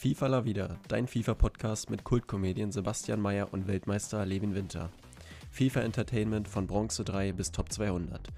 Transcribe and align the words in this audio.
FIFA 0.00 0.28
La 0.28 0.46
Vida, 0.46 0.80
dein 0.88 1.06
FIFA-Podcast 1.06 1.90
mit 1.90 2.04
Kultkomedien 2.04 2.72
Sebastian 2.72 3.20
Mayer 3.20 3.52
und 3.52 3.66
Weltmeister 3.66 4.24
Levin 4.24 4.54
Winter. 4.54 4.90
FIFA 5.50 5.82
Entertainment 5.82 6.48
von 6.48 6.66
Bronze 6.66 7.04
3 7.04 7.32
bis 7.32 7.52
Top 7.52 7.70
200. 7.70 8.28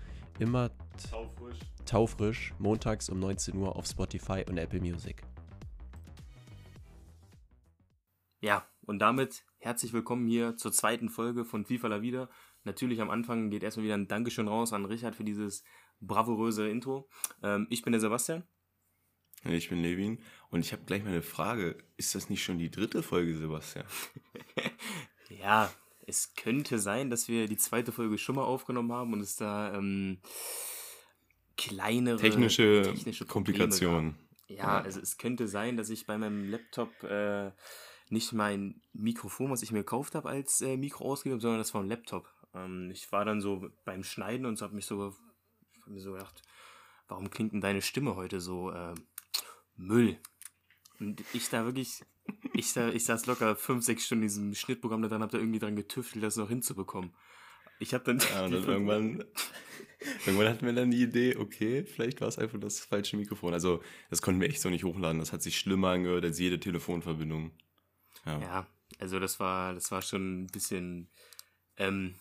Immer 0.41 0.73
Taufrisch. 1.09 1.61
taufrisch, 1.87 2.53
montags 2.59 3.09
um 3.11 3.21
19 3.21 3.57
Uhr 3.57 3.77
auf 3.77 3.87
Spotify 3.87 4.45
und 4.49 4.59
Apple 4.59 4.81
Music. 4.81 5.23
Ja, 8.41 8.67
und 8.85 8.99
damit 8.99 9.45
herzlich 9.59 9.93
willkommen 9.93 10.27
hier 10.27 10.57
zur 10.57 10.73
zweiten 10.73 11.09
Folge 11.09 11.45
von 11.45 11.65
FIFA 11.65 11.87
La 11.87 12.03
Vida. 12.03 12.29
Natürlich 12.65 13.01
am 13.01 13.11
Anfang 13.11 13.51
geht 13.51 13.63
erstmal 13.63 13.85
wieder 13.85 13.95
ein 13.95 14.09
Dankeschön 14.09 14.49
raus 14.49 14.73
an 14.73 14.85
Richard 14.85 15.15
für 15.15 15.23
dieses 15.23 15.63
bravouröse 16.01 16.69
Intro. 16.69 17.09
Ähm, 17.41 17.69
ich 17.71 17.83
bin 17.83 17.93
der 17.93 18.01
Sebastian. 18.01 18.43
Ich 19.45 19.69
bin 19.69 19.83
Levin 19.83 20.19
und 20.51 20.61
ich 20.61 20.73
habe 20.73 20.83
gleich 20.85 21.03
mal 21.03 21.11
eine 21.11 21.23
Frage. 21.23 21.77
Ist 21.97 22.15
das 22.15 22.31
nicht 22.31 22.45
schon 22.45 22.59
die 22.59 22.71
dritte 22.71 23.03
Folge, 23.03 23.37
Sebastian? 23.37 23.87
Ja, 25.41 25.73
es 26.07 26.35
könnte 26.35 26.79
sein, 26.79 27.09
dass 27.09 27.27
wir 27.27 27.49
die 27.49 27.57
zweite 27.57 27.91
Folge 27.91 28.19
schon 28.19 28.37
mal 28.37 28.45
aufgenommen 28.45 28.93
haben 28.93 29.15
und 29.15 29.21
es 29.21 29.37
da 29.37 29.75
ähm, 29.75 30.19
kleinere 31.57 32.19
Technische, 32.19 32.83
technische 32.85 33.25
Komplikationen. 33.25 34.17
gab. 34.49 34.59
Ja, 34.59 34.81
also 34.81 35.01
es 35.01 35.17
könnte 35.17 35.49
sein, 35.49 35.77
dass 35.77 35.89
ich 35.89 36.07
bei 36.07 36.19
meinem 36.19 36.51
Laptop 36.51 37.03
äh, 37.05 37.51
nicht 38.11 38.33
mein 38.33 38.83
Mikrofon, 38.93 39.51
was 39.51 39.63
ich 39.63 39.73
mir 39.73 39.79
gekauft 39.79 40.15
habe, 40.15 40.29
als 40.29 40.61
äh, 40.61 40.77
Mikro 40.77 41.11
ausgegeben 41.11 41.37
habe, 41.37 41.43
sondern 41.43 41.59
das 41.61 41.73
war 41.73 41.83
ein 41.83 41.89
Laptop. 41.89 42.29
Ähm, 42.55 42.91
ich 42.91 43.11
war 43.11 43.25
dann 43.25 43.41
so 43.41 43.71
beim 43.85 44.05
Schneiden 44.05 44.45
und 44.45 44.57
so 44.57 44.67
habe 44.67 44.75
mich 44.75 44.87
so, 44.87 45.15
hab 45.81 45.89
mir 45.89 46.01
so 46.01 46.13
gedacht, 46.13 46.43
warum 47.09 47.31
klingt 47.31 47.53
denn 47.55 47.63
deine 47.63 47.81
Stimme 47.81 48.17
heute 48.17 48.41
so 48.41 48.71
äh, 48.71 48.95
Müll? 49.77 50.19
Und 51.01 51.23
ich 51.33 51.49
da 51.49 51.65
wirklich, 51.65 52.03
ich, 52.55 52.73
da, 52.73 52.89
ich 52.91 53.05
saß 53.05 53.27
locker 53.27 53.57
fünf, 53.57 53.85
sechs 53.85 54.07
Stunden 54.07 54.23
in 54.23 54.29
diesem 54.29 54.55
Schnittprogramm 54.55 55.03
da 55.03 55.09
dran, 55.09 55.23
hab 55.23 55.31
da 55.31 55.39
irgendwie 55.39 55.59
dran 55.59 55.77
getüftelt, 55.77 56.23
das 56.23 56.37
noch 56.37 56.49
hinzubekommen. 56.49 57.13
Ich 57.81 57.95
habe 57.95 58.05
dann, 58.05 58.19
Ja, 58.19 58.45
und 58.45 58.53
dann 58.53 58.65
irgendwann, 58.69 59.25
irgendwann 60.25 60.49
hatten 60.49 60.67
wir 60.67 60.73
dann 60.73 60.91
die 60.91 61.03
Idee, 61.03 61.37
okay, 61.37 61.85
vielleicht 61.85 62.21
war 62.21 62.29
es 62.29 62.39
einfach 62.39 62.61
das 62.61 62.81
falsche 62.81 63.17
Mikrofon. 63.17 63.53
Also, 63.53 63.83
das 64.09 64.23
konnten 64.23 64.41
wir 64.41 64.49
echt 64.49 64.61
so 64.61 64.71
nicht 64.71 64.85
hochladen. 64.85 65.19
Das 65.19 65.33
hat 65.33 65.43
sich 65.43 65.59
schlimmer 65.59 65.89
angehört 65.89 66.25
als 66.25 66.39
jede 66.39 66.61
Telefonverbindung. 66.61 67.51
Ja. 68.25 68.41
Ja, 68.41 68.67
also 69.01 69.19
das 69.19 69.41
war, 69.41 69.75
das 69.75 69.91
war 69.91 70.03
schon 70.03 70.43
ein 70.43 70.47
bisschen 70.47 71.09
ähm, 71.77 72.15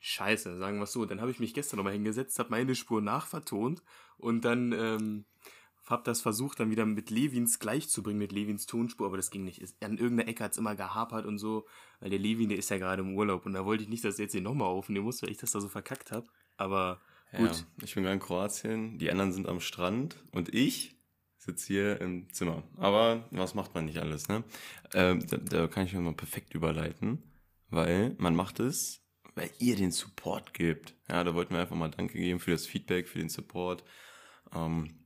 scheiße, 0.00 0.58
sagen 0.58 0.78
wir 0.78 0.84
es 0.84 0.92
so. 0.92 1.04
Dann 1.04 1.20
habe 1.20 1.30
ich 1.30 1.38
mich 1.38 1.54
gestern 1.54 1.76
nochmal 1.76 1.92
hingesetzt, 1.92 2.38
habe 2.38 2.50
meine 2.50 2.74
Spur 2.74 3.00
nachvertont 3.00 3.82
und 4.16 4.44
dann 4.44 4.72
ähm, 4.72 5.24
habe 5.86 6.02
das 6.04 6.20
versucht, 6.22 6.60
dann 6.60 6.70
wieder 6.70 6.86
mit 6.86 7.10
Levins 7.10 7.58
gleichzubringen, 7.58 8.18
mit 8.18 8.32
Levins 8.32 8.66
Tonspur, 8.66 9.06
aber 9.06 9.16
das 9.16 9.30
ging 9.30 9.44
nicht. 9.44 9.62
An 9.82 9.98
irgendeiner 9.98 10.28
Ecke 10.28 10.44
hat 10.44 10.52
es 10.52 10.58
immer 10.58 10.74
gehapert 10.74 11.26
und 11.26 11.38
so, 11.38 11.66
weil 12.00 12.10
der 12.10 12.18
Levin, 12.18 12.48
der 12.48 12.58
ist 12.58 12.70
ja 12.70 12.78
gerade 12.78 13.02
im 13.02 13.14
Urlaub 13.14 13.44
und 13.46 13.52
da 13.52 13.64
wollte 13.64 13.82
ich 13.82 13.88
nicht, 13.88 14.04
dass 14.04 14.18
er 14.18 14.24
jetzt 14.24 14.32
hier 14.32 14.40
nochmal 14.40 14.68
aufnehmen 14.68 15.04
muss, 15.04 15.22
weil 15.22 15.30
ich 15.30 15.38
das 15.38 15.52
da 15.52 15.60
so 15.60 15.68
verkackt 15.68 16.10
habe. 16.10 16.26
Aber 16.56 17.00
gut, 17.36 17.50
Ja, 17.50 17.84
ich 17.84 17.94
bin 17.94 18.04
gerade 18.04 18.14
in 18.14 18.20
Kroatien, 18.20 18.98
die 18.98 19.10
anderen 19.10 19.32
sind 19.32 19.48
am 19.48 19.60
Strand 19.60 20.16
und 20.32 20.54
ich 20.54 20.96
sitze 21.36 21.66
hier 21.66 22.00
im 22.00 22.32
Zimmer. 22.32 22.62
Aber 22.78 23.28
was 23.30 23.54
macht 23.54 23.74
man 23.74 23.84
nicht 23.84 23.98
alles, 23.98 24.28
ne? 24.28 24.42
Ähm, 24.94 25.26
da, 25.26 25.36
da 25.36 25.66
kann 25.66 25.86
ich 25.86 25.92
mir 25.92 26.00
mal 26.00 26.14
perfekt 26.14 26.54
überleiten, 26.54 27.22
weil 27.68 28.14
man 28.18 28.34
macht 28.34 28.60
es, 28.60 29.02
weil 29.34 29.50
ihr 29.58 29.76
den 29.76 29.90
Support 29.90 30.54
gebt. 30.54 30.94
Ja, 31.08 31.22
da 31.24 31.34
wollten 31.34 31.52
wir 31.54 31.60
einfach 31.60 31.76
mal 31.76 31.90
Danke 31.90 32.14
geben 32.14 32.40
für 32.40 32.52
das 32.52 32.66
Feedback, 32.66 33.08
für 33.08 33.18
den 33.18 33.28
Support. 33.28 33.84
Ähm, 34.54 35.03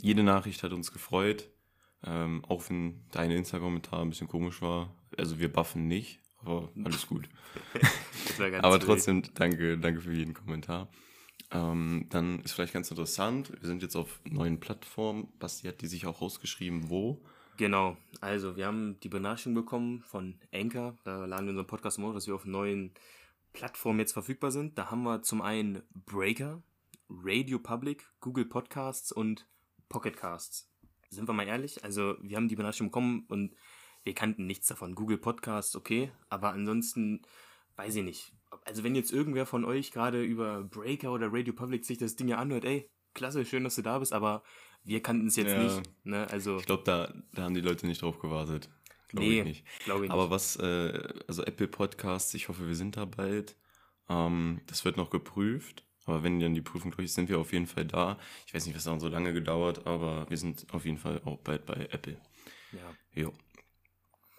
jede 0.00 0.22
Nachricht 0.22 0.62
hat 0.62 0.72
uns 0.72 0.92
gefreut, 0.92 1.48
ähm, 2.04 2.44
auch 2.46 2.68
wenn 2.68 3.04
deine 3.10 3.36
Insta-Kommentar 3.36 4.02
ein 4.02 4.10
bisschen 4.10 4.28
komisch 4.28 4.62
war. 4.62 4.94
Also 5.16 5.38
wir 5.38 5.52
buffen 5.52 5.88
nicht, 5.88 6.20
aber 6.42 6.70
alles 6.84 7.06
gut. 7.06 7.28
das 8.26 8.38
war 8.38 8.50
ganz 8.50 8.64
Aber 8.64 8.80
trotzdem, 8.80 9.22
danke, 9.34 9.78
danke 9.78 10.00
für 10.00 10.12
jeden 10.12 10.34
Kommentar. 10.34 10.88
Ähm, 11.50 12.06
dann 12.10 12.40
ist 12.40 12.52
vielleicht 12.52 12.74
ganz 12.74 12.90
interessant, 12.90 13.52
wir 13.58 13.66
sind 13.66 13.82
jetzt 13.82 13.96
auf 13.96 14.20
neuen 14.24 14.60
Plattformen. 14.60 15.28
Basti 15.38 15.66
hat 15.66 15.80
die 15.80 15.86
sich 15.86 16.06
auch 16.06 16.20
rausgeschrieben, 16.20 16.90
wo. 16.90 17.22
Genau, 17.56 17.96
also 18.20 18.56
wir 18.56 18.66
haben 18.66 19.00
die 19.00 19.08
Benachrichtigung 19.08 19.54
bekommen 19.54 20.02
von 20.02 20.38
Anchor, 20.52 20.96
da 21.04 21.24
laden 21.24 21.46
wir 21.46 21.50
unseren 21.50 21.66
Podcast 21.66 21.98
im 21.98 22.12
dass 22.14 22.26
wir 22.26 22.34
auf 22.34 22.44
neuen 22.44 22.92
Plattformen 23.52 23.98
jetzt 23.98 24.12
verfügbar 24.12 24.52
sind. 24.52 24.78
Da 24.78 24.90
haben 24.90 25.02
wir 25.02 25.22
zum 25.22 25.42
einen 25.42 25.82
Breaker, 25.92 26.62
Radio 27.08 27.58
Public, 27.58 28.06
Google 28.20 28.44
Podcasts 28.44 29.10
und 29.10 29.48
Pocket 29.88 30.16
Casts. 30.16 30.70
Sind 31.10 31.28
wir 31.28 31.32
mal 31.32 31.46
ehrlich, 31.46 31.82
also 31.84 32.16
wir 32.20 32.36
haben 32.36 32.48
die 32.48 32.56
Benachrichtigung 32.56 32.90
bekommen 32.90 33.24
und 33.28 33.54
wir 34.04 34.14
kannten 34.14 34.46
nichts 34.46 34.66
davon. 34.68 34.94
Google 34.94 35.18
Podcasts, 35.18 35.74
okay, 35.74 36.12
aber 36.28 36.50
ansonsten 36.52 37.22
weiß 37.76 37.96
ich 37.96 38.04
nicht. 38.04 38.32
Also 38.64 38.84
wenn 38.84 38.94
jetzt 38.94 39.12
irgendwer 39.12 39.46
von 39.46 39.64
euch 39.64 39.90
gerade 39.90 40.22
über 40.22 40.62
Breaker 40.64 41.12
oder 41.12 41.28
Radio 41.32 41.52
Public 41.54 41.84
sich 41.84 41.98
das 41.98 42.16
Ding 42.16 42.28
ja 42.28 42.36
anhört, 42.38 42.64
ey, 42.64 42.90
klasse, 43.14 43.44
schön, 43.44 43.64
dass 43.64 43.74
du 43.76 43.82
da 43.82 43.98
bist, 43.98 44.12
aber 44.12 44.42
wir 44.84 45.02
kannten 45.02 45.26
es 45.26 45.36
jetzt 45.36 45.52
Ja. 45.52 45.62
nicht. 45.62 45.82
Ne? 46.04 46.26
Also 46.30 46.58
Ich 46.58 46.66
glaube, 46.66 46.84
da, 46.84 47.12
da 47.32 47.42
haben 47.42 47.54
die 47.54 47.60
Leute 47.60 47.86
nicht 47.86 48.02
drauf 48.02 48.18
gewartet. 48.18 48.68
Glaube 49.08 49.26
Nee, 49.26 49.38
ich 49.40 49.44
nicht. 49.44 49.66
glaube 49.84 50.04
ich 50.04 50.10
Aber 50.10 50.24
nicht. 50.24 50.30
was, 50.30 50.56
äh, 50.56 51.08
also 51.26 51.42
Apple 51.44 51.68
Podcasts, 51.68 52.34
ich 52.34 52.48
hoffe, 52.48 52.66
wir 52.66 52.74
sind 52.74 52.96
da 52.98 53.06
bald. 53.06 53.56
Ähm, 54.10 54.60
das 54.66 54.84
wird 54.84 54.96
noch 54.98 55.10
geprüft. 55.10 55.84
Aber 56.08 56.22
wenn 56.22 56.40
dann 56.40 56.54
die 56.54 56.62
Prüfung 56.62 56.90
durch 56.90 57.06
ist, 57.06 57.14
sind 57.14 57.28
wir 57.28 57.38
auf 57.38 57.52
jeden 57.52 57.66
Fall 57.66 57.84
da. 57.84 58.18
Ich 58.46 58.54
weiß 58.54 58.66
nicht, 58.66 58.74
was 58.74 58.84
da 58.84 58.98
so 58.98 59.08
lange 59.08 59.32
gedauert, 59.32 59.86
aber 59.86 60.28
wir 60.28 60.36
sind 60.36 60.66
auf 60.72 60.84
jeden 60.84 60.98
Fall 60.98 61.20
auch 61.24 61.38
bald 61.38 61.66
bei 61.66 61.88
Apple. 61.90 62.20
Ja. 62.72 63.22
Jo. 63.22 63.32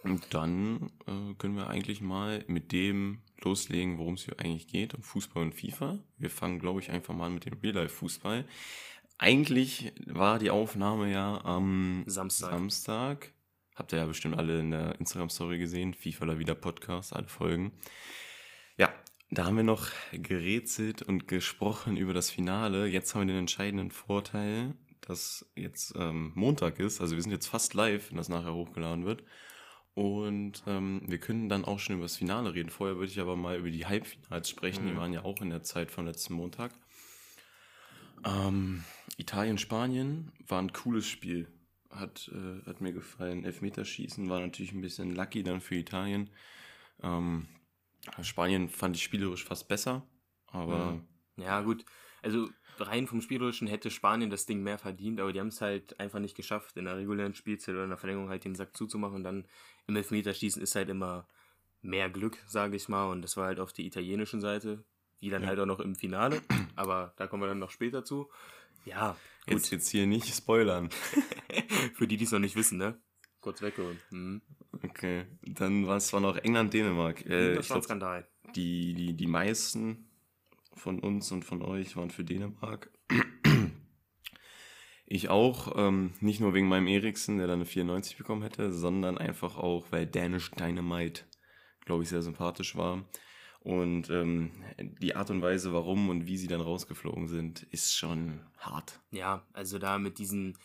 Und 0.03 0.33
dann 0.33 0.91
äh, 1.07 1.33
können 1.37 1.55
wir 1.55 1.67
eigentlich 1.67 2.01
mal 2.01 2.43
mit 2.47 2.71
dem 2.71 3.21
loslegen, 3.41 3.97
worum 3.97 4.13
es 4.13 4.23
hier 4.23 4.39
eigentlich 4.39 4.67
geht, 4.67 4.93
um 4.93 5.03
Fußball 5.03 5.43
und 5.43 5.53
FIFA. 5.53 5.99
Wir 6.17 6.29
fangen, 6.29 6.59
glaube 6.59 6.79
ich, 6.79 6.89
einfach 6.89 7.13
mal 7.13 7.29
mit 7.29 7.45
dem 7.45 7.59
Real-Life-Fußball. 7.61 8.45
Eigentlich 9.17 9.91
war 10.05 10.39
die 10.39 10.49
Aufnahme 10.49 11.11
ja 11.11 11.43
am 11.43 12.03
Samstag. 12.07 12.51
Samstag. 12.51 13.33
Habt 13.75 13.91
ihr 13.93 13.99
ja 13.99 14.05
bestimmt 14.05 14.37
alle 14.37 14.59
in 14.59 14.71
der 14.71 14.97
Instagram-Story 14.99 15.57
gesehen. 15.57 15.93
FIFA 15.93 16.25
La 16.25 16.39
Vida 16.39 16.55
Podcast, 16.55 17.13
alle 17.13 17.27
Folgen. 17.27 17.73
Da 19.31 19.45
haben 19.45 19.57
wir 19.57 19.63
noch 19.63 19.89
gerätselt 20.11 21.03
und 21.03 21.27
gesprochen 21.27 21.97
über 21.97 22.13
das 22.13 22.31
Finale. 22.31 22.87
Jetzt 22.87 23.13
haben 23.13 23.21
wir 23.21 23.27
den 23.33 23.41
entscheidenden 23.41 23.91
Vorteil, 23.91 24.73
dass 25.01 25.45
jetzt 25.55 25.93
ähm, 25.95 26.31
Montag 26.35 26.79
ist. 26.79 26.99
Also 26.99 27.15
wir 27.15 27.21
sind 27.21 27.31
jetzt 27.31 27.47
fast 27.47 27.73
live, 27.75 28.09
wenn 28.09 28.17
das 28.17 28.29
nachher 28.29 28.53
hochgeladen 28.55 29.05
wird. 29.05 29.23
Und 29.93 30.63
ähm, 30.65 31.01
wir 31.05 31.19
können 31.19 31.47
dann 31.49 31.65
auch 31.65 31.77
schon 31.79 31.95
über 31.95 32.05
das 32.05 32.15
Finale 32.17 32.53
reden. 32.55 32.69
Vorher 32.69 32.95
würde 32.97 33.11
ich 33.11 33.19
aber 33.19 33.35
mal 33.35 33.57
über 33.57 33.69
die 33.69 33.85
Halbfinals 33.85 34.49
sprechen. 34.49 34.85
Die 34.87 34.93
Mhm. 34.93 34.97
waren 34.97 35.13
ja 35.13 35.23
auch 35.23 35.41
in 35.41 35.49
der 35.49 35.61
Zeit 35.61 35.91
vom 35.91 36.05
letzten 36.05 36.33
Montag. 36.33 36.71
Ähm, 38.25 38.83
Italien-Spanien 39.17 40.31
war 40.47 40.59
ein 40.61 40.73
cooles 40.73 41.05
Spiel. 41.07 41.47
Hat, 41.91 42.31
äh, 42.33 42.65
hat 42.67 42.81
mir 42.81 42.93
gefallen. 42.93 43.43
Elfmeterschießen 43.45 44.29
war 44.29 44.39
natürlich 44.39 44.71
ein 44.71 44.81
bisschen 44.81 45.15
lucky 45.15 45.43
dann 45.43 45.61
für 45.61 45.75
Italien. 45.75 46.29
Ähm, 47.03 47.47
Spanien 48.21 48.69
fand 48.69 48.95
ich 48.95 49.03
spielerisch 49.03 49.45
fast 49.45 49.67
besser, 49.67 50.05
aber 50.47 50.93
Mhm. 50.93 51.07
Ja, 51.37 51.61
gut. 51.61 51.85
Also 52.21 52.49
rein 52.77 53.07
vom 53.07 53.21
Spielerischen 53.21 53.67
hätte 53.67 53.89
Spanien 53.91 54.29
das 54.29 54.45
Ding 54.45 54.61
mehr 54.61 54.77
verdient, 54.77 55.19
aber 55.19 55.31
die 55.33 55.39
haben 55.39 55.47
es 55.47 55.61
halt 55.61 55.99
einfach 55.99 56.19
nicht 56.19 56.35
geschafft, 56.35 56.75
in 56.77 56.85
der 56.85 56.97
regulären 56.97 57.33
Spielzeit 57.33 57.75
oder 57.75 57.83
in 57.83 57.89
der 57.89 57.97
Verlängerung 57.97 58.29
halt 58.29 58.43
den 58.45 58.55
Sack 58.55 58.75
zuzumachen 58.75 59.15
und 59.17 59.23
dann 59.23 59.45
im 59.87 59.95
Elfmeterschießen 59.95 60.61
ist 60.61 60.75
halt 60.75 60.89
immer 60.89 61.27
mehr 61.81 62.09
Glück, 62.09 62.37
sage 62.47 62.75
ich 62.75 62.89
mal, 62.89 63.09
und 63.09 63.21
das 63.21 63.37
war 63.37 63.45
halt 63.47 63.59
auf 63.59 63.71
der 63.73 63.85
italienischen 63.85 64.41
Seite, 64.41 64.83
wie 65.19 65.29
dann 65.29 65.43
Ja. 65.43 65.49
halt 65.49 65.59
auch 65.59 65.65
noch 65.65 65.79
im 65.79 65.95
Finale, 65.95 66.41
aber 66.75 67.13
da 67.17 67.27
kommen 67.27 67.43
wir 67.43 67.47
dann 67.47 67.59
noch 67.59 67.71
später 67.71 68.03
zu. 68.03 68.29
Ja, 68.85 69.15
gut. 69.45 69.53
jetzt, 69.55 69.71
jetzt 69.71 69.89
hier 69.89 70.07
nicht 70.07 70.33
spoilern. 70.35 70.89
Für 71.95 72.07
die, 72.07 72.17
die 72.17 72.25
es 72.25 72.31
noch 72.31 72.39
nicht 72.39 72.55
wissen, 72.55 72.77
ne? 72.77 72.99
Kurz 73.41 73.61
wegholen. 73.61 73.99
Mhm. 74.11 74.41
Okay, 74.83 75.25
dann 75.41 75.87
war 75.87 75.97
es 75.97 76.07
zwar 76.07 76.19
noch 76.19 76.37
England-Dänemark. 76.37 77.25
Äh, 77.25 77.55
das 77.55 77.65
ich 77.65 77.69
war 77.69 77.77
ein 77.77 77.83
Skandal. 77.83 78.27
die, 78.55 78.93
die, 78.93 79.13
die 79.13 79.27
meisten 79.27 80.09
von 80.75 80.99
uns 80.99 81.31
und 81.31 81.45
von 81.45 81.61
euch 81.61 81.95
waren 81.95 82.11
für 82.11 82.23
Dänemark. 82.23 82.91
Ich 85.11 85.27
auch, 85.27 85.73
ähm, 85.75 86.13
nicht 86.19 86.39
nur 86.39 86.53
wegen 86.53 86.67
meinem 86.67 86.85
Eriksen, 86.85 87.39
der 87.39 87.47
dann 87.47 87.55
eine 87.55 87.65
94 87.65 88.15
bekommen 88.15 88.43
hätte, 88.43 88.71
sondern 88.71 89.17
einfach 89.17 89.57
auch, 89.57 89.87
weil 89.89 90.05
Danish 90.05 90.51
Dynamite, 90.51 91.23
glaube 91.83 92.03
ich, 92.03 92.09
sehr 92.09 92.21
sympathisch 92.21 92.75
war. 92.75 93.09
Und 93.61 94.11
ähm, 94.11 94.51
die 94.77 95.15
Art 95.15 95.31
und 95.31 95.41
Weise, 95.41 95.73
warum 95.73 96.09
und 96.09 96.27
wie 96.27 96.37
sie 96.37 96.47
dann 96.47 96.61
rausgeflogen 96.61 97.27
sind, 97.27 97.63
ist 97.71 97.97
schon 97.97 98.41
hart. 98.59 98.99
Ja, 99.09 99.47
also 99.51 99.79
da 99.79 99.97
mit 99.97 100.19
diesen 100.19 100.55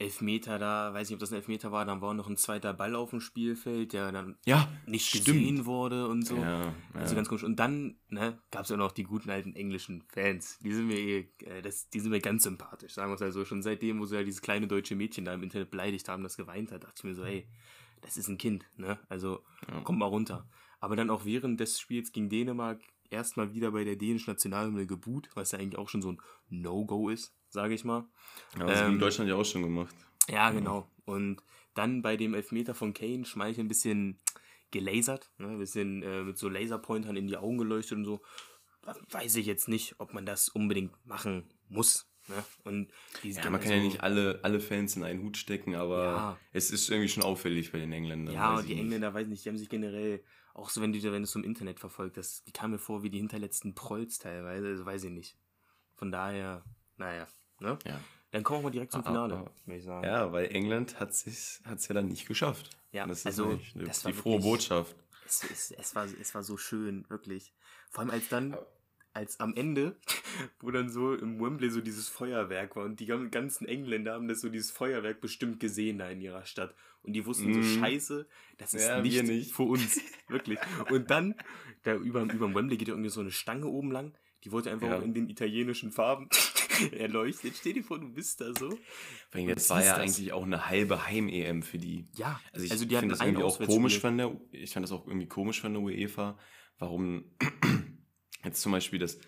Elfmeter 0.00 0.58
da, 0.58 0.94
weiß 0.94 1.08
nicht, 1.08 1.14
ob 1.16 1.20
das 1.20 1.32
ein 1.32 1.36
Elfmeter 1.36 1.72
war, 1.72 1.84
dann 1.84 2.00
war 2.00 2.14
noch 2.14 2.28
ein 2.28 2.36
zweiter 2.36 2.72
Ball 2.72 2.94
auf 2.94 3.10
dem 3.10 3.20
Spielfeld, 3.20 3.92
der 3.92 4.12
dann 4.12 4.36
Ja, 4.46 4.70
nicht 4.86 5.08
stimmt. 5.08 5.26
gesehen 5.26 5.66
wurde 5.66 6.06
und 6.06 6.22
so. 6.22 6.36
Ja, 6.36 6.72
Also 6.94 7.14
ja. 7.14 7.16
ganz 7.16 7.28
komisch. 7.28 7.42
Und 7.42 7.56
dann 7.56 7.96
ne, 8.08 8.38
gab 8.52 8.62
es 8.62 8.68
ja 8.70 8.76
noch 8.76 8.92
die 8.92 9.02
guten 9.02 9.28
alten 9.30 9.56
englischen 9.56 10.02
Fans. 10.08 10.58
Die 10.60 10.72
sind 10.72 10.86
mir 10.86 10.98
äh, 10.98 11.62
das, 11.62 11.88
die 11.90 11.98
sind 12.00 12.10
mir 12.10 12.20
ganz 12.20 12.44
sympathisch, 12.44 12.94
sagen 12.94 13.10
wir 13.10 13.16
es 13.16 13.22
also. 13.22 13.44
Schon 13.44 13.62
seitdem, 13.62 13.98
wo 13.98 14.06
sie 14.06 14.14
ja 14.16 14.22
dieses 14.22 14.40
kleine 14.40 14.68
deutsche 14.68 14.94
Mädchen 14.94 15.24
da 15.24 15.34
im 15.34 15.42
Internet 15.42 15.70
beleidigt 15.70 16.08
haben, 16.08 16.22
das 16.22 16.36
geweint 16.36 16.70
hat, 16.70 16.84
dachte 16.84 16.94
ich 16.98 17.04
mir 17.04 17.14
so, 17.14 17.24
ey, 17.24 17.48
das 18.00 18.16
ist 18.16 18.28
ein 18.28 18.38
Kind, 18.38 18.64
ne? 18.76 18.98
Also 19.08 19.42
Ja. 19.68 19.80
kommt 19.80 19.98
mal 19.98 20.06
runter. 20.06 20.48
Aber 20.80 20.94
dann 20.94 21.10
auch 21.10 21.24
während 21.24 21.58
des 21.58 21.80
Spiels 21.80 22.12
gegen 22.12 22.28
Dänemark 22.28 22.80
erstmal 23.10 23.52
wieder 23.52 23.72
bei 23.72 23.82
der 23.82 23.96
dänischen 23.96 24.30
Nationalhymne 24.30 24.86
geboot, 24.86 25.28
was 25.34 25.50
ja 25.50 25.58
eigentlich 25.58 25.78
auch 25.78 25.88
schon 25.88 26.02
so 26.02 26.12
ein 26.12 26.22
No-Go 26.50 27.08
ist, 27.08 27.34
sage 27.48 27.74
ich 27.74 27.84
mal. 27.84 28.04
ja 28.58 28.66
das 28.66 28.80
ähm, 28.80 28.98
Deutschland 28.98 29.28
ja 29.30 29.36
auch 29.36 29.44
schon 29.44 29.62
gemacht. 29.62 29.94
Ja, 30.28 30.50
genau. 30.50 30.90
Und 31.04 31.42
dann 31.74 32.02
bei 32.02 32.16
dem 32.16 32.34
Elfmeter 32.34 32.74
von 32.74 32.92
Kane 32.92 33.24
Schmeichel 33.24 33.64
ein 33.64 33.68
bisschen 33.68 34.18
gelasert, 34.70 35.30
ne? 35.38 35.48
ein 35.48 35.58
bisschen 35.58 36.02
äh, 36.02 36.22
mit 36.22 36.38
so 36.38 36.48
Laserpointern 36.48 37.16
in 37.16 37.26
die 37.26 37.36
Augen 37.36 37.58
geleuchtet 37.58 37.98
und 37.98 38.04
so. 38.04 38.20
Weiß 39.10 39.36
ich 39.36 39.46
jetzt 39.46 39.68
nicht, 39.68 39.94
ob 39.98 40.12
man 40.14 40.26
das 40.26 40.48
unbedingt 40.48 40.92
machen 41.06 41.48
muss. 41.68 42.10
Ne? 42.28 42.44
Und 42.64 42.92
Ja, 43.22 43.48
man 43.50 43.60
kann 43.60 43.72
ja 43.72 43.78
nicht 43.80 44.02
alle, 44.02 44.40
alle 44.42 44.60
Fans 44.60 44.96
in 44.96 45.04
einen 45.04 45.22
Hut 45.22 45.36
stecken, 45.36 45.74
aber 45.74 46.04
Ja. 46.04 46.38
es 46.52 46.70
ist 46.70 46.90
irgendwie 46.90 47.08
schon 47.08 47.22
auffällig 47.22 47.72
bei 47.72 47.78
den 47.78 47.92
Engländern. 47.92 48.34
Ja, 48.34 48.60
die. 48.60 48.74
Engländer, 48.74 49.14
weiß 49.14 49.26
nicht, 49.28 49.44
die 49.44 49.48
haben 49.48 49.56
sich 49.58 49.68
generell, 49.68 50.22
auch 50.54 50.68
so 50.70 50.82
wenn 50.82 50.92
du, 50.92 51.02
wenn 51.02 51.22
du 51.22 51.28
es 51.28 51.34
im 51.34 51.44
Internet 51.44 51.80
verfolgt 51.80 52.18
hast, 52.18 52.46
die 52.46 52.52
kamen 52.52 52.72
mir 52.72 52.78
vor 52.78 53.02
wie 53.02 53.10
die 53.10 53.18
hinterletzten 53.18 53.74
Prolls 53.74 54.18
teilweise, 54.18 54.66
also 54.68 54.84
weiß 54.84 55.04
ich 55.04 55.10
nicht. 55.10 55.38
Von 55.94 56.12
daher, 56.12 56.64
naja, 56.96 57.26
ne? 57.60 57.78
Ja. 57.86 58.00
Dann 58.30 58.42
kommen 58.42 58.60
wir 58.60 58.64
mal 58.64 58.70
direkt 58.70 58.92
zum 58.92 59.00
Ah, 59.02 59.04
Finale, 59.04 59.34
ah, 59.36 59.50
würde 59.64 59.78
ich 59.78 59.84
sagen. 59.84 60.04
ja, 60.06 60.30
weil 60.32 60.46
England 60.54 61.00
hat 61.00 61.10
es 61.10 61.62
hat's 61.64 61.88
ja 61.88 61.94
dann 61.94 62.08
nicht 62.08 62.26
geschafft. 62.28 62.70
Ja, 62.92 63.06
das 63.06 63.20
ist 63.20 63.26
also, 63.26 63.46
nicht, 63.52 63.74
ne, 63.76 63.84
das 63.84 64.02
die 64.02 64.12
frohe 64.12 64.34
wirklich- 64.34 64.44
Botschaft. 64.68 64.96
Es, 65.26 65.42
es, 65.50 65.70
es, 65.72 65.94
war, 65.94 66.04
es 66.06 66.34
war 66.34 66.42
so 66.42 66.56
schön, 66.56 67.04
wirklich. 67.08 67.52
Vor 67.90 68.00
allem 68.02 68.10
als 68.10 68.28
dann, 68.28 68.56
als 69.14 69.40
am 69.40 69.54
Ende, 69.56 69.96
wo 70.60 70.70
dann 70.70 70.90
so 70.90 71.14
im 71.14 71.40
Wembley 71.40 71.70
so 71.70 71.80
dieses 71.80 72.08
Feuerwerk 72.08 72.76
war 72.76 72.84
und 72.84 73.00
die 73.00 73.06
gan- 73.06 73.30
ganzen 73.30 73.66
Engländer 73.66 74.12
haben 74.14 74.28
das 74.28 74.40
so 74.42 74.48
dieses 74.50 74.70
Feuerwerk 74.70 75.20
bestimmt 75.22 75.58
gesehen 75.60 75.98
da 75.98 76.08
in 76.10 76.20
ihrer 76.20 76.44
Stadt. 76.44 76.74
Und 77.02 77.12
die 77.14 77.24
wussten 77.24 77.52
so, 77.54 77.60
Mhm. 77.60 77.80
scheiße, 77.80 78.26
das 78.58 78.74
ist 78.74 78.86
Ja, 78.86 79.00
nicht, 79.00 79.14
wir 79.14 79.22
nicht. 79.22 79.52
für 79.54 79.62
uns. 79.62 80.00
Wirklich. 80.28 80.58
Und 80.90 81.10
dann, 81.10 81.34
da 81.84 81.94
über, 81.94 82.22
über 82.22 82.46
dem 82.46 82.54
Wembley 82.54 82.76
geht 82.76 82.88
ja 82.88 82.94
irgendwie 82.94 83.10
so 83.10 83.20
eine 83.20 83.30
Stange 83.30 83.66
oben 83.66 83.90
lang. 83.90 84.12
Die 84.44 84.52
wurde 84.52 84.70
einfach 84.70 84.88
Ja. 84.88 84.98
auch 84.98 85.02
in 85.02 85.14
den 85.14 85.28
italienischen 85.30 85.90
Farben 85.92 86.28
erleuchtet. 86.98 87.54
Stell 87.58 87.74
dir 87.74 87.84
vor, 87.84 87.98
du 87.98 88.08
bist 88.08 88.40
da 88.40 88.52
so. 88.54 88.70
Vor 89.30 89.40
allem, 89.40 89.48
das 89.54 89.70
war 89.70 89.84
ja 89.84 89.96
das. 89.96 90.00
eigentlich 90.16 90.32
auch 90.32 90.44
eine 90.44 90.68
halbe 90.68 91.06
Heim-EM 91.06 91.62
für 91.62 91.78
die. 91.78 92.06
Ja, 92.16 92.40
Also 92.52 92.64
ich 92.64 92.72
also 92.72 92.84
die 92.84 92.96
hatten 92.96 93.08
finde 93.10 93.14
das 93.16 93.26
irgendwie 93.26 93.42
auch 93.44 93.58
komisch 93.58 93.98
von 93.98 94.16
der, 94.18 94.40
ich 94.52 94.72
fand 94.72 94.84
das 94.84 94.92
auch 94.92 95.06
irgendwie 95.06 95.28
komisch 95.28 95.60
von 95.60 95.72
der 95.72 95.82
UEFA, 95.82 96.38
warum 96.78 97.24
jetzt 98.44 98.62
zum 98.62 98.72
Beispiel 98.72 98.98
das, 98.98 99.18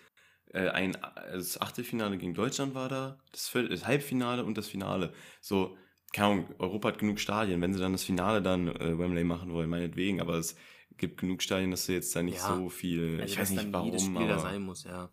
äh, 0.53 0.69
ein, 0.69 0.97
das 1.31 1.59
Achtelfinale 1.61 2.17
gegen 2.17 2.33
Deutschland 2.33 2.73
war 2.75 2.89
da, 2.89 3.19
das, 3.31 3.47
Viertel- 3.47 3.69
das 3.69 3.85
Halbfinale 3.85 4.43
und 4.45 4.57
das 4.57 4.67
Finale. 4.67 5.13
So, 5.39 5.77
keine 6.13 6.27
Ahnung, 6.27 6.55
Europa 6.59 6.89
hat 6.89 6.99
genug 6.99 7.19
Stadien, 7.19 7.61
wenn 7.61 7.73
sie 7.73 7.79
dann 7.79 7.93
das 7.93 8.03
Finale 8.03 8.41
dann 8.41 8.67
äh, 8.67 8.97
Wembley 8.97 9.23
machen 9.23 9.53
wollen, 9.53 9.69
meinetwegen, 9.69 10.19
aber 10.21 10.35
es 10.35 10.55
gibt 10.97 11.19
genug 11.19 11.41
Stadien, 11.41 11.71
dass 11.71 11.85
du 11.85 11.93
jetzt 11.93 12.15
da 12.15 12.21
nicht 12.21 12.37
Ja. 12.37 12.57
so 12.57 12.69
viel, 12.69 13.19
Also, 13.21 13.33
ich 13.33 13.39
weiß 13.39 13.49
nicht 13.51 13.71
warum, 13.71 14.17
aber 14.17 14.39
sein 14.39 14.61
muss, 14.61 14.83
ja. 14.83 15.09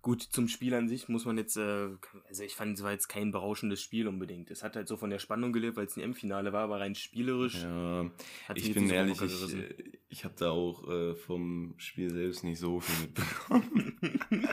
Gut, 0.00 0.22
zum 0.22 0.46
Spiel 0.46 0.74
an 0.74 0.88
sich 0.88 1.08
muss 1.08 1.24
man 1.24 1.36
jetzt, 1.38 1.56
äh, 1.56 1.88
also 2.28 2.44
ich 2.44 2.54
fand, 2.54 2.78
es 2.78 2.84
war 2.84 2.92
jetzt 2.92 3.08
kein 3.08 3.32
berauschendes 3.32 3.82
Spiel 3.82 4.06
unbedingt. 4.06 4.50
Es 4.50 4.62
hat 4.62 4.76
halt 4.76 4.86
so 4.86 4.96
von 4.96 5.10
der 5.10 5.18
Spannung 5.18 5.52
gelebt, 5.52 5.76
weil 5.76 5.86
es 5.86 5.96
ein 5.96 6.02
M-Finale 6.02 6.52
war, 6.52 6.62
aber 6.62 6.78
rein 6.78 6.94
spielerisch. 6.94 7.62
ja, 7.62 8.08
ich 8.54 8.72
bin 8.72 8.88
ehrlich, 8.90 9.20
ich, 9.20 9.54
äh, 9.54 9.74
ich 10.08 10.24
habe 10.24 10.34
da 10.38 10.50
auch 10.50 10.88
äh, 10.88 11.14
vom 11.16 11.74
Spiel 11.78 12.10
selbst 12.10 12.44
nicht 12.44 12.60
so 12.60 12.78
viel 12.78 13.06
mitbekommen. 13.06 13.98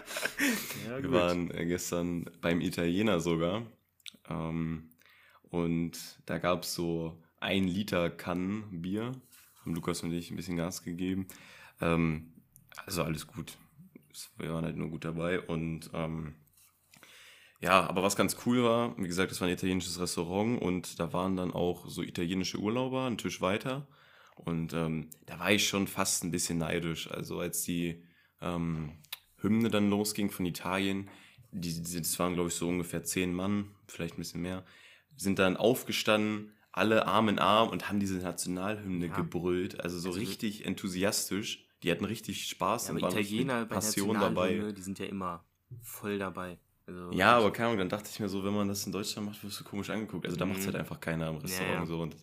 ja, 0.88 1.04
Wir 1.04 1.12
waren 1.12 1.52
äh, 1.52 1.66
gestern 1.68 2.30
beim 2.42 2.60
Italiener 2.60 3.20
sogar. 3.20 3.68
Ähm, 4.28 4.90
und 5.44 5.98
da 6.26 6.40
gab 6.40 6.64
es 6.64 6.74
so 6.74 7.22
ein 7.40 7.68
Liter 7.68 8.10
Kannen 8.10 8.82
Bier. 8.82 9.12
Haben 9.62 9.76
Lukas 9.76 10.02
und 10.02 10.12
ich 10.12 10.32
ein 10.32 10.36
bisschen 10.38 10.58
Gas 10.58 10.84
gegeben. 10.84 11.28
Ähm, 11.82 12.34
also 12.86 13.04
alles 13.04 13.28
gut. 13.28 13.58
Wir 14.38 14.54
waren 14.54 14.66
halt 14.66 14.76
nur 14.78 14.90
gut 14.90 15.06
dabei. 15.06 15.40
Und 15.42 15.90
ähm, 15.94 16.36
ja, 17.62 17.88
aber 17.88 18.04
was 18.04 18.16
ganz 18.16 18.38
cool 18.46 18.64
war, 18.64 18.98
wie 18.98 19.08
gesagt, 19.08 19.32
es 19.32 19.40
war 19.42 19.48
ein 19.48 19.54
italienisches 19.54 20.00
Restaurant 20.00 20.62
und 20.62 21.00
da 21.00 21.14
waren 21.14 21.36
dann 21.36 21.52
auch 21.52 21.88
so 21.88 22.02
italienische 22.04 22.60
Urlauber, 22.60 23.06
einen 23.06 23.18
Tisch 23.18 23.42
weiter. 23.42 23.88
Und 24.36 24.74
ähm, 24.74 25.10
da 25.26 25.40
war 25.40 25.52
ich 25.52 25.68
schon 25.68 25.88
fast 25.88 26.24
ein 26.24 26.32
bisschen 26.32 26.58
neidisch. 26.58 27.10
Also 27.10 27.40
als 27.40 27.64
die 27.64 28.04
ähm, 28.42 29.02
Hymne 29.38 29.70
dann 29.70 29.90
losging 29.90 30.30
von 30.30 30.46
Italien, 30.46 31.10
die, 31.52 31.82
die, 31.82 31.98
das 32.02 32.20
waren 32.20 32.34
glaube 32.34 32.50
ich 32.50 32.56
so 32.56 32.68
ungefähr 32.68 33.04
zehn 33.04 33.34
Mann, 33.34 33.72
vielleicht 33.88 34.16
ein 34.16 34.20
bisschen 34.20 34.42
mehr, 34.42 34.66
sind 35.16 35.40
dann 35.40 35.56
aufgestanden, 35.56 36.52
alle 36.74 37.08
Arm 37.08 37.30
in 37.30 37.40
Arm 37.40 37.70
und 37.70 37.88
haben 37.88 38.02
diese 38.02 38.18
Nationalhymne 38.18 39.08
Ja. 39.08 39.16
gebrüllt. 39.16 39.80
Also 39.80 39.98
so 39.98 40.10
Also- 40.10 40.20
richtig 40.20 40.66
enthusiastisch. 40.66 41.65
Die 41.86 41.92
hatten 41.92 42.06
richtig 42.06 42.48
Spaß 42.48 42.88
Ja, 42.88 42.94
und 42.96 43.02
waren 43.04 43.12
Italiener 43.12 43.66
bei 43.66 43.76
Passion 43.76 44.20
dabei. 44.20 44.74
die 44.76 44.82
sind 44.82 44.98
ja 45.00 45.06
immer 45.06 45.46
voll 45.84 46.18
dabei. 46.18 46.58
Also 46.88 47.12
Ja, 47.12 47.38
aber 47.38 47.52
keine 47.54 47.68
Ahnung, 47.70 47.80
dann 47.80 47.90
dachte 47.90 48.10
ich 48.12 48.20
mir 48.20 48.28
so, 48.28 48.44
wenn 48.44 48.54
man 48.54 48.68
das 48.68 48.86
in 48.86 48.92
Deutschland 48.92 49.28
macht, 49.28 49.44
wirst 49.44 49.60
du 49.60 49.64
komisch 49.64 49.90
angeguckt. 49.92 50.26
Also 50.26 50.36
da 50.36 50.46
Mhm. 50.46 50.52
macht 50.52 50.62
es 50.62 50.66
halt 50.66 50.76
einfach 50.78 51.00
keiner 51.00 51.30
im 51.30 51.38
Restaurant 51.38 51.76
Ja, 51.76 51.82
ja. 51.82 51.86
so. 51.86 52.02
Und 52.02 52.16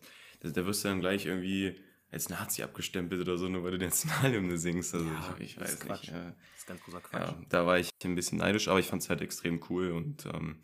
da 0.43 0.67
wirst 0.67 0.85
du 0.85 0.89
dann 0.89 1.01
gleich 1.01 1.27
irgendwie 1.27 1.77
als 2.11 2.29
Nazi 2.29 2.63
abgestempelt 2.63 3.21
oder 3.21 3.39
so, 3.39 3.49
nur 3.49 3.63
weil 3.65 3.71
du 3.73 3.79
die 3.79 3.85
Nationalhymne 3.87 4.59
singst. 4.59 4.95
Also 4.95 5.07
Ja, 5.09 5.35
ich, 5.39 5.45
ich 5.53 5.57
das 5.57 5.75
ist 5.75 5.81
weiß 5.81 5.87
Quatsch. 5.87 6.01
nicht. 6.03 6.13
Ja, 6.13 6.25
Das 6.25 6.59
ist 6.59 6.67
ganz 6.67 6.81
großer 6.83 7.01
Quatsch. 7.01 7.29
ja, 7.29 7.43
da 7.49 7.67
war 7.67 7.79
ich 7.79 7.91
ein 8.05 8.15
bisschen 8.17 8.39
neidisch, 8.39 8.69
aber 8.69 8.81
ich 8.81 8.87
fand 8.87 9.03
es 9.03 9.09
halt 9.11 9.21
extrem 9.21 9.61
cool. 9.71 9.93
Und 9.93 10.27
ähm, 10.27 10.57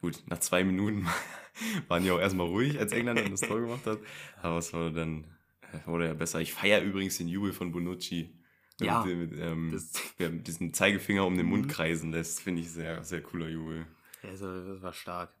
gut, 0.00 0.22
nach 0.26 0.38
zwei 0.40 0.64
Minuten 0.64 1.06
waren 1.88 2.02
die 2.02 2.10
auch 2.10 2.18
erstmal 2.20 2.46
ruhig, 2.46 2.78
als 2.78 2.92
England 2.92 3.20
dann 3.20 3.30
das 3.30 3.42
Tor 3.42 3.60
gemacht 3.60 3.86
hat. 3.86 3.98
Aber 4.42 4.58
es 4.58 4.72
wurde 4.72 4.92
dann 4.92 5.24
äh, 5.72 5.86
wurde 5.86 6.06
ja 6.06 6.14
besser. 6.14 6.40
Ich 6.40 6.52
feiere 6.54 6.82
übrigens 6.82 7.18
den 7.18 7.28
Jubel 7.28 7.52
von 7.52 7.72
Bonucci. 7.72 8.32
Ja, 8.80 9.04
mit, 9.04 9.30
mit, 9.30 9.40
ähm, 9.40 9.70
das- 9.72 9.92
wer 10.18 10.28
diesen 10.30 10.74
Zeigefinger 10.74 11.24
um 11.26 11.36
den 11.36 11.46
Mund 11.46 11.66
Mhm. 11.66 11.70
kreisen 11.70 12.12
lässt, 12.12 12.40
finde 12.40 12.62
ich 12.62 12.70
sehr, 12.70 13.02
sehr 13.04 13.22
cooler 13.22 13.48
Jubel. 13.48 13.86
Also, 14.22 14.46
das 14.74 14.82
war 14.82 14.92
stark. 14.92 15.32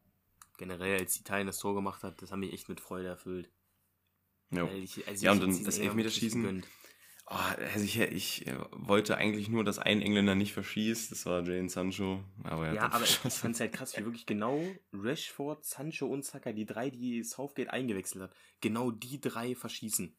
Generell, 0.58 0.98
als 1.00 1.18
Italien 1.20 1.46
das 1.46 1.58
Tor 1.58 1.74
gemacht 1.74 2.02
hat, 2.02 2.22
das 2.22 2.32
hat 2.32 2.38
mich 2.38 2.52
echt 2.52 2.68
mit 2.68 2.80
Freude 2.80 3.08
erfüllt. 3.08 3.50
Ja. 4.50 4.66
Ich, 4.72 5.06
also 5.06 5.24
Ja, 5.26 5.34
ich 5.34 5.40
und 5.42 5.52
dann 5.52 5.64
das 5.64 5.78
Elfmeterschießen. 5.78 6.64
Oh, 7.28 7.34
also 7.34 7.84
ich, 7.84 7.98
ich 7.98 8.46
äh, 8.46 8.56
wollte 8.70 9.16
eigentlich 9.16 9.48
nur, 9.48 9.64
dass 9.64 9.80
ein 9.80 10.00
Engländer 10.00 10.36
nicht 10.36 10.52
verschießt. 10.52 11.10
Das 11.10 11.26
war 11.26 11.42
Jane 11.42 11.68
Sancho. 11.68 12.22
Aber 12.44 12.68
er 12.68 12.74
Ja, 12.74 12.82
aber 12.92 13.02
ich 13.04 13.16
fand 13.16 13.56
es 13.56 13.60
halt 13.60 13.72
krass, 13.72 13.96
wie 13.98 14.04
wirklich 14.04 14.26
genau 14.26 14.64
Rashford, 14.92 15.64
Sancho 15.64 16.06
und 16.06 16.24
Saka, 16.24 16.52
die 16.52 16.64
drei, 16.66 16.88
die 16.90 17.24
Southgate 17.24 17.70
eingewechselt 17.70 18.22
hat, 18.22 18.36
genau 18.60 18.92
die 18.92 19.20
drei 19.20 19.56
verschießen. 19.56 20.16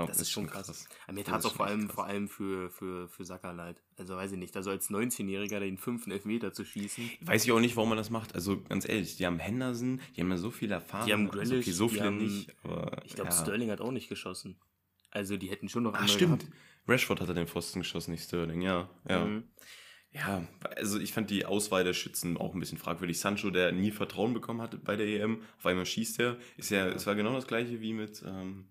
Ja, 0.00 0.06
Das 0.06 0.20
ist 0.20 0.30
schon 0.30 0.46
krass. 0.46 0.86
Aber 1.06 1.12
mir 1.14 1.24
Das 1.24 1.30
tat 1.30 1.38
es 1.40 1.44
ist 1.46 1.50
auch 1.52 1.56
vor 1.56 1.66
allem, 1.66 1.86
krass. 1.86 1.94
vor 1.94 2.06
allem 2.06 2.28
für, 2.28 2.70
für, 2.70 3.08
für 3.08 3.24
Saka 3.24 3.52
leid. 3.52 3.82
Also 3.96 4.16
weiß 4.16 4.32
ich 4.32 4.38
nicht, 4.38 4.56
also 4.56 4.70
als 4.70 4.90
19-Jähriger 4.90 5.60
den 5.60 5.78
fünften 5.78 6.10
Elfmeter 6.10 6.52
zu 6.52 6.64
schießen. 6.64 7.10
Weiß 7.22 7.44
ich 7.44 7.52
auch 7.52 7.60
nicht, 7.60 7.76
warum 7.76 7.90
man 7.90 7.98
das 7.98 8.10
macht. 8.10 8.34
Also 8.34 8.60
ganz 8.62 8.88
ehrlich, 8.88 9.16
die 9.16 9.26
haben 9.26 9.38
Henderson, 9.38 10.00
die 10.16 10.20
haben 10.20 10.30
ja 10.30 10.36
so 10.36 10.50
viel 10.50 10.70
Erfahrung. 10.72 11.06
Die 11.06 11.12
haben 11.12 11.30
also, 11.30 11.38
Grealish, 11.38 11.66
okay, 11.66 11.72
so 11.72 11.88
viele 11.88 12.04
haben- 12.04 12.16
nicht. 12.18 12.54
Aber, 12.64 13.02
Ich 13.04 13.14
glaube, 13.14 13.30
ja. 13.30 13.36
Sterling 13.36 13.70
hat 13.70 13.80
auch 13.80 13.92
nicht 13.92 14.08
geschossen. 14.08 14.56
Also 15.10 15.36
die 15.36 15.48
hätten 15.48 15.68
schon 15.68 15.84
noch 15.84 15.94
Ach, 15.94 16.00
andere 16.00 16.14
stimmt. 16.14 16.40
gehabt. 16.40 16.56
Rashford 16.86 17.20
hat 17.20 17.28
er 17.28 17.34
den 17.34 17.46
Pfosten 17.46 17.80
geschossen, 17.80 18.10
nicht 18.10 18.24
Sterling. 18.24 18.60
Ja, 18.60 18.90
ja. 19.08 19.24
Mhm. 19.24 19.44
Ja, 20.10 20.46
also 20.76 21.00
ich 21.00 21.12
fand 21.12 21.28
die 21.30 21.44
Auswahl 21.44 21.82
der 21.82 21.92
Schützen 21.92 22.36
auch 22.36 22.54
ein 22.54 22.60
bisschen 22.60 22.78
fragwürdig. 22.78 23.18
Sancho, 23.18 23.50
der 23.50 23.72
nie 23.72 23.90
Vertrauen 23.90 24.32
bekommen 24.32 24.60
hatte 24.62 24.76
bei 24.78 24.94
der 24.94 25.06
EM, 25.08 25.42
auf 25.58 25.66
einmal 25.66 25.86
schießt 25.86 26.20
er. 26.20 26.36
Ist 26.56 26.70
ja, 26.70 26.86
es 26.86 27.04
war 27.08 27.16
genau 27.16 27.32
das 27.32 27.48
gleiche 27.48 27.80
wie 27.80 27.92
mit 27.94 28.22
ähm, 28.24 28.68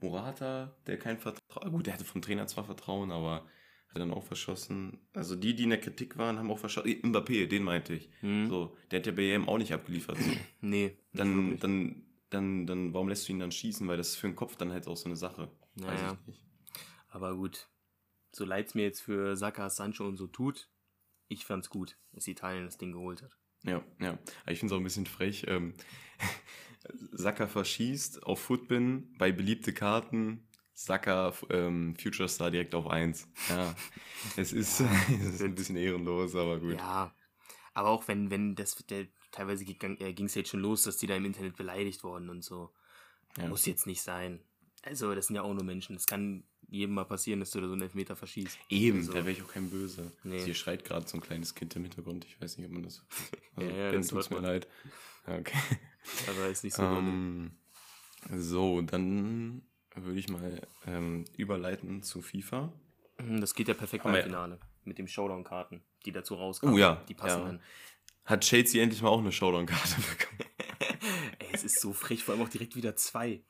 Morata, 0.00 0.76
der 0.86 0.98
kein 0.98 1.18
Vertrauen, 1.18 1.72
gut, 1.72 1.86
der 1.86 1.94
hatte 1.94 2.04
vom 2.04 2.22
Trainer 2.22 2.46
zwar 2.46 2.64
Vertrauen, 2.64 3.10
aber 3.10 3.46
hat 3.88 4.00
dann 4.00 4.12
auch 4.12 4.22
verschossen. 4.22 5.00
Also 5.14 5.34
die, 5.34 5.54
die 5.54 5.64
in 5.64 5.70
der 5.70 5.80
Kritik 5.80 6.16
waren, 6.16 6.38
haben 6.38 6.50
auch 6.50 6.58
verschossen. 6.58 7.02
Mbappé, 7.02 7.46
den 7.46 7.64
meinte 7.64 7.94
ich. 7.94 8.10
Mhm. 8.22 8.48
So, 8.48 8.76
der 8.90 9.00
hat 9.00 9.06
ja 9.06 9.12
bei 9.12 9.22
EM 9.22 9.48
auch 9.48 9.58
nicht 9.58 9.72
abgeliefert. 9.72 10.18
So. 10.18 10.30
Nee. 10.60 10.96
Dann, 11.12 11.58
dann, 11.58 12.02
dann, 12.30 12.66
dann, 12.66 12.94
warum 12.94 13.08
lässt 13.08 13.28
du 13.28 13.32
ihn 13.32 13.40
dann 13.40 13.50
schießen? 13.50 13.86
Weil 13.88 13.96
das 13.96 14.10
ist 14.10 14.16
für 14.16 14.28
den 14.28 14.36
Kopf 14.36 14.56
dann 14.56 14.70
halt 14.70 14.86
auch 14.86 14.96
so 14.96 15.06
eine 15.06 15.16
Sache. 15.16 15.50
Weiß 15.74 16.00
Naja. 16.00 16.18
ich 16.20 16.26
nicht. 16.28 16.46
Aber 17.08 17.34
gut, 17.34 17.68
so 18.30 18.44
leid 18.44 18.68
es 18.68 18.74
mir 18.76 18.82
jetzt 18.82 19.00
für 19.00 19.36
Saka, 19.36 19.68
Sancho 19.70 20.06
und 20.06 20.16
so 20.16 20.28
tut, 20.28 20.68
ich 21.26 21.44
fand's 21.44 21.68
gut, 21.68 21.96
dass 22.12 22.28
Italien 22.28 22.64
das 22.64 22.78
Ding 22.78 22.92
geholt 22.92 23.22
hat. 23.22 23.36
Ja, 23.64 23.84
ja. 24.00 24.18
Ich 24.46 24.60
finde 24.60 24.66
es 24.66 24.72
auch 24.72 24.80
ein 24.80 24.84
bisschen 24.84 25.06
frech. 25.06 25.44
Ähm, 25.48 25.74
Saka 27.12 27.46
verschießt 27.46 28.24
auf 28.24 28.40
Footbin 28.40 29.12
bei 29.18 29.32
beliebte 29.32 29.72
Karten. 29.72 30.46
Saka 30.72 31.34
ähm, 31.50 31.94
Future 32.00 32.28
Star 32.28 32.50
direkt 32.50 32.74
auf 32.74 32.86
1. 32.86 33.28
Ja, 33.50 33.74
es 34.36 34.52
ist, 34.52 34.80
es 35.20 35.34
ist 35.34 35.42
ein 35.42 35.54
bisschen 35.54 35.76
ehrenlos, 35.76 36.34
aber 36.34 36.58
gut. 36.58 36.74
Ja, 36.78 37.14
aber 37.74 37.88
auch 37.88 38.08
wenn, 38.08 38.30
wenn 38.30 38.54
das, 38.54 38.76
der, 38.88 39.06
teilweise 39.30 39.64
ging 39.64 40.24
es 40.24 40.34
jetzt 40.34 40.48
schon 40.50 40.60
los, 40.60 40.84
dass 40.84 40.96
die 40.96 41.06
da 41.06 41.16
im 41.16 41.26
Internet 41.26 41.56
beleidigt 41.56 42.02
wurden 42.02 42.30
und 42.30 42.42
so. 42.42 42.72
Ja. 43.36 43.46
Muss 43.46 43.66
jetzt 43.66 43.86
nicht 43.86 44.02
sein. 44.02 44.40
Also, 44.82 45.14
das 45.14 45.26
sind 45.26 45.36
ja 45.36 45.42
auch 45.42 45.52
nur 45.52 45.62
Menschen. 45.62 45.94
Es 45.96 46.06
kann 46.06 46.44
jedem 46.68 46.94
mal 46.94 47.04
passieren, 47.04 47.40
dass 47.40 47.50
du 47.50 47.60
da 47.60 47.66
so 47.66 47.74
einen 47.74 47.82
Elfmeter 47.82 48.16
verschießt. 48.16 48.58
Eben, 48.70 48.98
Also, 48.98 49.12
da 49.12 49.18
wäre 49.18 49.32
ich 49.32 49.42
auch 49.42 49.52
kein 49.52 49.68
Böse. 49.68 50.12
Nee. 50.24 50.42
Hier 50.44 50.54
schreit 50.54 50.84
gerade 50.84 51.06
so 51.06 51.18
ein 51.18 51.20
kleines 51.20 51.54
Kind 51.54 51.76
im 51.76 51.82
Hintergrund. 51.82 52.24
Ich 52.24 52.40
weiß 52.40 52.56
nicht, 52.56 52.66
ob 52.66 52.72
man 52.72 52.84
das. 52.84 53.04
Also, 53.54 53.70
Ja, 53.70 53.76
ja, 53.76 53.90
Ben, 53.90 54.00
das 54.00 54.08
tut's 54.08 54.30
mir 54.30 54.40
leid. 54.40 54.66
Ja, 55.26 55.38
okay. 55.38 55.58
Aber 56.28 56.48
ist 56.48 56.64
nicht 56.64 56.74
so. 56.74 56.82
Ähm, 56.82 57.52
so, 58.36 58.80
dann 58.82 59.62
würde 59.94 60.18
ich 60.18 60.28
mal 60.28 60.60
ähm, 60.86 61.24
überleiten 61.36 62.02
zu 62.02 62.22
FIFA. 62.22 62.72
Mhm, 63.20 63.40
Das 63.40 63.54
geht 63.54 63.68
ja 63.68 63.74
perfekt 63.74 64.04
beim. 64.04 64.22
Finale. 64.22 64.58
Mit 64.84 64.98
dem 64.98 65.06
Showdown-Karten, 65.08 65.82
die 66.06 66.12
dazu 66.12 66.34
rauskommen. 66.34 66.74
Oh 66.74 66.78
ja, 66.78 67.04
Die 67.08 67.14
passen 67.14 67.40
ja. 67.40 67.46
dann. 67.46 67.60
Hat 68.24 68.40
Chelsea 68.42 68.82
endlich 68.82 69.02
mal 69.02 69.08
auch 69.10 69.18
eine 69.20 69.32
Showdown-Karte 69.32 69.96
bekommen? 70.00 70.50
Ey, 71.38 71.48
es 71.52 71.64
ist 71.64 71.80
so 71.80 71.92
frech, 71.92 72.24
vor 72.24 72.34
allem 72.34 72.42
auch 72.44 72.48
direkt 72.48 72.76
wieder 72.76 72.96
zwei. 72.96 73.42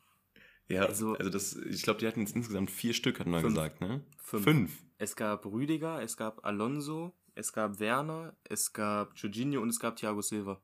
Ja, 0.69 0.83
Also- 0.87 1.15
also, 1.15 1.31
das, 1.31 1.55
ich 1.57 1.83
glaube, 1.83 2.01
die 2.01 2.07
hatten 2.07 2.21
jetzt 2.21 2.35
insgesamt 2.35 2.71
vier 2.71 2.95
Stück, 2.95 3.21
hatten 3.21 3.31
wir 3.31 3.41
Fünf. 3.41 3.55
gesagt, 3.55 3.81
ne? 3.81 4.05
Fünf. 4.19 4.73
Es 4.99 5.17
gab 5.17 5.47
Rüdiger, 5.47 6.03
es 6.03 6.17
gab 6.17 6.45
Alonso, 6.45 7.13
es 7.35 7.53
gab 7.53 7.79
Werner, 7.81 8.37
es 8.45 8.73
gab 8.73 9.17
Jorginho 9.17 9.61
und 9.63 9.69
es 9.71 9.79
gab 9.81 9.97
Thiago 9.97 10.21
Silva. 10.23 10.61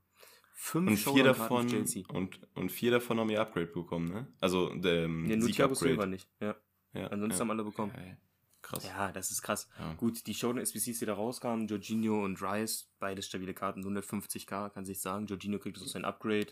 Fünf 0.58 0.88
Und 1.06 1.14
vier 1.14 1.22
davon 1.22 1.66
und, 2.08 2.40
und 2.54 2.72
vier 2.72 2.90
davon 2.90 3.20
haben 3.20 3.28
ihr 3.28 3.42
Upgrade 3.42 3.66
bekommen, 3.66 4.08
ne? 4.08 4.26
Also 4.40 4.74
der 4.74 5.04
ähm, 5.04 5.28
Ja, 5.28 5.36
nur 5.36 5.50
Thiago 5.50 5.74
Sieg-Upgrade. 5.74 5.90
Silva 5.90 6.06
nicht. 6.06 6.28
Ja. 6.40 6.56
Ja, 6.94 7.08
Ansonsten 7.08 7.34
ja. 7.34 7.40
haben 7.40 7.50
alle 7.50 7.62
bekommen. 7.62 7.92
Ja, 7.94 8.16
krass. 8.62 8.86
Ja, 8.86 9.12
das 9.12 9.30
ist 9.30 9.42
krass. 9.42 9.68
Gut, 9.98 10.26
die 10.26 10.32
Showdown-SBCs, 10.32 10.98
die 11.00 11.04
da 11.04 11.12
rauskamen, 11.12 11.66
Jorginho 11.68 12.24
und 12.24 12.40
Rice, 12.40 12.88
beide 12.98 13.20
stabile 13.20 13.52
Karten, 13.52 13.84
150k, 13.84 14.70
kann 14.70 14.86
sich 14.86 15.02
sagen. 15.02 15.26
Jorginho 15.26 15.58
kriegt 15.58 15.76
so 15.76 15.84
sein 15.84 16.06
Upgrade. 16.06 16.48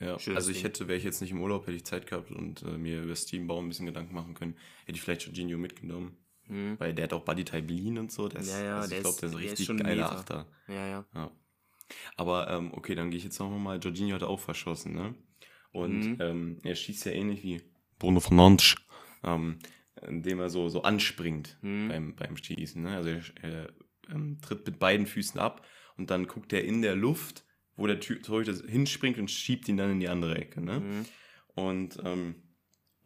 Ja, 0.00 0.18
Schönes 0.18 0.38
also 0.38 0.50
ich 0.50 0.56
Ding. 0.56 0.64
hätte, 0.64 0.88
wäre 0.88 0.96
ich 0.96 1.04
jetzt 1.04 1.20
nicht 1.20 1.32
im 1.32 1.42
Urlaub, 1.42 1.66
hätte 1.66 1.76
ich 1.76 1.84
Zeit 1.84 2.06
gehabt 2.06 2.30
und 2.30 2.62
äh, 2.62 2.78
mir 2.78 3.02
über 3.02 3.14
Steam 3.14 3.46
Baum 3.46 3.66
ein 3.66 3.68
bisschen 3.68 3.86
Gedanken 3.86 4.14
machen 4.14 4.32
können, 4.32 4.56
hätte 4.86 4.96
ich 4.96 5.02
vielleicht 5.02 5.26
Jorginho 5.26 5.58
mitgenommen. 5.58 6.16
Hm. 6.46 6.80
Weil 6.80 6.94
der 6.94 7.04
hat 7.04 7.12
auch 7.12 7.24
Type 7.26 7.72
Lean 7.72 7.98
und 7.98 8.10
so. 8.10 8.26
Der 8.26 8.40
ist, 8.40 8.50
Ja, 8.50 8.64
ja, 8.64 8.76
also 8.78 8.88
der 8.88 8.98
ich 8.98 9.04
glaube, 9.04 9.20
der 9.20 9.28
ist 9.28 9.34
ein 9.34 9.40
der 9.42 9.52
ist 9.52 9.60
richtig 9.60 9.76
geiler 9.78 9.94
Meter. 9.94 10.12
Achter. 10.12 10.46
Ja, 10.68 10.86
ja. 10.86 11.04
Ja. 11.14 11.30
Aber 12.16 12.50
ähm, 12.50 12.72
okay, 12.72 12.94
dann 12.94 13.10
gehe 13.10 13.18
ich 13.18 13.24
jetzt 13.24 13.38
noch 13.38 13.50
mal. 13.50 13.78
Jorginho 13.78 14.14
hat 14.14 14.22
auch 14.22 14.40
verschossen, 14.40 14.94
ne? 14.94 15.14
Und 15.72 16.06
Mhm. 16.06 16.16
ähm, 16.20 16.58
er 16.62 16.74
schießt 16.76 17.06
ja 17.06 17.12
ähnlich 17.12 17.42
wie 17.42 17.60
Bruno 17.98 18.20
Fernandes, 18.20 18.76
ähm, 19.24 19.58
indem 20.06 20.38
er 20.40 20.48
so, 20.50 20.68
so 20.68 20.82
anspringt 20.82 21.58
Mhm. 21.62 21.88
beim, 21.88 22.16
beim 22.16 22.36
Schießen. 22.36 22.82
Ne? 22.82 22.96
Also 22.96 23.10
er, 23.10 23.22
er 23.42 23.72
ähm, 24.10 24.38
tritt 24.40 24.66
mit 24.66 24.78
beiden 24.78 25.06
Füßen 25.06 25.40
ab 25.40 25.66
und 25.96 26.10
dann 26.10 26.26
guckt 26.26 26.52
er 26.52 26.64
in 26.64 26.82
der 26.82 26.94
Luft, 26.94 27.44
wo 27.76 27.86
der 27.88 27.98
Torhüter 27.98 28.54
hinspringt 28.68 29.18
und 29.18 29.30
schiebt 29.30 29.68
ihn 29.68 29.76
dann 29.76 29.90
in 29.90 30.00
die 30.00 30.08
andere 30.08 30.36
Ecke. 30.36 30.60
Ne? 30.60 30.80
Mhm. 30.80 31.04
Und 31.54 31.98
ähm, 32.04 32.36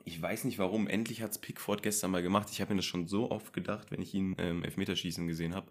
ich 0.04 0.20
weiß 0.20 0.44
nicht 0.44 0.58
warum, 0.58 0.88
endlich 0.88 1.22
hat 1.22 1.30
es 1.30 1.38
Pickford 1.38 1.82
gestern 1.82 2.10
mal 2.10 2.22
gemacht. 2.22 2.48
Ich 2.50 2.60
habe 2.60 2.72
mir 2.72 2.78
das 2.78 2.86
schon 2.86 3.06
so 3.06 3.30
oft 3.30 3.52
gedacht, 3.52 3.90
wenn 3.90 4.02
ich 4.02 4.14
ihn 4.14 4.34
ähm, 4.38 4.62
Elfmeterschießen 4.64 5.26
gesehen 5.26 5.54
habe. 5.54 5.70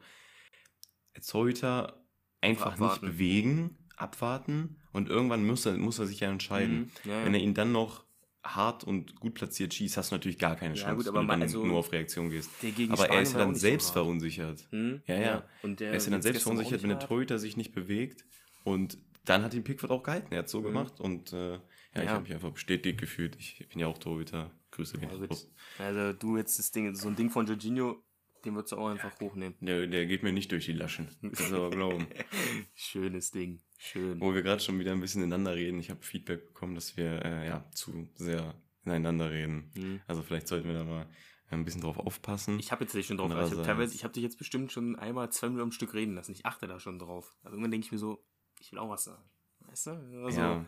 Als 1.15 1.27
Torhüter 1.27 2.07
einfach 2.41 2.74
Abwarten. 2.74 3.06
nicht 3.06 3.13
bewegen, 3.13 3.77
abwarten 3.96 4.77
und 4.94 5.10
irgendwann 5.10 5.46
muss 5.46 5.65
er, 5.65 5.77
muss 5.77 6.00
er 6.00 6.06
sich 6.08 6.20
ja 6.20 6.29
entscheiden. 6.29 6.91
Mhm. 7.03 7.10
Ja, 7.12 7.20
ja. 7.20 7.25
Wenn 7.25 7.34
er 7.34 7.39
ihn 7.41 7.53
dann 7.53 7.72
noch 7.72 8.06
hart 8.44 8.84
und 8.86 9.20
gut 9.20 9.34
platziert 9.34 9.74
schießt, 9.74 9.98
hast 9.98 10.12
du 10.12 10.15
natürlich 10.15 10.38
gar 10.39 10.56
keine 10.56 10.75
Ja, 10.75 10.84
Chance, 10.84 10.96
gut, 10.98 11.08
aber 11.08 11.17
wenn 11.20 11.24
du 11.24 11.27
man- 11.27 11.39
dann 11.41 11.48
also, 11.50 11.65
nur 11.65 11.79
auf 11.79 11.91
Reaktion 11.91 12.29
gehst. 12.29 12.50
Aber 12.89 13.10
er 13.10 13.22
ist 13.22 13.34
ja 13.34 13.39
dann 13.39 13.56
selbst 13.56 13.88
so 13.88 13.94
verunsichert. 13.94 14.67
Hm? 14.72 15.01
Ja, 15.06 15.15
ja. 15.20 15.50
Und 15.63 15.79
der 15.82 15.89
Er 15.91 15.98
ist 15.98 16.06
ja 16.06 16.12
dann 16.12 16.22
selbst 16.22 16.44
verunsichert, 16.44 16.82
wenn 16.84 16.89
der. 16.89 17.00
Torhüter 17.00 17.39
sich 17.39 17.58
nicht 17.58 17.74
bewegt. 17.74 18.24
Und 18.63 18.98
dann 19.25 19.44
hat 19.44 19.53
ihn 19.53 19.65
Pickford 19.65 19.91
auch 19.91 20.03
gehalten. 20.03 20.32
Er 20.32 20.39
hat 20.39 20.50
so 20.50 20.62
Mhm. 20.62 20.65
gemacht. 20.65 21.00
Und 21.01 21.34
äh, 21.34 21.53
ja, 21.56 21.60
ich 21.96 22.03
Ja. 22.03 22.10
habe 22.12 22.24
mich 22.24 22.34
einfach 22.34 22.51
bestätigt 22.51 23.00
gefühlt. 23.01 23.36
Ich 23.38 23.67
bin 23.67 23.79
ja 23.79 23.88
auch 23.88 23.98
Torhüter. 23.98 24.51
Grüße 24.72 24.98
gehen 24.98 25.10
Ja. 25.10 25.86
Also 25.86 26.13
du 26.13 26.38
jetzt 26.38 26.58
das 26.60 26.72
Ding, 26.72 26.94
so 26.96 27.08
ein 27.10 27.15
Ding 27.17 27.29
von 27.29 27.46
Jorginho, 27.48 28.01
den 28.46 28.56
würdest 28.56 28.72
du 28.72 28.77
auch 28.77 28.88
einfach 28.89 29.20
hochnehmen. 29.20 29.56
Der, 29.62 29.88
der 29.88 30.06
geht 30.06 30.24
mir 30.24 30.32
nicht 30.34 30.51
durch 30.51 30.65
die 30.65 30.74
Laschen. 30.74 31.08
Das 31.22 31.51
aber 31.51 31.70
glauben. 31.70 32.08
Schönes 32.75 33.32
Ding. 33.32 33.62
Schön. 33.77 34.20
Wo 34.20 34.34
wir 34.34 34.41
gerade 34.41 34.62
schon 34.62 34.79
wieder 34.79 34.91
ein 34.91 35.00
bisschen 35.01 35.22
ineinander 35.24 35.56
reden. 35.56 35.79
Ich 35.79 35.89
habe 35.89 36.03
Feedback 36.03 36.48
bekommen, 36.48 36.75
dass 36.75 36.98
wir 36.98 37.24
äh, 37.24 37.48
ja 37.48 37.70
zu 37.72 38.10
sehr 38.15 38.56
ineinander 38.86 39.32
reden. 39.32 39.72
Hm. 39.75 40.01
Also 40.08 40.24
vielleicht 40.24 40.48
sollten 40.48 40.67
wir 40.67 40.75
da 40.75 40.84
mal 40.84 41.08
ein 41.50 41.63
bisschen 41.63 41.82
drauf 41.82 41.98
aufpassen. 41.98 42.60
Ich 42.60 42.72
habe 42.72 42.84
jetzt 42.84 42.94
nicht 42.94 43.08
schon 43.08 43.17
drauf. 43.17 43.32
Ich 43.32 43.67
habe 43.67 43.86
habe 43.88 44.13
dich 44.13 44.24
jetzt 44.24 44.38
bestimmt 44.38 44.72
schon 44.72 44.96
einmal 44.98 45.32
zwei 45.32 45.48
Minuten 45.48 45.63
am 45.63 45.72
Stück 45.72 45.94
reden 45.94 46.15
lassen. 46.15 46.32
Ich 46.32 46.46
achte 46.46 46.67
da 46.67 46.79
schon 46.79 47.00
drauf. 47.00 47.36
Also 47.44 47.56
irgendwann 47.56 47.72
denke 47.72 47.86
ich 47.86 47.91
mir 47.91 47.98
so, 47.98 48.24
ich 48.60 48.72
will 48.72 48.79
auch 48.79 48.89
was 48.89 49.03
sagen. 49.06 49.24
Weißt 49.67 49.88
du? 49.88 49.91
Also, 50.25 50.39
ja, 50.39 50.65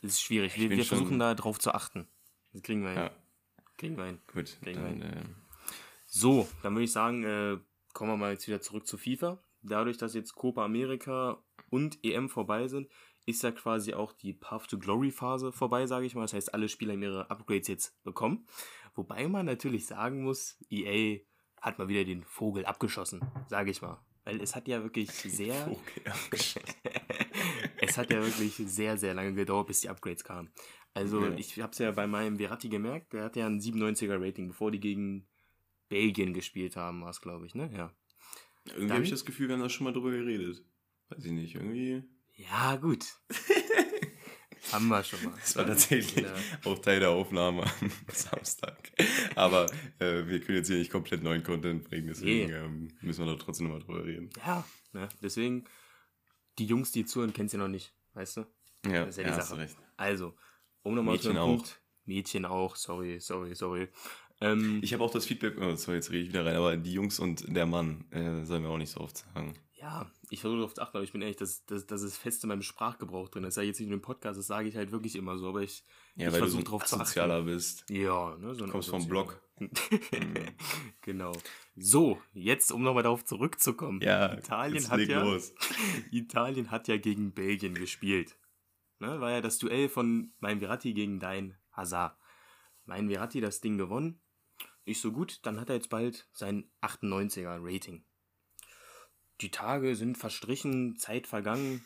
Das 0.00 0.12
ist 0.12 0.22
schwierig. 0.22 0.58
Wir, 0.58 0.70
wir 0.70 0.84
versuchen 0.84 1.18
da 1.18 1.34
drauf 1.34 1.58
zu 1.58 1.72
achten. 1.74 2.08
Das 2.52 2.62
kriegen 2.62 2.82
wir 2.82 2.90
hin. 2.90 2.98
ja, 2.98 3.10
Kriegen 3.78 3.96
wir 3.96 4.04
hin. 4.06 4.18
gut. 4.32 4.58
Kriegen 4.62 4.82
wir 4.82 4.90
Dann, 4.90 5.02
äh, 5.02 5.24
So, 6.14 6.46
dann 6.62 6.74
würde 6.74 6.84
ich 6.84 6.92
sagen, 6.92 7.24
äh, 7.24 7.56
kommen 7.94 8.10
wir 8.10 8.16
mal 8.18 8.32
jetzt 8.32 8.46
wieder 8.46 8.60
zurück 8.60 8.86
zu 8.86 8.98
FIFA. 8.98 9.42
Dadurch, 9.62 9.96
dass 9.96 10.12
jetzt 10.12 10.34
Copa 10.34 10.62
America 10.62 11.42
und 11.70 12.04
EM 12.04 12.28
vorbei 12.28 12.68
sind, 12.68 12.86
ist 13.24 13.42
ja 13.42 13.50
quasi 13.50 13.94
auch 13.94 14.12
die 14.12 14.34
Path 14.34 14.68
to 14.68 14.78
Glory 14.78 15.10
Phase 15.10 15.52
vorbei, 15.52 15.86
sage 15.86 16.04
ich 16.04 16.14
mal. 16.14 16.20
Das 16.22 16.34
heißt, 16.34 16.52
alle 16.52 16.68
Spieler 16.68 16.92
haben 16.92 17.02
ihre 17.02 17.30
Upgrades 17.30 17.68
jetzt 17.68 18.02
bekommen. 18.04 18.46
Wobei 18.94 19.26
man 19.26 19.46
natürlich 19.46 19.86
sagen 19.86 20.22
muss, 20.22 20.58
EA 20.68 21.20
hat 21.62 21.78
mal 21.78 21.88
wieder 21.88 22.04
den 22.04 22.24
Vogel 22.24 22.66
abgeschossen, 22.66 23.22
sage 23.48 23.70
ich 23.70 23.80
mal. 23.80 23.98
Weil 24.24 24.42
es 24.42 24.54
hat 24.54 24.68
ja 24.68 24.82
wirklich 24.82 25.10
sehr, 25.12 25.74
es 27.80 27.96
hat 27.96 28.10
ja 28.12 28.22
wirklich 28.22 28.54
sehr, 28.56 28.98
sehr 28.98 29.14
lange 29.14 29.32
gedauert, 29.32 29.68
bis 29.68 29.80
die 29.80 29.88
Upgrades 29.88 30.24
kamen. 30.24 30.52
Also 30.92 31.24
Ja. 31.24 31.32
ich 31.36 31.58
habe 31.58 31.72
es 31.72 31.78
ja 31.78 31.90
bei 31.92 32.06
meinem 32.06 32.36
Verratti 32.36 32.68
gemerkt, 32.68 33.14
der 33.14 33.24
hat 33.24 33.36
ja 33.36 33.46
ein 33.46 33.60
97er 33.60 34.20
Rating, 34.20 34.48
bevor 34.48 34.70
die 34.70 34.80
gegen 34.80 35.26
Belgien 35.92 36.32
gespielt 36.32 36.74
haben, 36.76 37.02
war 37.02 37.10
es, 37.10 37.20
glaube 37.20 37.44
ich, 37.46 37.54
ne? 37.54 37.70
Ja. 37.76 37.92
Irgendwie 38.64 38.92
habe 38.94 39.04
ich 39.04 39.10
das 39.10 39.26
Gefühl, 39.26 39.48
wir 39.48 39.54
haben 39.56 39.62
da 39.62 39.68
schon 39.68 39.84
mal 39.84 39.92
drüber 39.92 40.10
geredet. 40.10 40.64
Weiß 41.10 41.22
ich 41.24 41.32
nicht, 41.32 41.54
irgendwie. 41.54 42.02
Ja, 42.34 42.76
gut. 42.76 43.04
haben 44.72 44.88
wir 44.88 45.02
schon 45.04 45.22
mal. 45.24 45.34
Das 45.38 45.54
war 45.56 45.66
tatsächlich 45.66 46.24
Ja. 46.24 46.32
auch 46.64 46.78
Teil 46.78 47.00
der 47.00 47.10
Aufnahme 47.10 47.64
am 47.64 47.90
Samstag. 48.12 48.90
Aber 49.34 49.66
äh, 49.98 50.26
wir 50.26 50.40
können 50.40 50.58
jetzt 50.58 50.68
hier 50.68 50.78
nicht 50.78 50.90
komplett 50.90 51.22
neuen 51.22 51.42
Content 51.42 51.84
bringen, 51.84 52.06
deswegen 52.06 52.50
Nee. 52.50 52.56
ähm, 52.56 52.88
müssen 53.02 53.26
wir 53.26 53.32
da 53.36 53.38
trotzdem 53.42 53.66
nochmal 53.66 53.82
drüber 53.82 54.04
reden. 54.04 54.30
Ja, 54.46 54.64
ne? 54.92 55.08
deswegen, 55.22 55.64
die 56.58 56.66
Jungs, 56.66 56.92
die 56.92 57.04
zuhören, 57.04 57.32
du 57.52 57.58
ja 57.58 57.64
noch 57.64 57.68
nicht, 57.70 57.92
weißt 58.14 58.38
du? 58.38 58.40
Ja, 58.86 59.04
Das 59.04 59.10
ist 59.10 59.16
ja 59.18 59.24
die 59.24 59.30
hast 59.30 59.48
Sache. 59.48 59.56
du 59.58 59.62
recht. 59.62 59.76
Also, 59.96 60.34
um 60.82 60.94
nochmal 60.94 61.14
Mädchen 61.16 61.32
den 61.32 61.38
auch. 61.38 61.46
Punkt. 61.56 61.78
Mädchen 62.04 62.44
auch, 62.46 62.74
sorry, 62.76 63.20
sorry, 63.20 63.54
sorry. 63.54 63.88
Ähm, 64.42 64.80
Ich 64.82 64.92
habe 64.92 65.02
auch 65.04 65.10
das 65.10 65.24
Feedback, 65.26 65.56
oh, 65.60 65.74
sorry, 65.76 65.96
jetzt 65.98 66.10
rede 66.10 66.22
ich 66.24 66.28
wieder 66.28 66.44
rein, 66.44 66.56
aber 66.56 66.76
die 66.76 66.92
Jungs 66.92 67.18
und 67.20 67.44
der 67.54 67.66
Mann, 67.66 68.04
äh, 68.10 68.44
sollen 68.44 68.62
wir 68.62 68.70
auch 68.70 68.78
nicht 68.78 68.90
so 68.90 69.00
oft 69.00 69.18
sagen. 69.18 69.54
ja, 69.74 70.10
ich 70.30 70.40
versuche 70.40 70.58
darauf 70.60 70.74
zu 70.74 70.80
achten, 70.80 70.96
aber 70.96 71.04
ich 71.04 71.12
bin 71.12 71.20
ehrlich, 71.22 71.36
das, 71.36 71.64
das, 71.66 71.86
das 71.86 72.02
ist 72.02 72.16
fest 72.16 72.42
in 72.44 72.48
meinem 72.48 72.62
Sprachgebrauch 72.62 73.28
drin. 73.28 73.42
Das 73.42 73.54
sage 73.54 73.66
ich 73.66 73.70
jetzt 73.70 73.80
nicht 73.80 73.88
nur 73.88 73.96
im 73.96 74.02
Podcast, 74.02 74.38
das 74.38 74.46
sage 74.46 74.68
ich 74.68 74.76
halt 74.76 74.92
wirklich 74.92 75.16
immer 75.16 75.36
so, 75.38 75.48
aber 75.48 75.62
ich, 75.62 75.84
Ja, 76.14 76.26
ich 76.28 76.32
du 76.32 76.32
so 76.32 76.38
versuche 76.38 76.62
ein 76.62 76.64
drauf 76.64 76.84
zu 76.84 76.96
achten. 76.96 77.06
Sozialer 77.06 77.42
bist. 77.42 77.84
Ja, 77.90 78.36
ne, 78.38 78.54
so 78.54 78.64
ein 78.64 78.70
Kommst 78.70 78.88
vom 78.90 79.00
Asozialer. 79.00 79.40
genau. 81.02 81.32
So, 81.76 82.20
jetzt, 82.32 82.72
um 82.72 82.82
nochmal 82.82 83.02
darauf 83.02 83.24
zurückzukommen. 83.24 84.00
Ja, 84.00 84.32
Italien 84.38 84.88
hat 84.88 85.00
ja, 85.00 85.22
los. 85.22 85.52
Italien 86.10 86.70
hat 86.70 86.88
ja 86.88 86.96
gegen 86.96 87.32
Belgien 87.32 87.74
gespielt. 87.74 88.36
Ne, 89.00 89.20
war 89.20 89.30
ja 89.30 89.40
das 89.40 89.58
Duell 89.58 89.88
von 89.88 90.32
mein 90.38 90.60
Verratti 90.60 90.94
gegen 90.94 91.18
dein 91.20 91.56
Hazard. 91.72 92.16
Mein 92.84 93.08
Verratti 93.10 93.40
das 93.40 93.60
Ding 93.60 93.78
gewonnen. 93.78 94.20
Nicht 94.84 95.00
so 95.00 95.12
gut, 95.12 95.40
dann 95.46 95.60
hat 95.60 95.68
er 95.68 95.76
jetzt 95.76 95.90
bald 95.90 96.28
sein 96.32 96.70
98er 96.80 97.58
Rating. 97.60 98.04
Die 99.40 99.50
Tage 99.50 99.94
sind 99.96 100.18
verstrichen, 100.18 100.96
Zeit 100.96 101.26
vergangen. 101.26 101.84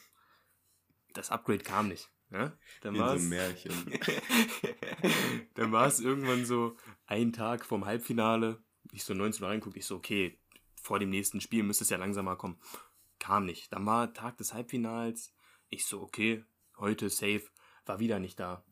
Das 1.13 1.31
Upgrade 1.31 1.63
kam 1.65 1.89
nicht. 1.89 2.11
Ne? 2.31 2.59
Dann 2.81 2.95
Wie 2.95 2.99
so 2.99 3.05
war's- 3.05 3.21
einem 3.21 3.29
Märchen. 3.29 3.73
dann 5.55 5.73
war 5.73 5.87
es 5.87 6.01
irgendwann 6.01 6.45
so 6.45 6.77
ein 7.07 7.33
Tag 7.33 7.65
vom 7.65 7.85
Halbfinale. 7.85 8.63
Ich 8.93 9.05
so 9.05 9.15
19 9.15 9.43
Uhr 9.43 9.51
reinguckt, 9.51 9.77
ich 9.77 9.87
so, 9.87 9.97
okay, 9.97 10.39
vor 10.83 10.99
dem 10.99 11.11
nächsten 11.11 11.41
Spiel 11.41 11.63
müsste 11.63 11.85
es 11.85 11.91
ja 11.91 11.97
langsam 11.99 12.25
mal 12.25 12.37
kommen. 12.37 12.59
Kam 13.19 13.45
nicht. 13.47 13.73
Dann 13.73 13.87
war 13.87 14.13
Tag 14.13 14.37
des 14.39 14.55
Halbfinals. 14.55 15.35
Ich 15.69 15.87
so, 15.87 16.01
okay, 16.03 16.45
heute 16.79 17.11
safe, 17.11 17.43
war 17.85 17.99
wieder 18.01 18.19
nicht 18.19 18.39
da. 18.39 18.65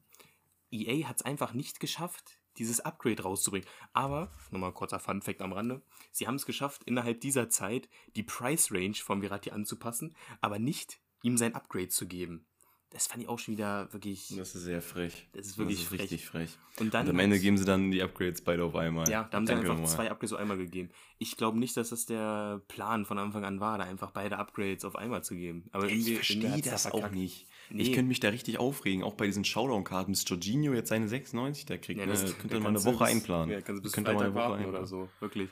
EA 0.71 1.07
hat 1.09 1.17
es 1.17 1.23
einfach 1.23 1.53
nicht 1.55 1.81
geschafft, 1.81 2.39
dieses 2.59 2.81
Upgrade 2.81 3.23
rauszubringen. 3.23 3.69
Aber, 3.93 4.31
nochmal 4.51 4.73
kurzer 4.73 4.99
Fun-Fact 5.01 5.43
am 5.43 5.53
Rande, 5.53 5.83
sie 6.13 6.27
haben 6.27 6.37
es 6.37 6.47
geschafft, 6.47 6.83
innerhalb 6.85 7.21
dieser 7.21 7.49
Zeit 7.49 7.89
die 8.17 8.23
Price-Range 8.23 8.95
vom 8.97 9.21
Verratti 9.21 9.51
anzupassen, 9.51 10.15
aber 10.41 10.59
nicht 10.59 10.99
ihm 11.23 11.37
sein 11.37 11.55
Upgrade 11.55 11.89
zu 11.89 12.07
geben. 12.07 12.47
das 12.91 13.09
fand 13.09 13.23
ich 13.25 13.29
auch 13.29 13.41
schon 13.41 13.55
wieder 13.55 13.93
wirklich. 13.93 14.33
Das 14.37 14.55
ist 14.55 14.63
sehr 14.63 14.81
frech. 14.81 15.27
Das 15.33 15.47
ist 15.47 15.59
wirklich 15.59 15.79
das 15.79 15.83
ist 15.85 15.89
frech. 15.89 16.01
richtig 16.03 16.27
frech. 16.27 16.51
Und 16.79 16.95
dann 16.95 17.07
Und 17.07 17.11
am 17.15 17.19
Ende 17.19 17.41
geben 17.41 17.59
sie 17.59 17.65
dann 17.65 17.91
die 17.91 18.01
Upgrades 18.03 18.41
beide 18.43 18.63
auf 18.63 18.77
einmal. 18.77 19.09
Ja, 19.11 19.25
da 19.25 19.37
haben 19.39 19.47
sie 19.47 19.53
Danke 19.53 19.63
einfach 19.69 19.81
nochmal. 19.83 19.91
zwei 19.97 20.11
Upgrades 20.13 20.33
auf 20.33 20.39
einmal 20.39 20.59
gegeben. 20.59 20.91
Ich 21.19 21.37
glaube 21.37 21.59
nicht, 21.59 21.77
dass 21.77 21.89
das 21.89 22.07
der 22.07 22.63
Plan 22.69 23.05
von 23.05 23.19
Anfang 23.19 23.45
an 23.45 23.59
war, 23.59 23.79
da 23.79 23.85
einfach 23.85 24.13
beide 24.13 24.39
Upgrades 24.39 24.85
auf 24.85 24.95
einmal 24.95 25.25
zu 25.25 25.35
geben. 25.35 25.69
Aber 25.73 25.89
irgendwie, 25.89 26.11
Ich 26.13 26.17
verstehe 26.19 26.63
das 26.63 26.85
da 26.85 26.91
auch 26.93 27.11
nicht. 27.11 27.49
Nee. 27.71 27.83
Ich 27.83 27.93
könnte 27.93 28.09
mich 28.09 28.21
da 28.21 28.29
richtig 28.29 28.59
aufregen, 28.59 29.03
auch 29.03 29.15
bei 29.15 29.27
diesen 29.27 29.45
Showdown-Karten, 29.45 30.13
bis 30.13 30.25
Jorginho 30.29 30.73
jetzt 30.75 30.89
seine 30.91 31.09
96 31.09 31.67
da 31.67 31.77
kriegt. 31.79 31.99
Ja, 32.01 32.07
ne? 32.07 32.13
das 32.13 32.37
könnt 32.39 32.53
da 32.53 32.57
ihr 32.57 32.63
mal 32.63 32.69
eine 32.71 32.85
Woche 32.85 33.05
bis- 33.05 33.09
einplanen. 33.15 33.51
Ja, 33.51 33.61
kannst 33.61 33.81
du 33.81 33.83
bis 33.83 33.93
Könnt 33.93 34.09
ihr 34.09 34.15
mal 34.15 34.25
eine 34.25 34.33
Freitag 34.33 34.35
Woche 34.51 34.51
warten 34.59 34.65
oder 34.69 34.79
einplanen. 34.81 34.87
so, 34.87 35.09
wirklich. 35.21 35.51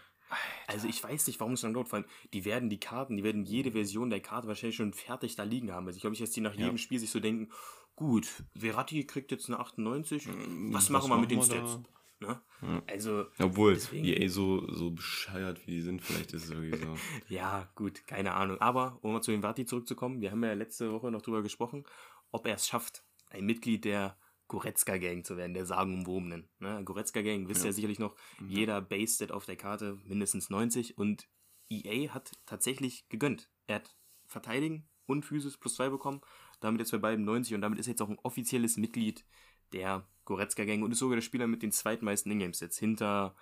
Also 0.66 0.88
ich 0.88 1.02
weiß 1.02 1.26
nicht, 1.26 1.40
warum 1.40 1.52
es 1.54 1.61
dann 1.61 1.75
dort, 1.75 1.88
vor 1.88 1.99
allem, 1.99 2.07
die 2.33 2.45
werden 2.47 2.71
die 2.71 2.81
Karten, 2.81 3.16
die 3.19 3.23
werden 3.25 3.45
jede 3.45 3.73
Version 3.73 4.09
der 4.09 4.21
Karte 4.21 4.49
wahrscheinlich 4.49 4.76
schon 4.76 4.95
fertig 4.95 5.37
da 5.37 5.42
liegen 5.42 5.73
haben. 5.73 5.87
Also 5.87 5.97
ich 5.97 6.00
glaube 6.00 6.12
nicht, 6.12 6.23
dass 6.23 6.31
die 6.31 6.40
nach 6.40 6.54
Ja. 6.54 6.62
jedem 6.64 6.78
Spiel 6.78 6.99
sich 6.99 7.11
so 7.11 7.21
denken, 7.21 7.50
gut, 7.97 8.26
Verratti 8.59 9.04
kriegt 9.04 9.31
jetzt 9.31 9.49
eine 9.49 9.59
98, 9.61 10.26
was 10.28 10.35
Mm, 10.49 10.73
was 10.73 10.88
machen 10.90 11.11
wir 11.11 11.19
mit 11.19 11.31
den 11.31 11.42
Stats? 11.42 11.81
Ne? 12.22 12.40
Ja. 12.62 12.82
Also, 12.88 13.26
Obwohl, 13.38 13.74
Deswegen- 13.74 14.04
EA 14.04 14.28
so, 14.28 14.66
so 14.72 14.90
bescheuert 14.92 15.66
wie 15.66 15.72
die 15.72 15.80
sind, 15.82 16.00
vielleicht 16.02 16.32
ist 16.32 16.44
es 16.44 16.50
irgendwie 16.50 16.78
so. 16.78 16.94
ja, 17.28 17.70
gut, 17.74 18.06
keine 18.06 18.32
Ahnung. 18.34 18.58
Aber, 18.60 18.98
um 19.02 19.12
mal 19.12 19.20
zu 19.22 19.30
dem 19.32 19.40
Verratti 19.40 19.66
zurückzukommen, 19.66 20.20
wir 20.20 20.30
haben 20.30 20.42
ja 20.44 20.52
letzte 20.54 20.92
Woche 20.92 21.10
noch 21.10 21.22
drüber 21.22 21.42
gesprochen, 21.42 21.84
ob 22.30 22.46
er 22.46 22.54
es 22.54 22.66
schafft, 22.66 23.04
ein 23.30 23.44
Mitglied 23.44 23.84
der 23.84 24.16
Goretzka-Gang 24.48 25.24
zu 25.24 25.36
werden, 25.36 25.54
der 25.54 25.66
sagenumwobenen. 25.66 26.48
Ne? 26.58 26.82
Goretzka-Gang, 26.84 27.48
wisst 27.48 27.60
ihr 27.62 27.64
Ja. 27.64 27.70
ja 27.70 27.72
sicherlich 27.74 27.98
noch, 27.98 28.14
jeder 28.46 28.80
Base-Stat 28.80 29.32
auf 29.32 29.46
der 29.46 29.56
Karte 29.56 29.98
mindestens 30.04 30.50
90 30.50 30.98
und 30.98 31.26
EA 31.70 32.12
hat 32.12 32.32
tatsächlich 32.46 33.08
gegönnt. 33.08 33.50
Er 33.66 33.76
hat 33.76 33.96
Verteidigen 34.26 34.88
und 35.06 35.24
Physis 35.24 35.56
plus 35.58 35.74
2 35.76 35.88
bekommen, 35.88 36.20
damit 36.60 36.80
jetzt 36.80 36.90
bei 36.92 36.98
beiden 36.98 37.24
90 37.24 37.54
und 37.54 37.62
damit 37.62 37.78
ist 37.78 37.86
er 37.86 37.92
jetzt 37.92 38.02
auch 38.02 38.08
ein 38.10 38.18
offizielles 38.22 38.76
Mitglied 38.76 39.24
der 39.72 40.06
Goretzka-Gang 40.24 40.82
und 40.82 40.92
ist 40.92 40.98
sogar 40.98 41.16
der 41.16 41.22
Spieler 41.22 41.46
mit 41.46 41.62
den 41.62 41.72
zweitmeisten 41.72 42.30
Ingame-Sets 42.32 42.78
hinter 42.78 43.34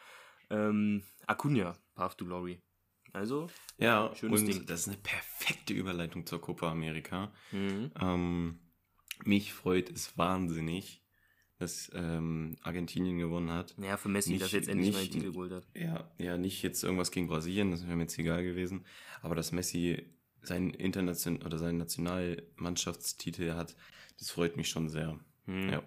ähm, 0.50 1.02
Acuna, 1.26 1.76
Path 1.94 2.18
to 2.18 2.24
Glory. 2.24 2.60
Also, 3.12 3.48
Ja, 3.78 4.14
Schönes 4.14 4.40
und 4.40 4.46
Ding. 4.46 4.66
das 4.66 4.80
ist 4.82 4.88
eine 4.88 4.96
perfekte 4.98 5.74
Überleitung 5.74 6.26
zur 6.26 6.40
Copa 6.40 6.70
America. 6.70 7.32
mhm. 7.52 7.90
Ähm, 8.00 8.58
mich 9.24 9.52
freut 9.52 9.90
es 9.90 10.16
wahnsinnig, 10.16 11.02
dass 11.58 11.90
ähm, 11.94 12.56
Argentinien 12.62 13.18
gewonnen 13.18 13.50
hat. 13.50 13.74
Ja, 13.78 13.96
für 13.98 14.08
Messi, 14.08 14.30
Nicht- 14.30 14.42
dass 14.42 14.52
jetzt 14.52 14.68
endlich 14.68 14.92
mal 14.94 15.02
den 15.02 15.10
Titel 15.10 15.32
geholt 15.32 15.52
hat. 15.52 15.66
Ja, 15.74 16.10
ja, 16.18 16.38
nicht 16.38 16.62
jetzt 16.62 16.82
irgendwas 16.84 17.10
gegen 17.10 17.26
Brasilien, 17.26 17.70
das 17.70 17.84
wäre 17.86 17.96
mir 17.96 18.04
jetzt 18.04 18.18
egal 18.18 18.42
gewesen. 18.44 18.86
Aber 19.22 19.34
dass 19.34 19.52
Messi 19.52 20.06
seinen 20.42 20.70
international 20.70 21.44
oder 21.44 21.58
seinen 21.58 21.76
Nationalmannschaftstitel 21.78 23.52
hat, 23.54 23.76
das 24.18 24.30
freut 24.30 24.56
mich 24.56 24.68
schon 24.68 24.88
sehr. 24.88 25.18
Hm. 25.46 25.68
Ja. 25.70 25.82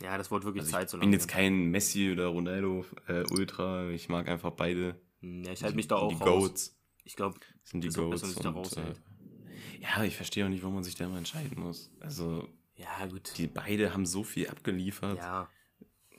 Ja, 0.00 0.18
das 0.18 0.30
wurde 0.30 0.44
wirklich 0.44 0.62
Also 0.62 0.72
Zeit 0.72 0.84
ich 0.86 0.90
so 0.90 0.98
bin 0.98 1.12
jetzt 1.12 1.28
kein 1.28 1.66
Messi 1.70 2.10
oder 2.10 2.26
Ronaldo 2.26 2.84
äh, 3.06 3.24
Ultra. 3.30 3.88
Ich 3.90 4.08
mag 4.08 4.28
einfach 4.28 4.50
beide. 4.52 5.00
Hm, 5.20 5.44
Ja, 5.44 5.52
ich 5.52 5.62
halte 5.62 5.76
mich 5.76 5.88
da 5.88 5.96
auch 5.96 6.08
die 6.08 6.22
raus. 6.24 6.42
Goats. 6.48 6.76
Ich 7.04 7.16
glaube, 7.16 7.38
Sind 7.62 7.84
die 7.84 7.88
Goats. 7.88 8.22
besser, 8.22 8.24
Und, 8.26 8.32
sich 8.32 8.42
da 8.42 8.50
raushält. 8.50 8.96
äh, 8.98 9.80
ja, 9.82 10.04
ich 10.04 10.16
verstehe 10.16 10.44
auch 10.44 10.48
nicht, 10.48 10.62
warum 10.62 10.74
man 10.74 10.84
sich 10.84 10.94
da 10.96 11.04
immer 11.04 11.18
entscheiden 11.18 11.60
muss. 11.60 11.90
Also, 12.00 12.48
ja, 12.74 13.06
gut. 13.06 13.32
die 13.38 13.46
beide 13.46 13.92
haben 13.94 14.06
so 14.06 14.24
viel 14.24 14.48
abgeliefert. 14.48 15.16
ja, 15.18 15.48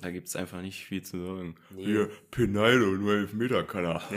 Da 0.02 0.12
gibt 0.12 0.28
es 0.28 0.36
einfach 0.36 0.62
nicht 0.62 0.84
viel 0.86 1.02
zu 1.04 1.26
sagen. 1.26 1.56
Nee. 1.70 1.86
Hier, 1.86 2.10
Pinaldo, 2.30 2.88
nur 2.88 3.14
Elfmeter 3.14 3.64
kann 3.64 3.86
er. 3.86 4.02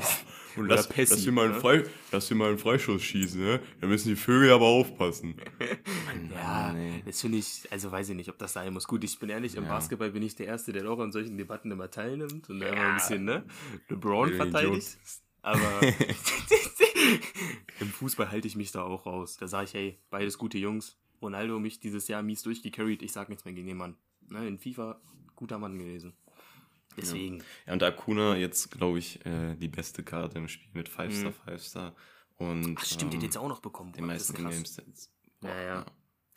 Und 0.56 0.64
Oder 0.64 0.76
lass, 0.76 0.88
Pessi, 0.88 1.14
lass, 1.14 1.24
wir 1.24 1.32
mal 1.32 1.44
einen 1.44 1.54
ne? 1.54 1.60
Frei, 1.60 1.84
lass 2.10 2.28
wir 2.30 2.36
mal 2.36 2.48
einen 2.48 2.58
Freischuss 2.58 3.00
schießen, 3.02 3.40
ne? 3.40 3.60
Da 3.80 3.86
müssen 3.86 4.08
die 4.08 4.16
Vögel 4.16 4.50
aber 4.50 4.64
aufpassen. 4.66 5.36
ja, 6.34 6.72
nee. 6.72 7.00
das 7.06 7.20
finde 7.20 7.38
ich, 7.38 7.68
also 7.70 7.92
weiß 7.92 8.08
ich 8.08 8.16
nicht, 8.16 8.28
ob 8.28 8.38
das 8.38 8.54
sein 8.54 8.72
muss. 8.72 8.88
Gut, 8.88 9.04
ich 9.04 9.16
bin 9.20 9.28
ehrlich, 9.28 9.54
im 9.54 9.64
Ja. 9.64 9.68
Basketball 9.70 10.10
bin 10.10 10.22
ich 10.24 10.34
der 10.34 10.46
Erste, 10.46 10.72
der 10.72 10.90
auch 10.90 10.98
an 10.98 11.12
solchen 11.12 11.38
Debatten 11.38 11.70
immer 11.70 11.90
teilnimmt 11.90 12.50
und 12.50 12.58
da 12.58 12.68
immer 12.68 12.76
Ja. 12.76 12.88
ein 12.88 12.94
bisschen, 12.96 13.24
ne, 13.24 13.44
LeBron 13.88 14.34
verteidigt. 14.34 14.98
Aber 15.42 15.80
im 17.80 17.88
Fußball 17.88 18.30
halte 18.30 18.48
ich 18.48 18.56
mich 18.56 18.72
da 18.72 18.82
auch 18.82 19.06
raus. 19.06 19.36
Da 19.36 19.46
sage 19.46 19.66
ich, 19.66 19.74
hey, 19.74 19.98
beides 20.10 20.38
gute 20.38 20.58
Jungs. 20.58 20.98
Ronaldo 21.22 21.60
mich 21.60 21.78
dieses 21.78 22.08
Jahr 22.08 22.22
mies 22.22 22.42
durchgecarried. 22.42 23.02
Ich 23.02 23.12
sag 23.12 23.28
nichts 23.28 23.44
mehr 23.44 23.54
gegen 23.54 23.68
den 23.68 23.76
Mann. 23.76 23.96
Ne, 24.28 24.46
in 24.48 24.58
FIFA 24.58 25.00
guter 25.38 25.58
Mann 25.58 25.78
gewesen. 25.78 26.14
Deswegen. 26.96 27.42
Ja, 27.66 27.72
und 27.74 27.82
Akuna 27.82 28.36
jetzt, 28.36 28.72
glaube 28.72 28.98
ich, 28.98 29.24
äh, 29.24 29.54
die 29.54 29.68
beste 29.68 30.02
Karte 30.02 30.38
im 30.38 30.48
Spiel 30.48 30.68
mit 30.72 30.88
5-Star, 30.88 31.30
Mhm. 31.30 31.50
5-Star. 31.50 31.94
Und 32.38 32.76
Ach, 32.78 32.84
stimmt, 32.84 33.12
den 33.12 33.12
ähm, 33.12 33.16
hat 33.18 33.22
jetzt 33.24 33.38
auch 33.38 33.48
noch 33.48 33.60
bekommen. 33.60 33.92
das 33.92 34.00
meisten. 34.00 34.36
Ingame-Stats. 34.36 35.10
Ja, 35.42 35.60
ja. 35.62 35.86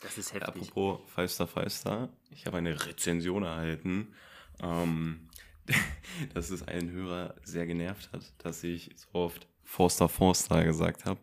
Das 0.00 0.18
ist 0.18 0.32
Ja, 0.32 0.40
heftig. 0.40 0.62
apropos 0.72 1.00
5-Star, 1.16 1.48
5-Star, 1.48 2.08
ich 2.30 2.46
habe 2.46 2.58
eine 2.58 2.86
Rezension 2.86 3.42
erhalten, 3.42 4.14
ähm, 4.60 5.28
dass 6.34 6.50
es 6.50 6.62
einen 6.66 6.90
Hörer 6.90 7.34
sehr 7.42 7.66
genervt 7.66 8.10
hat, 8.12 8.32
dass 8.38 8.62
ich 8.62 8.90
so 8.96 9.08
oft 9.14 9.48
Forster, 9.64 10.08
Forster 10.08 10.64
gesagt 10.64 11.04
habe. 11.04 11.20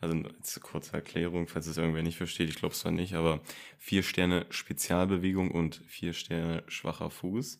Also 0.00 0.14
als 0.38 0.60
kurze 0.60 0.92
Erklärung, 0.92 1.48
falls 1.48 1.66
es 1.66 1.78
irgendwer 1.78 2.02
nicht 2.02 2.18
versteht, 2.18 2.50
ich 2.50 2.56
glaube 2.56 2.74
es 2.74 2.80
zwar 2.80 2.92
nicht, 2.92 3.14
aber 3.14 3.40
vier 3.78 4.02
Sterne 4.02 4.44
Spezialbewegung 4.50 5.50
und 5.50 5.76
vier 5.86 6.12
Sterne 6.12 6.62
schwacher 6.68 7.10
Fuß. 7.10 7.58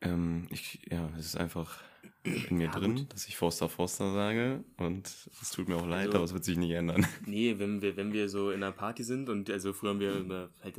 Ähm, 0.00 0.46
ich, 0.50 0.80
ja, 0.90 1.10
es 1.18 1.26
ist 1.26 1.36
einfach 1.36 1.82
in 2.22 2.56
mir 2.56 2.66
Ja, 2.66 2.70
drin, 2.72 2.96
gut. 2.96 3.12
dass 3.12 3.26
ich 3.26 3.36
Forster, 3.36 3.68
Forster 3.68 4.12
sage 4.12 4.64
und 4.78 5.06
es 5.40 5.50
tut 5.50 5.68
mir 5.68 5.76
auch 5.76 5.86
leid, 5.86 6.06
Also- 6.06 6.16
aber 6.18 6.24
es 6.24 6.32
wird 6.32 6.44
sich 6.44 6.56
nicht 6.56 6.70
ändern. 6.70 7.06
Nee, 7.26 7.58
wenn 7.58 7.82
wir, 7.82 7.96
wenn 7.96 8.12
wir 8.12 8.28
so 8.28 8.50
in 8.50 8.62
einer 8.62 8.72
Party 8.72 9.02
sind 9.04 9.28
und 9.28 9.50
also 9.50 9.72
früher 9.72 9.90
haben 9.90 10.00
wir 10.00 10.50
halt, 10.62 10.78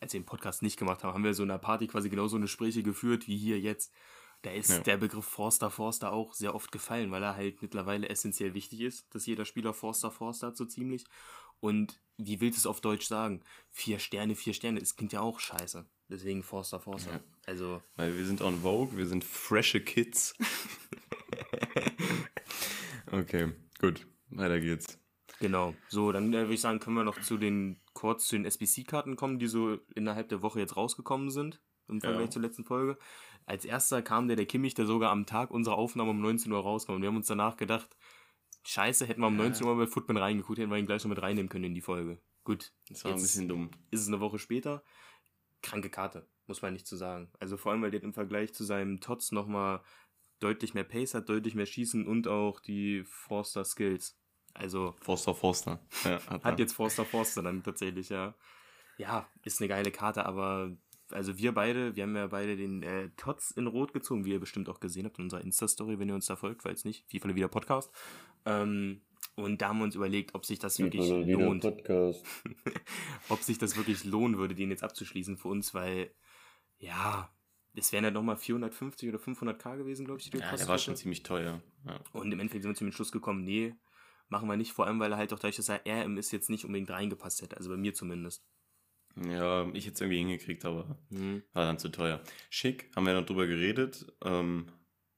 als 0.00 0.12
wir 0.12 0.20
den 0.20 0.26
Podcast 0.26 0.62
nicht 0.62 0.78
gemacht 0.78 1.02
haben, 1.04 1.12
haben 1.14 1.24
wir 1.24 1.34
so 1.34 1.42
in 1.42 1.50
einer 1.50 1.58
Party 1.58 1.86
quasi 1.86 2.08
genauso 2.08 2.36
eine 2.36 2.44
Gespräche 2.44 2.82
geführt 2.82 3.26
wie 3.26 3.36
hier 3.36 3.58
jetzt. 3.58 3.92
Da 4.46 4.52
ist 4.52 4.70
Ja. 4.70 4.78
der 4.78 4.96
Begriff 4.96 5.24
Forster 5.24 5.70
Forster 5.70 6.12
auch 6.12 6.32
sehr 6.32 6.54
oft 6.54 6.70
gefallen, 6.70 7.10
weil 7.10 7.20
er 7.20 7.34
halt 7.34 7.62
mittlerweile 7.62 8.08
essentiell 8.08 8.54
wichtig 8.54 8.80
ist, 8.82 9.12
dass 9.12 9.26
jeder 9.26 9.44
Spieler 9.44 9.74
Forster 9.74 10.12
Forster 10.12 10.46
hat, 10.46 10.56
so 10.56 10.64
ziemlich. 10.64 11.04
Und 11.58 12.00
wie 12.16 12.40
willst 12.40 12.58
du 12.58 12.60
es 12.60 12.66
auf 12.66 12.80
Deutsch 12.80 13.08
sagen? 13.08 13.42
Vier 13.72 13.98
Sterne, 13.98 14.36
vier 14.36 14.54
Sterne, 14.54 14.78
das 14.78 14.94
klingt 14.94 15.12
ja 15.12 15.20
auch 15.20 15.40
scheiße. 15.40 15.84
Deswegen 16.08 16.44
Forster 16.44 16.78
Forster. 16.78 17.14
Ja. 17.14 17.20
Also, 17.44 17.82
Weil 17.96 18.16
wir 18.16 18.24
sind 18.24 18.40
on 18.40 18.60
Vogue, 18.62 18.96
wir 18.96 19.08
sind 19.08 19.24
frische 19.24 19.80
Kids. 19.80 20.36
okay, 23.10 23.52
gut, 23.80 24.06
weiter 24.30 24.60
geht's. 24.60 24.96
Genau. 25.40 25.74
So, 25.88 26.12
dann 26.12 26.32
äh, 26.32 26.42
würde 26.42 26.54
ich 26.54 26.60
sagen, 26.60 26.78
können 26.78 26.94
wir 26.94 27.02
noch 27.02 27.20
zu 27.20 27.36
den 27.36 27.80
kurz 27.94 28.28
zu 28.28 28.36
den 28.36 28.44
SBC-Karten 28.44 29.16
kommen, 29.16 29.40
die 29.40 29.48
so 29.48 29.80
innerhalb 29.96 30.28
der 30.28 30.40
Woche 30.42 30.60
jetzt 30.60 30.76
rausgekommen 30.76 31.30
sind. 31.30 31.60
Im 31.88 32.00
Vergleich 32.00 32.26
Ja. 32.26 32.30
zur 32.30 32.42
letzten 32.42 32.64
Folge. 32.64 32.98
Als 33.46 33.64
erster 33.64 34.02
kam 34.02 34.26
der, 34.26 34.36
der 34.36 34.46
Kimmich, 34.46 34.74
der 34.74 34.86
sogar 34.86 35.10
am 35.12 35.24
Tag 35.26 35.50
unserer 35.50 35.76
Aufnahme 35.76 36.10
um 36.10 36.20
19 36.20 36.50
Uhr 36.50 36.60
rauskam. 36.60 36.92
Und 36.94 37.02
wir 37.02 37.08
haben 37.08 37.16
uns 37.16 37.28
danach 37.28 37.56
gedacht, 37.56 37.96
scheiße, 38.64 39.06
hätten 39.06 39.20
wir 39.20 39.28
um 39.28 39.36
Ja. 39.36 39.44
19 39.44 39.66
Uhr 39.66 39.76
bei 39.76 39.86
Footman 39.86 40.16
reingeguckt, 40.16 40.58
hätten 40.58 40.70
wir 40.70 40.78
ihn 40.78 40.86
gleich 40.86 41.04
noch 41.04 41.10
mit 41.10 41.22
reinnehmen 41.22 41.48
können 41.48 41.64
in 41.64 41.74
die 41.74 41.80
Folge. 41.80 42.18
Gut, 42.44 42.72
Das 42.88 43.04
war 43.04 43.12
ein 43.12 43.20
bisschen 43.20 43.48
dumm. 43.48 43.70
ist 43.90 44.00
es 44.02 44.08
eine 44.08 44.20
Woche 44.20 44.38
später. 44.38 44.82
Kranke 45.62 45.90
Karte, 45.90 46.26
muss 46.46 46.62
man 46.62 46.72
nicht 46.72 46.86
zu 46.86 46.96
sagen. 46.96 47.30
Also 47.40 47.56
vor 47.56 47.72
allem, 47.72 47.82
weil 47.82 47.90
der 47.90 48.02
im 48.02 48.14
Vergleich 48.14 48.52
zu 48.54 48.64
seinem 48.64 49.00
Tots 49.00 49.32
nochmal 49.32 49.80
deutlich 50.38 50.74
mehr 50.74 50.84
Pace 50.84 51.14
hat, 51.14 51.28
deutlich 51.28 51.54
mehr 51.54 51.66
Schießen 51.66 52.06
und 52.06 52.28
auch 52.28 52.60
die 52.60 53.02
Forster 53.04 53.64
Skills. 53.64 54.18
Also 54.54 54.94
Forster, 55.00 55.34
Forster. 55.34 55.80
Ja, 56.04 56.20
hat, 56.28 56.44
hat 56.44 56.58
jetzt 56.58 56.72
Forster 56.74 57.04
Forster 57.04 57.42
dann 57.42 57.62
tatsächlich, 57.62 58.08
ja. 58.10 58.34
Ja, 58.98 59.28
ist 59.42 59.60
eine 59.60 59.68
geile 59.68 59.90
Karte, 59.90 60.24
aber 60.24 60.76
also 61.10 61.38
wir 61.38 61.52
beide, 61.52 61.96
wir 61.96 62.02
haben 62.02 62.16
ja 62.16 62.26
beide 62.26 62.56
den 62.56 62.82
äh, 62.82 63.10
Tots 63.16 63.50
in 63.52 63.66
Rot 63.66 63.92
gezogen, 63.92 64.24
wie 64.24 64.32
ihr 64.32 64.40
bestimmt 64.40 64.68
auch 64.68 64.80
gesehen 64.80 65.06
habt 65.06 65.18
in 65.18 65.24
unserer 65.24 65.40
Insta-Story, 65.40 65.98
wenn 65.98 66.08
ihr 66.08 66.14
uns 66.14 66.26
da 66.26 66.36
folgt, 66.36 66.62
falls 66.62 66.84
nicht, 66.84 67.04
FIFA 67.10 67.34
wieder 67.34 67.48
Podcast. 67.48 67.90
Ähm, 68.44 69.02
und 69.34 69.60
da 69.60 69.68
haben 69.68 69.78
wir 69.78 69.84
uns 69.84 69.94
überlegt, 69.94 70.34
ob 70.34 70.46
sich 70.46 70.58
das 70.58 70.78
wirklich 70.78 71.08
lohnt. 71.08 71.62
Podcast. 71.62 72.24
ob 73.28 73.40
sich 73.40 73.58
das 73.58 73.76
wirklich 73.76 74.04
lohnen 74.04 74.38
würde, 74.38 74.54
den 74.54 74.70
jetzt 74.70 74.82
abzuschließen 74.82 75.36
für 75.36 75.48
uns, 75.48 75.74
weil, 75.74 76.10
ja, 76.78 77.30
es 77.74 77.92
wären 77.92 78.04
ja 78.04 78.10
nochmal 78.10 78.36
450 78.36 79.08
oder 79.08 79.18
500k 79.18 79.76
gewesen, 79.76 80.06
glaube 80.06 80.20
ich, 80.20 80.30
die 80.30 80.38
Ja, 80.38 80.56
der 80.56 80.68
war 80.68 80.78
schon 80.78 80.96
ziemlich 80.96 81.22
teuer. 81.22 81.62
Ja. 81.84 82.00
Und 82.12 82.32
im 82.32 82.40
Endeffekt 82.40 82.62
sind 82.62 82.70
wir 82.70 82.76
zu 82.76 82.84
dem 82.84 82.92
Schluss 82.92 83.12
gekommen, 83.12 83.44
nee, 83.44 83.74
machen 84.28 84.48
wir 84.48 84.56
nicht, 84.56 84.72
vor 84.72 84.86
allem, 84.86 84.98
weil 85.00 85.12
er 85.12 85.18
halt 85.18 85.32
auch 85.32 85.38
dadurch, 85.38 85.56
dass 85.56 85.68
er 85.68 85.82
RM 85.86 86.16
ist, 86.16 86.32
jetzt 86.32 86.48
nicht 86.48 86.64
unbedingt 86.64 86.90
reingepasst 86.90 87.42
hätte, 87.42 87.56
also 87.56 87.68
bei 87.70 87.76
mir 87.76 87.94
zumindest. 87.94 88.44
Ja, 89.24 89.66
ich 89.72 89.86
hätte 89.86 89.94
es 89.94 90.00
irgendwie 90.00 90.18
hingekriegt, 90.18 90.64
aber 90.64 90.96
Mhm. 91.10 91.42
war 91.52 91.64
dann 91.64 91.78
zu 91.78 91.88
teuer. 91.88 92.20
Schick, 92.50 92.90
haben 92.94 93.06
wir 93.06 93.14
noch 93.14 93.26
drüber 93.26 93.46
geredet, 93.46 94.06
ähm, 94.24 94.66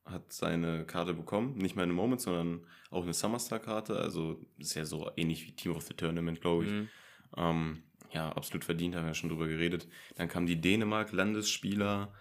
hat 0.04 0.32
seine 0.32 0.84
Karte 0.86 1.14
bekommen. 1.14 1.56
Nicht 1.58 1.76
mehr 1.76 1.82
eine 1.82 1.92
Moment, 1.92 2.20
sondern 2.20 2.66
auch 2.90 3.02
eine 3.02 3.12
Summerstar-Karte. 3.12 3.96
Also 3.98 4.40
ist 4.56 4.74
ja 4.74 4.84
so 4.84 5.10
ähnlich 5.16 5.46
wie 5.46 5.52
Team 5.52 5.72
of 5.72 5.82
the 5.84 5.94
Tournament, 5.94 6.40
glaube 6.40 6.64
ich. 6.64 6.70
Mhm. 6.70 6.88
Ähm, 7.36 7.82
ja, 8.12 8.30
absolut 8.32 8.64
verdient, 8.64 8.94
haben 8.94 9.02
wir 9.04 9.08
ja 9.08 9.14
schon 9.14 9.28
drüber 9.28 9.46
geredet. 9.48 9.86
Dann 10.16 10.28
kam 10.28 10.46
die 10.46 10.60
Dänemark-Landesspieler, 10.60 12.12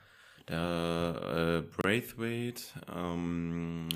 der 0.49 1.63
äh, 1.65 1.75
Braithwaite, 1.75 2.63
ähm, 2.93 3.87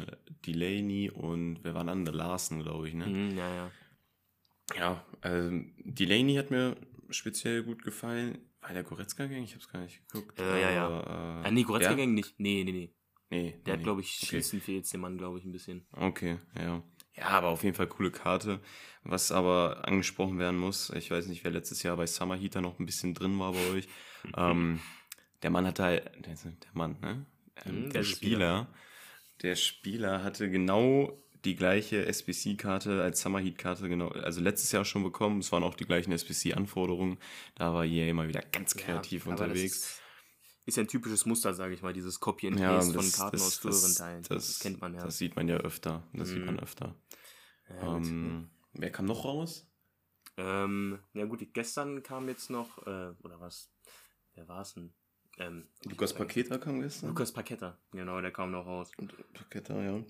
Delaney 0.45 1.09
und 1.09 1.59
wer 1.63 1.73
war 1.73 1.83
dann? 1.83 2.05
Der 2.05 2.13
Larsen, 2.13 2.61
glaube 2.63 2.87
ich, 2.87 2.93
ne? 2.93 3.07
Mhm, 3.07 3.37
ja, 3.37 3.55
ja. 3.55 3.71
Ja, 4.77 5.05
ähm, 5.23 5.73
Delaney 5.83 6.35
hat 6.35 6.49
mir 6.49 6.77
speziell 7.11 7.63
gut 7.63 7.83
gefallen. 7.83 8.37
War 8.61 8.73
der 8.73 8.83
Goretzka-Gang? 8.83 9.43
Ich 9.43 9.51
habe 9.51 9.61
es 9.61 9.69
gar 9.69 9.81
nicht 9.81 10.07
geguckt. 10.07 10.39
Äh, 10.39 10.61
ja, 10.61 10.71
ja. 10.71 10.85
Aber, 10.87 11.41
äh, 11.43 11.47
Ah, 11.47 11.51
nee, 11.51 11.63
Goretzka 11.63 11.91
ja? 11.91 11.97
Gang 11.97 12.13
nicht. 12.13 12.39
Nee, 12.39 12.63
nee, 12.63 12.71
nee. 12.71 12.93
Nee. 13.29 13.55
Der 13.65 13.73
hat, 13.73 13.79
nee. 13.79 13.83
glaube 13.83 14.01
ich, 14.01 14.19
Okay. 14.23 14.37
Schießen 14.37 14.61
fehlt 14.61 14.91
dem 14.91 15.01
Mann, 15.01 15.17
glaube 15.17 15.39
ich, 15.39 15.45
ein 15.45 15.51
bisschen. 15.51 15.85
Okay, 15.93 16.37
ja. 16.57 16.83
Ja, 17.15 17.27
aber 17.27 17.47
auf 17.49 17.63
jeden 17.63 17.75
Fall 17.75 17.87
coole 17.87 18.11
Karte. 18.11 18.59
Was 19.03 19.31
aber 19.31 19.87
angesprochen 19.87 20.37
werden 20.39 20.59
muss, 20.59 20.89
ich 20.91 21.11
weiß 21.11 21.27
nicht, 21.27 21.43
wer 21.43 21.51
letztes 21.51 21.83
Jahr 21.83 21.97
bei 21.97 22.07
Summer 22.07 22.35
Heater 22.35 22.61
noch 22.61 22.79
ein 22.79 22.85
bisschen 22.85 23.13
drin 23.13 23.37
war 23.39 23.53
bei 23.53 23.69
euch. 23.71 23.87
ähm, 24.37 24.79
der 25.43 25.49
Mann 25.49 25.65
hatte 25.65 25.83
halt, 25.83 26.25
der, 26.25 26.35
Mann, 26.73 26.97
ne? 27.01 27.25
Ähm, 27.65 27.83
der 27.83 28.01
der 28.01 28.03
Spieler, 28.03 28.67
der 29.41 29.55
Spieler 29.55 30.23
hatte 30.23 30.49
genau 30.49 31.21
die 31.45 31.55
gleiche 31.55 32.05
SBC-Karte 32.05 33.01
als 33.01 33.21
Summer 33.21 33.39
Heat-Karte, 33.39 33.89
genau, 33.89 34.09
also 34.09 34.41
letztes 34.41 34.71
Jahr 34.71 34.85
schon 34.85 35.03
bekommen. 35.03 35.39
Es 35.39 35.51
waren 35.51 35.63
auch 35.63 35.73
die 35.75 35.85
gleichen 35.85 36.11
SBC-Anforderungen. 36.11 37.17
Da 37.55 37.73
war 37.73 37.83
EA 37.85 38.09
immer 38.09 38.27
wieder 38.27 38.41
ganz 38.51 38.75
kreativ 38.75 39.25
Ja, 39.25 39.31
unterwegs. 39.31 39.75
Ist, 39.77 40.01
ist 40.65 40.77
ja 40.77 40.83
ein 40.83 40.87
typisches 40.87 41.25
Muster, 41.25 41.53
sage 41.53 41.73
ich 41.73 41.81
mal, 41.81 41.93
dieses 41.93 42.19
Copy 42.19 42.47
and 42.47 42.59
Ja, 42.59 42.75
Paste 42.75 42.93
das- 42.93 43.03
von 43.09 43.19
Karten 43.19 43.37
das- 43.37 43.45
aus 43.47 43.57
früheren 43.57 43.95
Teilen. 43.95 44.23
das- 44.23 44.47
Das, 44.47 44.59
kennt 44.59 44.81
man 44.81 44.93
ja. 44.93 45.03
Das 45.03 45.17
sieht 45.17 45.35
man 45.35 45.47
ja 45.47 45.57
öfter. 45.57 46.07
Das 46.13 46.29
sieht 46.29 46.45
man 46.45 46.55
Mhm. 46.55 46.61
öfter. 46.61 46.95
ja, 47.69 47.95
ähm, 47.97 48.49
wer 48.73 48.91
kam 48.91 49.05
noch 49.05 49.25
raus? 49.25 49.67
Ähm, 50.37 50.99
ja 51.13 51.25
gut, 51.25 51.45
gestern 51.53 52.03
kam 52.03 52.27
jetzt 52.27 52.49
noch, 52.49 52.77
äh, 52.85 53.13
oder 53.23 53.39
was? 53.39 53.71
Wer 54.35 54.47
war 54.47 54.61
es 54.61 54.73
denn? 54.75 54.93
Ähm, 55.37 55.67
Lukas 55.85 56.13
Paketa 56.13 56.57
kam 56.57 56.81
gestern. 56.81 57.09
Lukas 57.09 57.31
Paketta, 57.31 57.77
genau, 57.91 58.19
der 58.21 58.31
kam 58.31 58.51
noch 58.51 58.65
raus. 58.65 58.91
Paketa, 59.33 59.81
ja. 59.81 60.03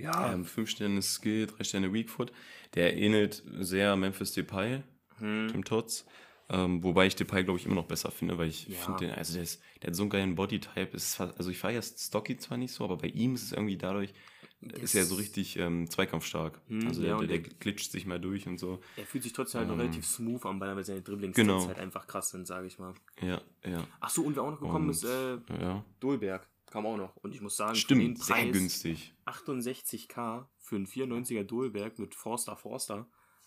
Ja. 0.00 0.32
Ähm, 0.32 0.44
fünf 0.44 0.70
Sterne 0.70 1.02
Skill, 1.02 1.46
drei 1.46 1.64
Sterne 1.64 1.92
Weakfoot. 1.92 2.32
Der 2.74 2.96
ähnelt 2.96 3.42
sehr 3.58 3.96
Memphis 3.96 4.32
Depay, 4.32 4.82
hm. 5.18 5.48
dem 5.52 5.64
Tots. 5.64 6.06
Ähm, 6.48 6.82
wobei 6.82 7.06
ich 7.06 7.14
Depay, 7.14 7.44
glaube 7.44 7.60
ich, 7.60 7.66
immer 7.66 7.76
noch 7.76 7.86
besser 7.86 8.10
finde, 8.10 8.36
weil 8.36 8.48
ich 8.48 8.66
Ja. 8.66 8.76
finde 8.76 9.06
den, 9.06 9.10
also 9.14 9.34
der, 9.34 9.42
ist, 9.44 9.62
der 9.82 9.88
hat 9.88 9.94
so 9.94 10.02
einen 10.02 10.10
geilen 10.10 10.34
Bodytype. 10.34 10.96
Ist 10.96 11.14
fast, 11.14 11.36
also 11.38 11.50
ich 11.50 11.58
feiere 11.58 11.80
Stocky 11.82 12.36
zwar 12.38 12.58
nicht 12.58 12.72
so, 12.72 12.82
aber 12.84 12.96
bei 12.96 13.06
ihm 13.08 13.34
ist 13.36 13.44
es 13.44 13.52
irgendwie 13.52 13.76
dadurch, 13.76 14.12
ist 14.60 14.94
er 14.94 15.04
so 15.04 15.14
richtig 15.14 15.56
ähm, 15.58 15.88
zweikampfstark. 15.88 16.60
Hm, 16.68 16.88
also 16.88 17.02
ja, 17.02 17.16
der, 17.18 17.28
der, 17.28 17.38
der 17.38 17.38
der- 17.38 17.58
glitscht 17.60 17.92
sich 17.92 18.04
mal 18.04 18.18
durch 18.20 18.46
und 18.48 18.58
so. 18.58 18.80
Er 18.96 19.06
fühlt 19.06 19.22
sich 19.22 19.32
trotzdem 19.32 19.60
halt 19.60 19.68
noch 19.68 19.74
Ähm, 19.76 19.80
relativ 19.82 20.04
smooth 20.04 20.44
an, 20.44 20.60
weil 20.60 20.84
seine 20.84 21.02
Dribblings 21.02 21.36
genau. 21.36 21.66
halt 21.66 21.78
einfach 21.78 22.06
krass 22.06 22.30
sind, 22.30 22.46
sage 22.46 22.66
ich 22.66 22.78
mal. 22.78 22.94
Ja, 23.22 23.40
ja. 23.64 23.86
Ach 24.00 24.10
so, 24.10 24.22
und 24.22 24.34
wer 24.36 24.42
auch 24.42 24.50
noch 24.50 24.60
gekommen 24.60 24.86
Und, 24.88 24.90
ist, 24.90 25.04
äh, 25.04 25.38
ja. 25.60 25.84
Dolberg. 26.00 26.46
Kam 26.70 26.86
auch 26.86 26.96
noch. 26.96 27.16
Und 27.16 27.34
ich 27.34 27.40
muss 27.40 27.56
sagen, 27.56 27.74
Stimmt, 27.74 28.18
sehr 28.22 28.36
Preis 28.36 28.52
günstig. 28.52 29.14
68k 29.26 30.46
für 30.58 30.76
einen 30.76 30.86
94er 30.86 31.42
Dolberg 31.44 31.98
mit 31.98 32.14
Forster 32.14 32.56
Forster 32.56 33.06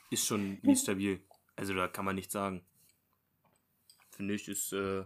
ist 0.09 0.27
schon 0.27 0.59
mies 0.61 0.81
stabil. 0.81 1.21
Also 1.55 1.73
da 1.73 1.87
kann 1.87 2.05
man 2.05 2.15
nichts 2.15 2.33
sagen. 2.33 2.63
Finde 4.11 4.33
ich, 4.35 4.47
ist 4.47 4.73
äh, 4.73 5.03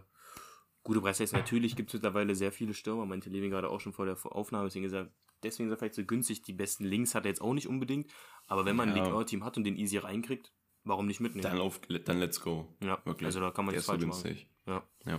gute 0.82 1.00
Preisleistung. 1.00 1.38
Natürlich 1.38 1.76
gibt 1.76 1.90
es 1.90 1.94
mittlerweile 1.94 2.34
sehr 2.34 2.52
viele 2.52 2.74
Stürmer, 2.74 3.06
meinte 3.06 3.30
Levin 3.30 3.50
gerade 3.50 3.70
auch 3.70 3.80
schon 3.80 3.92
vor 3.92 4.04
der 4.04 4.16
Aufnahme, 4.26 4.64
deswegen 4.66 4.84
ist 4.84 4.92
er, 4.92 5.10
deswegen 5.42 5.68
ist 5.68 5.74
er 5.74 5.78
vielleicht 5.78 5.94
so 5.94 6.04
günstig. 6.04 6.42
Die 6.42 6.52
besten 6.52 6.84
Links 6.84 7.14
hat 7.14 7.24
er 7.24 7.30
jetzt 7.30 7.40
auch 7.40 7.54
nicht 7.54 7.68
unbedingt, 7.68 8.10
aber 8.48 8.64
wenn 8.64 8.76
man 8.76 8.90
ein 8.90 8.96
Ja. 8.96 9.08
League-Team 9.08 9.44
hat 9.44 9.56
und 9.56 9.64
den 9.64 9.76
easy 9.76 9.96
reinkriegt, 9.98 10.52
warum 10.84 11.06
nicht 11.06 11.20
mitnehmen? 11.20 11.42
Dann, 11.42 11.58
auf, 11.60 11.80
dann 12.04 12.18
let's 12.18 12.40
go. 12.40 12.66
ja, 12.82 13.00
Wirklich. 13.04 13.26
also 13.26 13.40
da 13.40 13.50
kann 13.50 13.64
man 13.64 13.74
nichts 13.74 13.86
falsch 13.86 14.04
machen. 14.04 14.36
Ja. 14.66 14.82
Ja. 15.06 15.18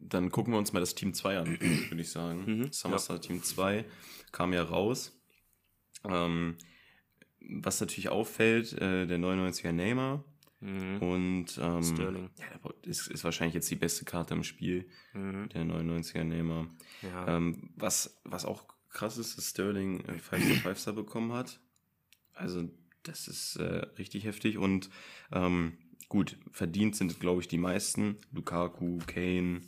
Dann 0.00 0.30
gucken 0.30 0.52
wir 0.54 0.58
uns 0.58 0.72
mal 0.72 0.80
das 0.80 0.94
Team 0.94 1.12
2 1.14 1.38
an, 1.38 1.46
würde 1.60 2.00
ich 2.02 2.10
sagen. 2.10 2.44
Mhm, 2.46 2.72
Summerstar 2.72 3.20
Team 3.20 3.42
2 3.42 3.84
kam 4.32 4.52
ja 4.52 4.62
raus. 4.62 5.16
Ähm, 6.04 6.56
was 7.40 7.80
natürlich 7.80 8.08
auffällt, 8.08 8.72
äh, 8.74 9.06
der 9.06 9.18
99er 9.18 9.72
Neymar 9.72 10.24
Mhm. 10.62 10.98
und 10.98 11.46
ähm, 11.58 11.82
Sterling. 11.82 12.30
Ja, 12.38 12.70
der 12.84 12.90
ist, 12.90 13.06
ist 13.08 13.24
wahrscheinlich 13.24 13.54
jetzt 13.54 13.70
die 13.70 13.76
beste 13.76 14.04
Karte 14.04 14.34
im 14.34 14.44
Spiel, 14.44 14.86
Mhm. 15.14 15.48
der 15.48 15.64
99er 15.64 16.22
Neymar. 16.22 16.66
Ja. 17.00 17.36
Ähm, 17.36 17.70
was, 17.76 18.20
was 18.24 18.44
auch 18.44 18.64
krass 18.90 19.16
ist, 19.16 19.38
dass 19.38 19.48
Sterling 19.48 20.02
5-Star 20.02 20.92
bekommen 20.92 21.32
hat. 21.32 21.60
Also, 22.34 22.68
das 23.04 23.26
ist 23.26 23.56
äh, 23.56 23.86
richtig 23.98 24.24
heftig. 24.24 24.58
Und 24.58 24.90
ähm, 25.32 25.78
gut, 26.10 26.36
verdient 26.52 26.94
sind, 26.94 27.18
glaube 27.20 27.40
ich, 27.40 27.48
die 27.48 27.56
meisten. 27.56 28.18
Lukaku, 28.30 28.98
Kane, 29.06 29.62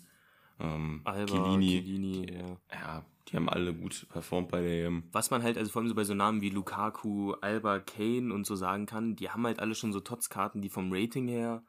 ähm, 0.60 1.00
Alba, 1.04 1.26
Chiellini. 1.32 1.66
Chiellini, 1.68 2.26
die, 2.26 2.32
ja. 2.34 2.56
ja, 2.72 3.04
die 3.28 3.36
haben 3.36 3.48
alle 3.48 3.74
gut 3.74 4.06
performt 4.10 4.48
bei 4.50 4.60
der 4.60 4.86
EM. 4.86 5.04
Was 5.12 5.30
man 5.30 5.42
halt, 5.42 5.56
also 5.58 5.70
vor 5.70 5.80
allem 5.80 5.88
so 5.88 5.94
bei 5.94 6.04
so 6.04 6.14
Namen 6.14 6.40
wie 6.40 6.50
Lukaku, 6.50 7.32
Alba, 7.40 7.80
Kane 7.80 8.32
und 8.32 8.46
so 8.46 8.56
sagen 8.56 8.86
kann, 8.86 9.16
die 9.16 9.30
haben 9.30 9.44
halt 9.46 9.58
alle 9.60 9.74
schon 9.74 9.92
so 9.92 10.00
Tots-Karten, 10.00 10.60
die 10.60 10.68
vom 10.68 10.92
Rating 10.92 11.28
her 11.28 11.64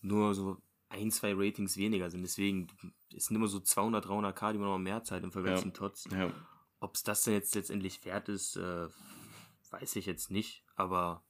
nur 0.00 0.34
so 0.34 0.56
ein, 0.90 1.10
zwei 1.10 1.34
Ratings 1.34 1.76
weniger 1.76 2.10
sind. 2.10 2.22
Deswegen 2.22 2.68
es 3.14 3.26
sind 3.26 3.36
immer 3.36 3.48
so 3.48 3.60
200, 3.60 4.06
300k, 4.06 4.52
die 4.52 4.58
man 4.58 4.68
noch 4.68 4.78
mehr 4.78 5.02
zahlt 5.04 5.24
im 5.24 5.32
Vergleich 5.32 5.56
Ja. 5.56 5.62
zum 5.62 5.72
Tots. 5.74 6.04
Ja, 6.10 6.30
Ob 6.80 6.94
es 6.94 7.02
das 7.02 7.24
denn 7.24 7.34
jetzt 7.34 7.54
letztendlich 7.54 8.04
wert 8.04 8.28
ist, 8.28 8.56
äh, 8.56 8.88
weiß 9.70 9.96
ich 9.96 10.06
jetzt 10.06 10.30
nicht, 10.30 10.64
aber 10.76 11.24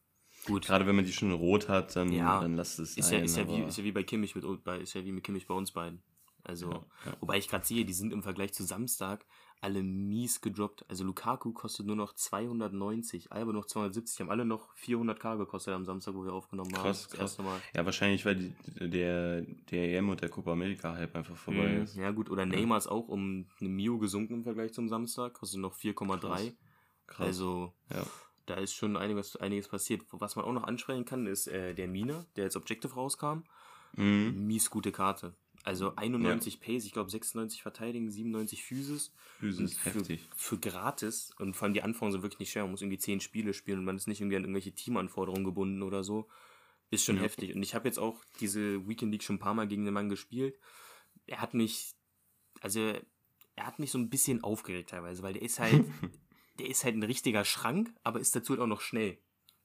gut. 0.46 0.66
gerade 0.66 0.86
wenn 0.86 0.94
man 0.96 1.04
die 1.04 1.12
schon 1.12 1.32
rot 1.32 1.68
hat, 1.68 1.96
dann, 1.96 2.12
Ja. 2.12 2.40
dann 2.40 2.54
lasst 2.54 2.78
es 2.78 2.96
Ist 2.96 3.10
ja, 3.10 3.18
ist, 3.18 3.36
ja 3.36 3.48
wie, 3.48 3.62
ist 3.62 3.78
ja 3.78 3.84
wie 3.84 3.92
bei 3.92 4.02
Kimmich 4.02 4.34
mit 4.34 4.44
bei, 4.64 4.78
ist 4.78 4.94
ja 4.94 5.04
wie 5.04 5.12
mit 5.12 5.24
Kimmich 5.24 5.46
bei 5.46 5.54
uns 5.54 5.72
beiden. 5.72 6.02
Also, 6.48 6.70
Ja, 6.70 6.84
ja. 7.06 7.16
wobei 7.20 7.38
ich 7.38 7.48
gerade 7.48 7.64
sehe, 7.66 7.84
die 7.84 7.92
sind 7.92 8.12
im 8.12 8.22
Vergleich 8.22 8.52
zu 8.54 8.64
Samstag 8.64 9.26
alle 9.60 9.82
mies 9.82 10.40
gedroppt. 10.40 10.84
Also 10.88 11.02
Lukaku 11.04 11.52
kostet 11.52 11.84
nur 11.86 11.96
noch 11.96 12.14
290, 12.14 13.32
Alba 13.32 13.52
noch 13.52 13.66
270, 13.66 14.20
haben 14.20 14.30
alle 14.30 14.44
noch 14.44 14.74
400k 14.76 15.36
gekostet 15.36 15.74
am 15.74 15.84
Samstag, 15.84 16.14
wo 16.14 16.24
wir 16.24 16.32
aufgenommen 16.32 16.72
haben. 16.76 16.82
Krass, 16.84 17.02
Das 17.02 17.10
krass. 17.10 17.20
erste 17.20 17.42
Mal. 17.42 17.60
ja, 17.74 17.84
wahrscheinlich, 17.84 18.24
weil 18.24 18.36
die, 18.36 18.88
der, 18.88 19.42
der 19.42 19.94
EM 19.98 20.08
und 20.10 20.20
der 20.20 20.28
Copa 20.28 20.52
America-Hype 20.52 21.14
einfach 21.16 21.36
vorbei 21.36 21.68
Mhm. 21.76 21.82
ist. 21.82 21.96
Ja 21.96 22.10
gut, 22.12 22.30
oder 22.30 22.46
Neymar 22.46 22.78
ist 22.78 22.86
auch 22.86 23.08
um 23.08 23.46
eine 23.60 23.68
Mio 23.68 23.98
gesunken 23.98 24.34
im 24.34 24.42
Vergleich 24.44 24.72
zum 24.72 24.88
Samstag, 24.88 25.34
kostet 25.34 25.60
noch 25.60 25.74
4,3. 25.76 26.54
Krass. 27.08 27.26
Also 27.26 27.72
ja. 27.90 28.06
da 28.46 28.54
ist 28.54 28.74
schon 28.74 28.96
einiges, 28.96 29.34
einiges 29.36 29.66
passiert. 29.68 30.02
Was 30.12 30.36
man 30.36 30.44
auch 30.44 30.52
noch 30.52 30.64
ansprechen 30.64 31.04
kann, 31.04 31.26
ist 31.26 31.48
äh, 31.48 31.74
der 31.74 31.88
Mina, 31.88 32.24
der 32.36 32.44
jetzt 32.44 32.56
Objective 32.56 32.94
rauskam. 32.94 33.40
Mhm. 33.94 34.46
mies 34.46 34.70
gute 34.70 34.92
Karte. 34.92 35.34
Also 35.64 35.94
91 35.96 36.60
Pace, 36.60 36.84
ich 36.86 36.92
glaube 36.92 37.10
96 37.10 37.62
Verteidigen, 37.62 38.10
97 38.10 38.62
Physis. 38.64 39.12
Physis, 39.38 39.76
für, 39.76 39.90
heftig. 39.90 40.20
Für 40.36 40.58
gratis. 40.58 41.32
Und 41.38 41.54
vor 41.54 41.66
allem 41.66 41.74
die 41.74 41.82
Anforderungen 41.82 42.12
sind 42.12 42.22
wirklich 42.22 42.38
nicht 42.40 42.52
schwer. 42.52 42.62
Man 42.62 42.70
muss 42.70 42.80
irgendwie 42.82 42.98
10 42.98 43.20
Spiele 43.20 43.52
spielen 43.52 43.80
und 43.80 43.84
man 43.84 43.96
ist 43.96 44.06
nicht 44.06 44.20
irgendwie 44.20 44.36
an 44.36 44.42
irgendwelche 44.44 44.72
Teamanforderungen 44.72 45.44
gebunden 45.44 45.82
oder 45.82 46.04
so. 46.04 46.28
Ist 46.90 47.04
schon 47.04 47.16
Ja. 47.16 47.22
heftig. 47.22 47.54
Und 47.54 47.62
ich 47.62 47.74
habe 47.74 47.86
jetzt 47.86 47.98
auch 47.98 48.16
diese 48.40 48.88
Weekend 48.88 49.12
League 49.12 49.22
schon 49.22 49.36
ein 49.36 49.40
paar 49.40 49.52
Mal 49.54 49.68
gegen 49.68 49.84
den 49.84 49.92
Mann 49.92 50.08
gespielt. 50.08 50.58
Er 51.26 51.40
hat 51.42 51.52
mich, 51.52 51.94
also 52.60 52.80
er 53.56 53.66
hat 53.66 53.78
mich 53.78 53.90
so 53.90 53.98
ein 53.98 54.08
bisschen 54.08 54.42
aufgeregt 54.42 54.90
teilweise, 54.90 55.22
weil 55.22 55.34
der 55.34 55.42
ist 55.42 55.58
halt, 55.58 55.84
der 56.58 56.66
ist 56.68 56.84
halt 56.84 56.94
ein 56.96 57.02
richtiger 57.02 57.44
Schrank, 57.44 57.92
aber 58.04 58.20
ist 58.20 58.34
dazu 58.34 58.52
halt 58.54 58.60
auch 58.60 58.66
noch 58.66 58.80
schnell. 58.80 59.18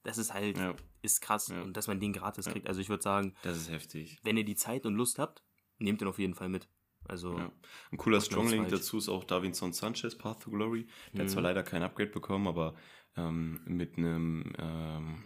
Das 0.04 0.18
ist 0.18 0.34
halt, 0.34 0.58
Ja, 0.58 0.76
ist 1.02 1.22
krass. 1.22 1.48
Ja. 1.48 1.62
Und 1.62 1.78
dass 1.78 1.88
man 1.88 2.02
den 2.02 2.12
gratis 2.12 2.46
Ja. 2.48 2.52
kriegt. 2.52 2.68
Also 2.68 2.82
ich 2.82 2.90
würde 2.90 3.04
sagen, 3.04 3.36
das 3.44 3.56
ist 3.56 3.70
heftig. 3.70 4.20
wenn 4.24 4.36
ihr 4.36 4.44
die 4.44 4.56
Zeit 4.56 4.86
und 4.86 4.96
Lust 4.96 5.18
habt, 5.18 5.44
nehmt 5.80 6.02
den 6.02 6.08
auf 6.08 6.20
jeden 6.20 6.34
Fall 6.36 6.50
mit. 6.50 6.68
Also, 7.06 7.38
Ja. 7.38 7.52
Ein 7.92 7.98
cooler 7.98 8.22
Stronglink 8.22 8.70
dazu 8.70 8.98
ist 8.98 9.10
auch 9.10 9.24
Davinson 9.26 9.74
Sanchez, 9.74 10.18
Path 10.18 10.42
to 10.44 10.52
Glory. 10.52 10.88
Der 11.14 11.22
hat 11.22 11.28
Mhm. 11.28 11.32
zwar 11.34 11.44
leider 11.44 11.64
kein 11.64 11.84
Upgrade 11.84 12.12
bekommen, 12.12 12.48
aber 12.48 12.76
ähm, 13.18 13.62
mit 13.66 13.98
einem, 13.98 14.54
ähm, 14.58 15.24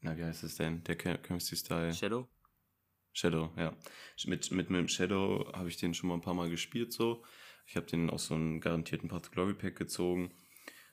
na, 0.00 0.16
wie 0.16 0.24
heißt 0.24 0.44
es 0.44 0.56
denn? 0.56 0.84
Der 0.84 0.96
Chemistry 0.96 1.56
Style. 1.56 1.92
Shadow? 1.92 2.28
Shadow, 3.12 3.50
ja. 3.56 3.74
Mit, 4.26 4.50
mit 4.52 4.68
einem 4.68 4.86
Shadow 4.86 5.50
habe 5.54 5.68
ich 5.68 5.76
den 5.78 5.94
schon 5.94 6.08
mal 6.08 6.14
ein 6.14 6.20
paar 6.20 6.34
Mal 6.34 6.50
gespielt 6.50 6.92
so. 6.92 7.24
Ich 7.66 7.76
habe 7.76 7.86
den 7.86 8.08
aus 8.10 8.26
so 8.26 8.34
einem 8.34 8.60
garantierten 8.60 9.08
Path 9.08 9.24
to 9.26 9.30
Glory 9.32 9.54
Pack 9.54 9.76
gezogen. 9.76 10.32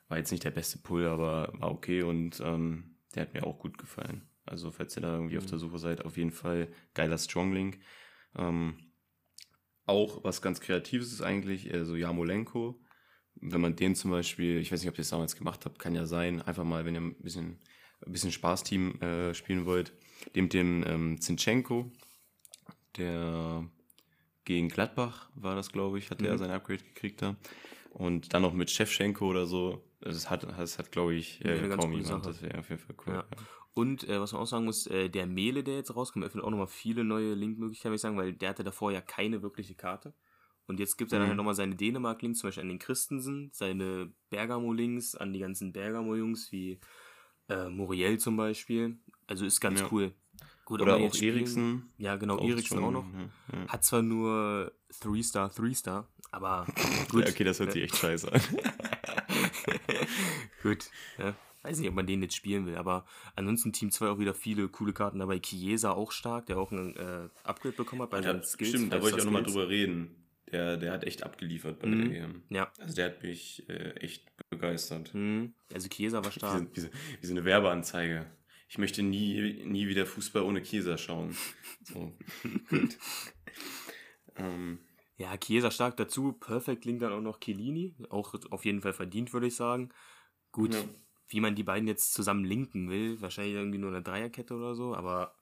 War 0.07 0.17
jetzt 0.17 0.31
nicht 0.31 0.43
der 0.43 0.51
beste 0.51 0.79
Pull, 0.79 1.05
aber 1.07 1.51
war 1.59 1.71
okay 1.71 2.01
und 2.03 2.39
ähm, 2.41 2.97
der 3.13 3.23
hat 3.23 3.33
mir 3.33 3.45
auch 3.45 3.59
gut 3.59 3.77
gefallen. 3.77 4.27
Also 4.45 4.71
falls 4.71 4.95
ihr 4.97 5.01
da 5.01 5.13
irgendwie 5.15 5.38
auf 5.38 5.45
Mhm. 5.45 5.49
der 5.49 5.60
Suche 5.60 5.79
seid, 5.79 6.05
auf 6.05 6.17
jeden 6.17 6.31
Fall 6.31 6.67
geiler 6.93 7.17
Stronglink. 7.17 7.79
Ähm, 8.38 8.91
auch 9.86 10.23
was 10.23 10.41
ganz 10.41 10.60
Kreatives 10.62 11.12
ist 11.12 11.21
eigentlich, 11.21 11.71
äh, 11.73 11.86
so 11.86 11.95
Jamolenko. 11.95 12.79
Wenn 13.36 13.62
man 13.62 13.75
den 13.75 13.95
zum 13.95 14.12
Beispiel, 14.12 14.58
ich 14.60 14.71
weiß 14.71 14.81
nicht, 14.81 14.89
ob 14.89 14.95
ihr 14.95 14.99
das 15.03 15.10
damals 15.10 15.36
gemacht 15.36 15.65
habt, 15.65 15.77
kann 15.79 15.93
ja 15.95 16.05
sein, 16.05 16.41
einfach 16.41 16.63
mal, 16.63 16.86
wenn 16.86 16.95
ihr 16.95 17.01
ein 17.01 17.15
bisschen, 17.21 17.60
ein 18.05 18.12
bisschen 18.12 18.31
Spaßteam 18.31 19.01
äh, 19.01 19.34
spielen 19.34 19.65
wollt, 19.65 19.93
nehmt 20.34 20.53
den 20.53 20.84
ähm, 20.88 21.19
Zinchenko, 21.21 21.91
der 22.97 23.67
gegen 24.45 24.69
Gladbach 24.69 25.29
war 25.36 25.55
das, 25.55 25.71
glaube 25.71 25.97
ich, 25.97 26.12
hat 26.12 26.21
der 26.21 26.34
Mhm. 26.34 26.38
sein 26.38 26.51
Upgrade 26.51 26.84
gekriegt 26.84 27.21
da. 27.21 27.36
Und 27.91 28.34
dann 28.34 28.41
noch 28.41 28.53
mit 28.53 28.69
Chefchenko 28.69 29.27
oder 29.27 29.45
so. 29.45 29.84
Das 30.01 30.29
hat, 30.29 30.43
das 30.43 30.77
hat 30.77 30.91
glaube 30.91 31.15
ich, 31.15 31.43
äh, 31.43 31.67
kaum 31.69 31.91
jemand. 31.93 32.08
Sache. 32.08 32.21
Das 32.34 32.41
wäre 32.41 32.60
auf 32.60 32.69
jeden 32.69 32.81
Fall 32.81 32.95
cool. 33.08 33.13
Ja. 33.15 33.25
Und 33.75 34.07
äh, 34.07 34.19
was 34.19 34.31
man 34.31 34.41
auch 34.41 34.47
sagen 34.47 34.65
muss, 34.65 34.88
äh, 34.88 35.09
der 35.09 35.27
Mele, 35.27 35.63
der 35.63 35.75
jetzt 35.75 35.95
rauskommt, 35.95 36.25
öffnet 36.25 36.43
auch 36.43 36.49
nochmal 36.49 36.67
viele 36.67 37.03
neue 37.03 37.33
Linkmöglichkeiten, 37.35 37.91
würde 37.91 37.95
ich 37.97 38.01
sagen, 38.01 38.17
weil 38.17 38.33
der 38.33 38.49
hatte 38.49 38.63
davor 38.63 38.91
ja 38.91 39.01
keine 39.01 39.43
wirkliche 39.43 39.75
Karte. 39.75 40.13
Und 40.65 40.79
jetzt 40.79 40.97
gibt 40.97 41.11
er 41.11 41.19
dann 41.19 41.27
Mhm. 41.27 41.31
halt 41.31 41.38
nochmal 41.38 41.55
seine 41.55 41.75
Dänemark-Links, 41.75 42.39
zum 42.39 42.47
Beispiel 42.47 42.63
an 42.63 42.69
den 42.69 42.79
Christensen, 42.79 43.51
seine 43.53 44.11
Bergamo-Links, 44.31 45.13
an 45.15 45.33
die 45.33 45.39
ganzen 45.39 45.73
Bergamo-Jungs 45.73 46.51
wie 46.51 46.79
äh, 47.49 47.69
Muriel 47.69 48.17
zum 48.17 48.38
Beispiel. 48.38 48.97
Also 49.27 49.45
ist 49.45 49.59
ganz 49.61 49.81
Ja. 49.81 49.89
cool. 49.91 50.13
Gut, 50.63 50.81
Oder 50.81 50.97
auch 50.97 51.13
Eriksen. 51.13 51.91
Ja, 51.97 52.15
genau, 52.15 52.39
Eriksen 52.39 52.79
auch 52.79 52.89
noch. 52.91 53.05
Ja, 53.13 53.29
ja. 53.59 53.67
Hat 53.67 53.83
zwar 53.83 54.01
nur 54.01 54.71
3-Star, 55.01 55.49
3-Star, 55.49 56.07
aber 56.31 56.65
gut. 57.11 57.29
Okay, 57.29 57.43
das 57.43 57.59
hört 57.59 57.73
sich 57.73 57.83
echt 57.83 57.97
scheiße 57.97 58.31
an. 58.31 58.41
Gut, 60.63 60.89
ja. 61.19 61.35
Weiß 61.65 61.80
nicht, 61.80 61.89
ob 61.89 61.95
man 61.95 62.06
den 62.08 62.21
jetzt 62.21 62.36
spielen 62.36 62.65
will, 62.65 62.75
aber 62.75 63.06
ansonsten 63.36 63.73
Team 63.73 63.91
2 63.91 64.10
auch 64.10 64.19
wieder 64.19 64.34
viele 64.34 64.67
coole 64.69 64.93
Karten 64.93 65.19
dabei. 65.19 65.39
Chiesa 65.39 65.91
auch 65.91 66.12
stark, 66.12 66.45
der 66.45 66.58
auch 66.58 66.71
ein 66.71 66.95
äh, 66.95 67.30
Upgrade 67.43 67.75
bekommen 67.75 68.01
hat 68.04 68.12
bei 68.12 68.17
Ja, 68.17 68.23
seinen 68.23 68.43
Skills. 68.43 68.69
stimmt, 68.69 68.93
da 68.93 69.01
wollte 69.01 69.17
ich 69.17 69.21
auch 69.21 69.25
nochmal 69.25 69.43
drüber 69.43 69.67
reden. 69.67 70.21
Der, 70.51 70.78
der 70.78 70.91
hat 70.91 71.04
echt 71.04 71.23
abgeliefert 71.23 71.80
bei 71.80 71.88
Mhm. 71.88 72.10
der 72.12 72.17
EM. 72.23 72.43
Ja. 72.49 72.71
Also 72.80 72.95
der 72.95 73.06
hat 73.06 73.23
mich 73.23 73.67
äh, 73.67 73.91
echt 73.95 74.32
begeistert. 74.51 75.12
Mhm. 75.15 75.56
Also 75.73 75.88
Chiesa 75.89 76.23
war 76.23 76.32
stark. 76.32 76.67
wie, 76.75 76.80
so, 76.80 76.88
wie 77.19 77.25
so 77.25 77.34
eine 77.34 77.43
Werbeanzeige. 77.45 78.28
Ich 78.69 78.78
möchte 78.78 79.01
nie, 79.04 79.63
nie 79.65 79.88
wieder 79.88 80.06
Fußball 80.06 80.43
ohne 80.43 80.62
Chiesa 80.62 80.97
schauen. 80.97 81.36
So. 81.84 82.15
Ähm, 84.36 84.80
Ja, 85.17 85.38
Chiesa 85.38 85.71
stark 85.71 85.97
dazu. 85.97 86.34
Perfekt 86.34 86.86
linkt 86.86 87.01
dann 87.01 87.13
auch 87.13 87.21
noch 87.21 87.39
Chiellini. 87.39 87.95
Auch 88.10 88.34
auf 88.51 88.65
jeden 88.65 88.82
Fall 88.82 88.93
verdient, 88.93 89.34
würde 89.34 89.47
ich 89.47 89.56
sagen. 89.56 89.89
Gut, 90.51 90.73
Ja. 90.73 90.84
Wie 91.27 91.39
man 91.39 91.55
die 91.55 91.63
beiden 91.63 91.88
jetzt 91.88 92.13
zusammen 92.13 92.45
linken 92.45 92.89
will, 92.89 93.19
wahrscheinlich 93.21 93.55
irgendwie 93.55 93.77
nur 93.79 93.89
eine 93.91 94.01
Dreierkette 94.01 94.53
oder 94.55 94.75
so, 94.75 94.95
aber 94.95 95.35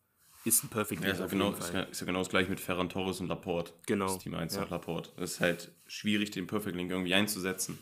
ist 0.45 0.63
ein 0.63 0.69
Perfect 0.69 1.01
ja, 1.01 1.07
Link 1.07 1.13
ist, 1.15 1.19
ja 1.21 1.27
genau, 1.27 1.51
ist, 1.51 1.73
ja, 1.73 1.81
ist 1.83 1.99
ja 2.01 2.05
genau 2.05 2.19
das 2.19 2.29
gleiche 2.29 2.49
mit 2.49 2.59
Ferran 2.59 2.89
Torres 2.89 3.19
und 3.21 3.27
Laporte. 3.27 3.73
Genau, 3.85 4.07
Das 4.07 4.19
Team 4.19 4.35
1 4.35 4.55
ja. 4.55 4.61
nach 4.61 4.69
Laporte. 4.69 5.11
Es 5.17 5.33
ist 5.33 5.39
halt 5.39 5.71
schwierig, 5.87 6.31
den 6.31 6.47
Perfect 6.47 6.75
Link 6.75 6.91
irgendwie 6.91 7.13
einzusetzen. 7.13 7.79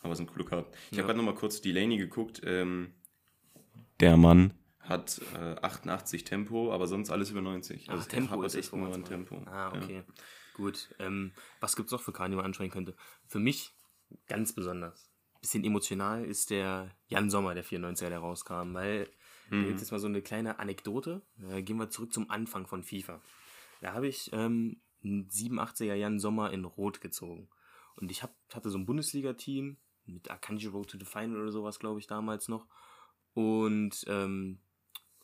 Aber 0.00 0.12
es 0.12 0.18
sind 0.18 0.30
coole 0.30 0.44
Karten. 0.44 0.70
Ich 0.90 0.92
Ja. 0.92 0.98
habe 0.98 1.06
gerade 1.08 1.16
nochmal 1.18 1.34
kurz 1.34 1.60
Delaney 1.60 1.96
geguckt. 1.96 2.40
Ähm, 2.44 2.92
der 4.00 4.16
Mann 4.16 4.52
hat 4.80 5.20
äh, 5.34 5.56
88 5.62 6.24
Tempo, 6.24 6.72
aber 6.72 6.86
sonst 6.86 7.10
alles 7.10 7.30
über 7.30 7.40
90. 7.40 7.88
Ah, 7.88 7.92
Also 7.94 8.08
Tempo 8.08 8.32
Tempo 8.32 8.44
ist 8.44 8.54
echt 8.54 8.72
nur 8.74 8.92
ein 8.94 9.04
Tempo. 9.04 9.42
Ah, 9.46 9.72
Ja. 9.74 9.82
okay. 9.82 10.02
Gut. 10.52 10.94
Ähm, 10.98 11.32
was 11.60 11.74
gibt's 11.74 11.90
noch 11.90 12.02
für 12.02 12.12
Karten, 12.12 12.32
die 12.32 12.36
man 12.36 12.44
ansprechen 12.44 12.70
könnte? 12.70 12.94
Für 13.26 13.40
mich 13.40 13.72
ganz 14.28 14.52
besonders. 14.52 15.10
Bisschen 15.44 15.62
emotional 15.62 16.24
ist 16.24 16.48
der 16.48 16.90
Jan 17.08 17.28
Sommer, 17.28 17.52
der 17.54 17.66
94er, 17.66 18.08
der 18.08 18.18
rauskam, 18.20 18.72
weil 18.72 19.10
da 19.50 19.56
Mhm. 19.56 19.66
gibt 19.66 19.78
jetzt 19.80 19.90
mal 19.92 19.98
so 20.00 20.06
eine 20.06 20.22
kleine 20.22 20.58
Anekdote. 20.58 21.20
Da 21.36 21.60
gehen 21.60 21.76
wir 21.76 21.90
zurück 21.90 22.14
zum 22.14 22.30
Anfang 22.30 22.66
von 22.66 22.82
FIFA. 22.82 23.20
Da 23.82 23.92
habe 23.92 24.08
ich 24.08 24.30
ähm, 24.32 24.80
einen 25.02 25.28
87er 25.28 25.92
Jan 25.92 26.18
Sommer 26.18 26.50
in 26.50 26.64
Rot 26.64 27.02
gezogen. 27.02 27.50
Und 27.96 28.10
ich 28.10 28.22
hab, 28.22 28.34
hatte 28.54 28.70
so 28.70 28.78
ein 28.78 28.86
Bundesliga-Team 28.86 29.76
mit 30.06 30.30
Akanji 30.30 30.66
Road 30.68 30.88
to 30.88 30.98
the 30.98 31.04
Final 31.04 31.42
oder 31.42 31.52
sowas, 31.52 31.78
glaube 31.78 32.00
ich, 32.00 32.06
damals 32.06 32.48
noch. 32.48 32.66
Und 33.34 34.02
ähm, 34.06 34.60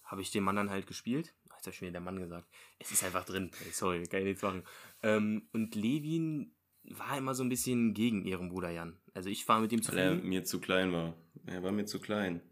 habe 0.04 0.20
ich 0.20 0.30
den 0.30 0.44
Mann 0.44 0.56
dann 0.56 0.68
halt 0.68 0.86
gespielt. 0.86 1.34
Jetzt 1.44 1.52
habe 1.66 1.70
ich 1.70 1.76
schon 1.76 1.86
wieder 1.86 1.92
der 1.92 2.00
Mann 2.02 2.20
gesagt. 2.20 2.46
Es 2.78 2.90
ist 2.92 3.02
einfach 3.04 3.24
drin. 3.24 3.50
Sorry, 3.72 4.06
kann 4.06 4.20
ich 4.20 4.26
nichts 4.26 4.42
machen. 4.42 4.64
Ähm, 5.02 5.48
und 5.54 5.74
Levin 5.74 6.52
war 6.84 7.16
immer 7.16 7.34
so 7.34 7.42
ein 7.42 7.48
bisschen 7.48 7.94
gegen 7.94 8.24
ihren 8.24 8.48
Bruder 8.48 8.70
Jan. 8.70 8.98
Also 9.14 9.28
ich 9.28 9.46
war 9.48 9.60
mit 9.60 9.72
ihm 9.72 9.86
Weil 9.88 9.98
er 9.98 10.14
mir 10.14 10.44
zu 10.44 10.60
klein 10.60 10.92
war. 10.92 11.14
Er 11.46 11.62
war 11.62 11.72
mir 11.72 11.86
zu 11.86 12.00
klein. 12.00 12.42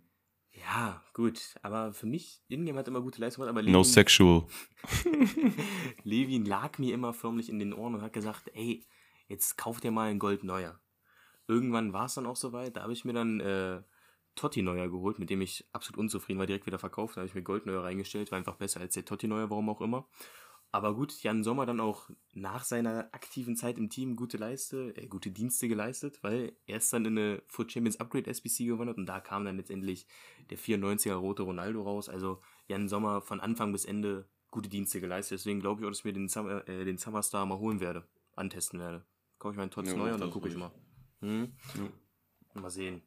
Ja, 0.52 1.02
gut. 1.14 1.54
Aber 1.62 1.92
für 1.92 2.06
mich, 2.06 2.42
Ingame 2.48 2.78
hat 2.78 2.88
immer 2.88 3.00
gute 3.00 3.20
Leistung 3.20 3.44
gemacht, 3.44 3.56
aber 3.58 3.70
No 3.70 3.82
sexual. 3.82 4.46
Levin 6.02 6.44
lag 6.44 6.78
mir 6.78 6.94
immer 6.94 7.12
förmlich 7.12 7.48
in 7.48 7.58
den 7.58 7.72
Ohren 7.72 7.94
und 7.94 8.02
hat 8.02 8.12
gesagt, 8.12 8.50
ey, 8.54 8.84
jetzt 9.28 9.56
kauf 9.56 9.80
dir 9.80 9.90
mal 9.90 10.10
ein 10.10 10.18
Gold 10.18 10.44
neuer. 10.44 10.80
Irgendwann 11.46 11.92
war 11.92 12.06
es 12.06 12.14
dann 12.14 12.26
auch 12.26 12.36
soweit, 12.36 12.76
da 12.76 12.82
habe 12.82 12.92
ich 12.92 13.04
mir 13.04 13.12
dann 13.12 13.40
äh, 13.40 13.82
Totti 14.34 14.62
neuer 14.62 14.88
geholt, 14.88 15.18
mit 15.18 15.30
dem 15.30 15.40
ich 15.40 15.66
absolut 15.72 15.98
unzufrieden 15.98 16.38
war, 16.38 16.46
direkt 16.46 16.66
wieder 16.66 16.78
verkauft. 16.78 17.16
Da 17.16 17.20
habe 17.20 17.28
ich 17.28 17.34
mir 17.34 17.42
Gold 17.42 17.66
neuer 17.66 17.84
reingestellt, 17.84 18.30
war 18.30 18.38
einfach 18.38 18.56
besser 18.56 18.80
als 18.80 18.94
der 18.94 19.04
Totti 19.04 19.28
neuer, 19.28 19.50
warum 19.50 19.68
auch 19.68 19.80
immer. 19.80 20.08
Aber 20.70 20.94
gut, 20.94 21.22
Jan 21.22 21.44
Sommer 21.44 21.64
dann 21.64 21.81
auch 21.81 22.11
nach 22.35 22.62
seiner 22.62 23.09
aktiven 23.12 23.57
Zeit 23.57 23.78
im 23.78 23.88
Team 23.88 24.16
gute 24.16 24.37
Leiste, 24.37 24.94
äh, 24.96 25.07
gute 25.07 25.31
Dienste 25.31 25.66
geleistet, 25.66 26.22
weil 26.22 26.52
er 26.66 26.76
ist 26.76 26.92
dann 26.92 27.07
in 27.07 27.18
eine 27.18 27.42
Foot 27.46 27.72
Champions 27.72 27.98
Upgrade 28.00 28.31
SBC 28.31 28.66
gewandert 28.66 28.98
und 28.98 29.07
da 29.07 29.20
kam 29.20 29.46
dann 29.46 29.57
letztendlich 29.57 30.07
der 30.50 30.59
94er 30.59 31.14
rote 31.14 31.42
Ronaldo 31.42 31.83
raus. 31.83 32.11
Also 32.11 32.42
Jan 32.66 32.88
Sommer 32.88 33.22
von 33.22 33.40
Anfang 33.40 33.72
bis 33.72 33.87
Ende 33.87 34.28
gute 34.50 34.68
Dienste 34.68 35.00
geleistet. 35.00 35.38
Deswegen 35.38 35.61
glaube 35.61 35.81
ich 35.81 35.87
auch, 35.87 35.90
dass 35.90 36.00
ich 36.00 36.04
mir 36.04 36.12
den, 36.12 36.28
Summer, 36.28 36.68
äh, 36.68 36.85
den 36.85 36.98
Summer 36.98 37.22
Star 37.22 37.46
mal 37.46 37.59
holen 37.59 37.81
werde, 37.81 38.07
antesten 38.37 38.78
werde. 38.78 39.07
Kaufe 39.38 39.52
ich 39.54 39.59
meinen 39.59 39.70
Tots 39.70 39.88
Ja, 39.88 39.96
neu 39.96 40.12
und 40.12 40.20
dann 40.20 40.31
gucke 40.31 40.48
ich 40.48 40.57
mal. 40.57 40.70
Hm? 41.20 41.52
Ja. 42.54 42.61
Mal 42.61 42.70
sehen. 42.70 43.02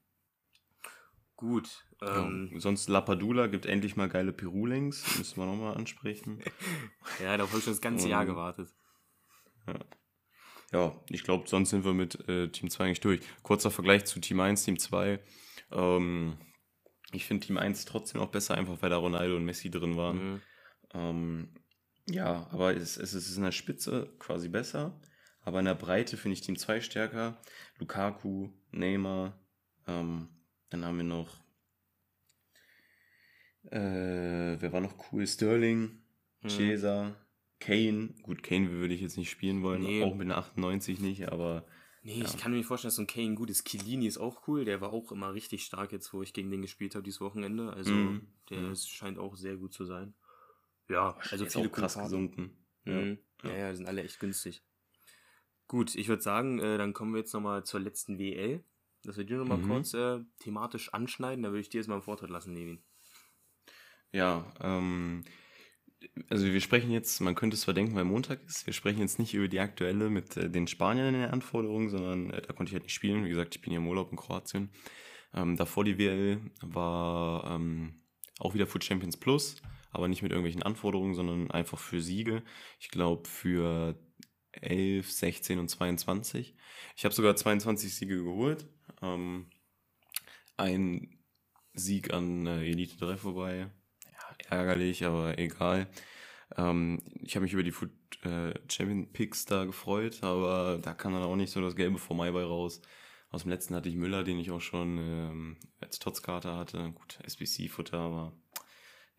Gut. 1.41 1.87
Ähm, 2.03 2.51
ja. 2.53 2.59
Sonst 2.59 2.87
Lapadula 2.87 3.47
gibt 3.47 3.65
endlich 3.65 3.95
mal 3.95 4.07
geile 4.07 4.31
Pirulinks. 4.31 5.17
Müssen 5.17 5.37
wir 5.37 5.47
nochmal 5.47 5.75
ansprechen. 5.75 6.39
ja, 7.19 7.35
darauf 7.35 7.49
habe 7.49 7.57
ich 7.57 7.63
schon 7.63 7.73
das 7.73 7.81
ganze 7.81 8.05
Ähm, 8.05 8.11
Jahr 8.11 8.27
gewartet. 8.27 8.69
Ja, 10.71 10.93
ich 11.09 11.23
glaube, 11.23 11.49
sonst 11.49 11.71
sind 11.71 11.83
wir 11.83 11.95
mit 11.95 12.29
äh, 12.29 12.49
Team 12.49 12.69
2 12.69 12.83
eigentlich 12.83 12.99
durch. 12.99 13.21
Kurzer 13.41 13.71
Vergleich 13.71 14.05
zu 14.05 14.19
Team 14.19 14.39
1, 14.39 14.65
Team 14.65 14.77
2. 14.77 15.19
Ähm, 15.71 16.37
ich 17.11 17.25
finde 17.25 17.47
Team 17.47 17.57
1 17.57 17.85
trotzdem 17.85 18.21
auch 18.21 18.29
besser, 18.29 18.53
einfach 18.53 18.79
weil 18.83 18.91
da 18.91 18.97
Ronaldo 18.97 19.35
und 19.35 19.43
Messi 19.43 19.71
drin 19.71 19.97
waren. 19.97 20.33
Mhm. 20.33 20.41
Ähm, 20.93 21.49
ja, 22.07 22.47
aber 22.51 22.77
es, 22.77 22.97
es 22.97 23.15
ist 23.15 23.35
in 23.35 23.43
der 23.43 23.51
Spitze 23.51 24.13
quasi 24.19 24.47
besser. 24.47 25.01
Aber 25.41 25.57
in 25.57 25.65
der 25.65 25.73
Breite 25.73 26.17
finde 26.17 26.33
ich 26.33 26.41
Team 26.41 26.55
2 26.55 26.81
stärker. 26.81 27.41
Lukaku, 27.79 28.51
Neymar, 28.69 29.39
ähm, 29.87 30.29
dann 30.71 30.83
haben 30.85 30.97
wir 30.97 31.03
noch, 31.03 31.37
äh, 33.65 34.59
wer 34.59 34.73
war 34.73 34.81
noch 34.81 35.11
cool? 35.11 35.25
Sterling, 35.27 36.01
Mhm. 36.41 36.47
Chiesa, 36.47 37.15
Kane. 37.59 38.15
Gut, 38.23 38.41
Kane 38.41 38.71
würde 38.71 38.93
ich 38.95 39.01
jetzt 39.01 39.17
nicht 39.17 39.29
spielen 39.29 39.61
wollen, 39.61 39.83
Nee. 39.83 40.03
auch 40.03 40.15
mit 40.15 40.25
einer 40.25 40.37
98 40.37 40.99
nicht, 40.99 41.31
aber 41.31 41.65
Nee, 42.03 42.15
Ja. 42.17 42.25
ich 42.25 42.35
kann 42.37 42.49
mir 42.49 42.57
nicht 42.57 42.65
vorstellen, 42.65 42.87
dass 42.89 42.95
so 42.95 43.03
ein 43.03 43.07
Kane 43.07 43.35
gut 43.35 43.51
ist. 43.51 43.63
Kilini 43.63 44.07
ist 44.07 44.17
auch 44.17 44.47
cool, 44.47 44.65
der 44.65 44.81
war 44.81 44.91
auch 44.91 45.11
immer 45.11 45.35
richtig 45.35 45.63
stark 45.63 45.91
jetzt, 45.91 46.11
wo 46.13 46.23
ich 46.23 46.33
gegen 46.33 46.49
den 46.49 46.63
gespielt 46.63 46.95
habe 46.95 47.03
dieses 47.03 47.21
Wochenende. 47.21 47.71
Also 47.73 47.93
Mhm. 47.93 48.27
der 48.49 48.61
Mhm. 48.61 48.75
scheint 48.75 49.19
auch 49.19 49.35
sehr 49.35 49.55
gut 49.55 49.71
zu 49.71 49.85
sein. 49.85 50.15
Ja, 50.89 51.15
also 51.29 51.45
viele 51.45 51.67
auch 51.67 51.71
krass 51.71 51.93
Karten. 51.93 52.07
gesunken. 52.07 52.57
Mhm. 52.85 53.19
Ja, 53.43 53.53
ja, 53.55 53.69
die 53.69 53.75
sind 53.77 53.87
alle 53.87 54.01
echt 54.03 54.19
günstig. 54.19 54.63
Gut, 55.67 55.93
ich 55.93 56.07
würde 56.07 56.23
sagen, 56.23 56.57
äh, 56.57 56.79
dann 56.79 56.93
kommen 56.93 57.13
wir 57.13 57.19
jetzt 57.19 57.33
nochmal 57.35 57.63
zur 57.65 57.79
letzten 57.79 58.17
WL. 58.17 58.63
Dass 59.03 59.17
wir 59.17 59.23
die 59.23 59.33
nochmal 59.33 59.57
Mhm. 59.57 59.67
kurz 59.67 59.93
äh, 59.93 60.19
thematisch 60.39 60.93
anschneiden. 60.93 61.43
Da 61.43 61.49
würde 61.49 61.61
ich 61.61 61.69
dir 61.69 61.77
jetzt 61.79 61.87
mal 61.87 61.95
einen 61.95 62.03
Vortritt 62.03 62.29
lassen, 62.29 62.53
Levin. 62.53 62.83
Ja, 64.11 64.51
ähm, 64.61 65.23
also 66.29 66.45
wir 66.45 66.61
sprechen 66.61 66.91
jetzt, 66.91 67.21
man 67.21 67.35
könnte 67.35 67.55
es 67.55 67.61
zwar 67.61 67.73
denken, 67.73 67.95
weil 67.95 68.03
Montag 68.05 68.43
ist, 68.45 68.65
wir 68.65 68.73
sprechen 68.73 68.99
jetzt 68.99 69.19
nicht 69.19 69.33
über 69.33 69.47
die 69.47 69.59
aktuelle 69.59 70.09
mit 70.09 70.35
äh, 70.37 70.49
den 70.49 70.67
Spaniern 70.67 71.13
in 71.13 71.21
den 71.21 71.29
Anforderungen, 71.29 71.89
sondern 71.89 72.29
äh, 72.31 72.41
da 72.41 72.53
konnte 72.53 72.69
ich 72.69 72.73
halt 72.73 72.83
nicht 72.83 72.93
spielen. 72.93 73.25
Wie 73.25 73.29
gesagt, 73.29 73.55
ich 73.55 73.61
bin 73.61 73.71
ja 73.71 73.79
im 73.79 73.87
Urlaub 73.87 74.11
in 74.11 74.17
Kroatien. 74.17 74.69
Ähm, 75.33 75.55
davor 75.55 75.85
die 75.85 75.97
WL 75.97 76.41
war 76.61 77.49
ähm, 77.55 78.01
auch 78.39 78.53
wieder 78.53 78.67
Food 78.67 78.83
Champions 78.83 79.15
Plus, 79.17 79.61
aber 79.91 80.07
nicht 80.07 80.23
mit 80.23 80.31
irgendwelchen 80.31 80.63
Anforderungen, 80.63 81.13
sondern 81.13 81.51
einfach 81.51 81.79
für 81.79 82.01
Siege. 82.01 82.43
Ich 82.79 82.89
glaube 82.89 83.29
für 83.29 83.95
11, 84.53 85.09
16 85.09 85.59
und 85.59 85.69
22. 85.69 86.55
Ich 86.97 87.05
habe 87.05 87.15
sogar 87.15 87.35
22 87.35 87.95
Siege 87.95 88.17
geholt. 88.23 88.67
Ähm, 89.01 89.49
ein 90.57 91.19
Sieg 91.73 92.13
an 92.13 92.47
äh, 92.47 92.63
Elite 92.65 92.97
3 92.97 93.17
vorbei. 93.17 93.69
Ja, 94.05 94.57
ärgerlich, 94.57 95.05
aber 95.05 95.37
egal. 95.39 95.87
Ähm, 96.57 97.01
ich 97.21 97.35
habe 97.35 97.43
mich 97.43 97.53
über 97.53 97.63
die 97.63 97.71
Food 97.71 97.91
äh, 98.23 98.53
Champion 98.69 99.11
Picks 99.11 99.45
da 99.45 99.65
gefreut, 99.65 100.23
aber 100.23 100.79
da 100.81 100.93
kam 100.93 101.13
dann 101.13 101.23
auch 101.23 101.35
nicht 101.35 101.51
so 101.51 101.61
das 101.61 101.75
Gelbe 101.75 101.97
vor 101.97 102.15
Mai 102.15 102.31
bei 102.31 102.43
raus. 102.43 102.81
Aus 103.29 103.43
dem 103.43 103.51
letzten 103.51 103.75
hatte 103.75 103.87
ich 103.89 103.95
Müller, 103.95 104.23
den 104.23 104.39
ich 104.39 104.51
auch 104.51 104.59
schon 104.59 104.97
ähm, 104.97 105.57
als 105.79 105.99
Totzkarte 105.99 106.55
hatte. 106.55 106.91
Gut, 106.91 107.19
SBC-Futter, 107.23 107.97
aber 107.97 108.33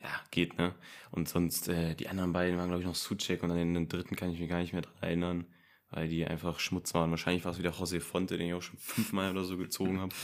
ja, 0.03 0.11
geht, 0.31 0.59
ne? 0.59 0.75
Und 1.11 1.29
sonst, 1.29 1.69
äh, 1.69 1.95
die 1.95 2.09
anderen 2.09 2.33
beiden 2.33 2.59
waren, 2.59 2.69
glaube 2.69 2.83
ich, 2.83 2.87
noch 2.87 2.95
Suchek 2.95 3.43
und 3.43 3.51
an 3.51 3.57
den 3.57 3.89
dritten 3.89 4.17
kann 4.17 4.31
ich 4.31 4.41
mich 4.41 4.49
gar 4.51 4.59
nicht 4.59 4.73
mehr 4.73 4.83
dran 4.83 4.97
erinnern, 5.01 5.47
weil 5.93 6.09
die 6.09 6.25
einfach 6.27 6.59
Schmutz 6.59 6.93
waren. 6.95 7.11
Wahrscheinlich 7.11 7.45
war 7.45 7.53
es 7.53 7.59
wieder 7.59 7.71
José 7.73 8.01
Fonte, 8.01 8.37
den 8.39 8.49
ich 8.49 8.55
auch 8.55 8.63
schon 8.63 8.79
fünfmal 8.79 9.31
oder 9.31 9.45
so 9.45 9.57
gezogen 9.57 10.01
habe. 10.01 10.15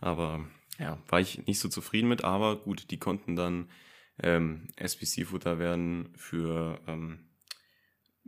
Aber 0.00 0.46
ja, 0.78 0.98
war 1.08 1.20
ich 1.20 1.46
nicht 1.46 1.58
so 1.58 1.68
zufrieden 1.68 2.08
mit, 2.08 2.24
aber 2.24 2.56
gut, 2.56 2.90
die 2.90 2.98
konnten 2.98 3.36
dann 3.36 3.68
ähm, 4.22 4.68
SPC-Futter 4.76 5.58
werden 5.58 6.12
für 6.16 6.80
ähm, 6.86 7.28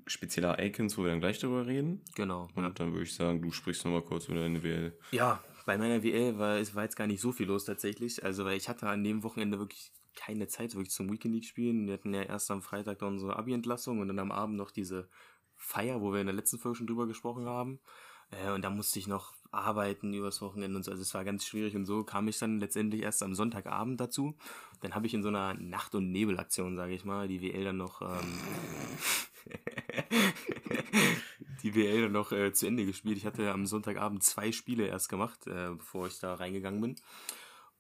spezielle 0.07 0.57
Icons, 0.65 0.97
wo 0.99 1.03
wir 1.03 1.11
dann 1.11 1.21
gleich 1.21 1.39
drüber 1.39 1.67
reden. 1.67 2.03
Genau. 2.15 2.49
Und 2.55 2.65
Ja. 2.65 2.71
dann 2.71 2.93
würde 2.93 3.05
ich 3.05 3.15
sagen, 3.15 3.43
du 3.43 3.51
sprichst 3.51 3.85
nochmal 3.85 4.03
kurz 4.03 4.27
über 4.29 4.41
deine 4.41 4.63
WL. 4.63 4.97
Ja, 5.11 5.43
bei 5.65 5.79
meiner 5.79 6.03
WL 6.03 6.39
war, 6.39 6.59
es 6.59 6.75
war 6.75 6.85
jetzt 6.85 6.97
gar 6.97 7.07
nicht 7.07 7.21
so 7.21 7.33
viel 7.33 7.47
los 7.47 7.65
tatsächlich. 7.65 8.23
Also, 8.25 8.45
weil 8.45 8.57
ich 8.57 8.69
hatte 8.69 8.89
an 8.89 9.03
dem 9.03 9.23
Wochenende 9.23 9.59
wirklich 9.59 9.93
keine 10.15 10.47
Zeit 10.49 10.75
wirklich 10.75 10.91
zum 10.93 11.11
Weekend 11.13 11.35
League 11.35 11.45
spielen. 11.45 11.87
Wir 11.87 11.95
hatten 11.95 12.15
ja 12.15 12.23
erst 12.23 12.51
am 12.51 12.63
Freitag 12.63 13.01
dann 13.01 13.15
unsere 13.15 13.37
Abi-Entlassung 13.37 13.99
und 14.01 14.09
dann 14.09 14.19
am 14.19 14.33
Abend 14.33 14.57
noch 14.57 14.71
diese 14.71 15.09
Feier, 15.57 16.01
wo 16.01 16.12
wir 16.12 16.21
in 16.21 16.27
der 16.27 16.35
letzten 16.35 16.59
Folge 16.59 16.79
schon 16.79 16.87
drüber 16.87 17.07
gesprochen 17.07 17.47
haben. 17.47 17.81
Äh, 18.31 18.53
und 18.53 18.62
da 18.62 18.71
musste 18.71 18.99
ich 18.99 19.07
noch 19.07 19.35
arbeiten 19.51 20.12
übers 20.12 20.42
Wochenende 20.42 20.77
und 20.77 20.83
so. 20.83 20.90
Also 20.90 21.03
es 21.03 21.14
war 21.14 21.25
ganz 21.25 21.47
schwierig 21.47 21.77
und 21.77 21.87
so 21.87 22.05
kam 22.05 22.29
ich 22.29 22.38
dann 22.38 22.61
letztendlich 22.61 23.03
erst 23.03 23.23
am 23.23 23.35
Sonntagabend 23.35 24.01
dazu. 24.01 24.37
Dann 24.81 24.95
habe 24.95 25.07
ich 25.07 25.14
in 25.14 25.23
so 25.23 25.29
einer 25.29 25.55
Nacht- 25.55 25.95
und 25.95 26.11
Nebelaktion, 26.11 26.77
sage 26.77 26.95
ich 26.95 27.05
mal, 27.05 27.29
die 27.29 27.40
WL 27.40 27.64
dann 27.64 27.79
noch 27.79 28.03
ähm, 28.03 28.38
die 31.62 31.75
WL 31.75 32.03
dann 32.03 32.12
noch 32.12 32.33
äh, 32.33 32.53
zu 32.53 32.66
Ende 32.66 32.85
gespielt. 32.85 33.16
Ich 33.16 33.27
hatte 33.27 33.53
am 33.53 33.66
Sonntagabend 33.66 34.23
zwei 34.23 34.53
Spiele 34.53 34.87
erst 34.87 35.09
gemacht, 35.09 35.47
äh, 35.47 35.71
bevor 35.77 36.07
ich 36.07 36.19
da 36.19 36.35
reingegangen 36.35 36.81
bin. 36.81 36.97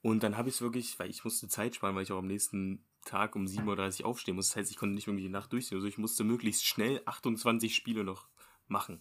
Und 0.02 0.22
dann 0.22 0.36
habe 0.36 0.48
ich 0.48 0.56
es 0.56 0.60
wirklich, 0.60 0.98
weil 0.98 1.10
ich 1.10 1.24
musste 1.24 1.48
Zeit 1.48 1.74
sparen, 1.74 1.96
weil 1.96 2.04
ich 2.04 2.12
auch 2.12 2.18
am 2.18 2.28
nächsten 2.28 2.84
Tag 3.06 3.36
um 3.36 3.46
7.30 3.46 4.02
Uhr 4.02 4.06
aufstehen 4.06 4.36
muss. 4.36 4.48
Das 4.48 4.56
heißt, 4.56 4.70
ich 4.70 4.76
konnte 4.76 4.94
nicht 4.94 5.06
irgendwie 5.06 5.24
die 5.24 5.30
Nacht 5.30 5.52
durchziehen. 5.52 5.76
Also 5.76 5.88
ich 5.88 5.98
musste 5.98 6.24
möglichst 6.24 6.66
schnell 6.66 7.00
28 7.06 7.74
Spiele 7.74 8.04
noch 8.04 8.28
machen. 8.68 9.00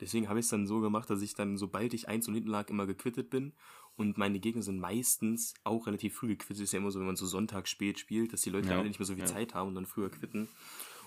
Deswegen 0.00 0.28
habe 0.28 0.38
ich 0.38 0.46
es 0.46 0.50
dann 0.50 0.66
so 0.66 0.80
gemacht, 0.80 1.08
dass 1.08 1.22
ich 1.22 1.34
dann, 1.34 1.56
sobald 1.56 1.94
ich 1.94 2.08
eins 2.08 2.28
und 2.28 2.34
hinten 2.34 2.50
lag, 2.50 2.68
immer 2.68 2.86
gequittet 2.86 3.30
bin. 3.30 3.54
Und 3.96 4.18
meine 4.18 4.38
Gegner 4.38 4.62
sind 4.62 4.78
meistens 4.78 5.54
auch 5.64 5.86
relativ 5.86 6.14
früh 6.14 6.28
gequittet. 6.28 6.64
Ist 6.64 6.72
ja 6.72 6.78
immer 6.78 6.90
so, 6.90 6.98
wenn 6.98 7.06
man 7.06 7.16
so 7.16 7.26
Sonntag 7.26 7.66
spät 7.66 7.98
spielt, 7.98 8.32
dass 8.32 8.42
die 8.42 8.50
Leute 8.50 8.68
Ja, 8.68 8.82
nicht 8.82 8.98
mehr 9.00 9.06
so 9.06 9.14
viel 9.14 9.22
ja. 9.24 9.26
Zeit 9.26 9.54
haben 9.54 9.68
und 9.68 9.74
dann 9.74 9.86
früher 9.86 10.10
quitten. 10.10 10.48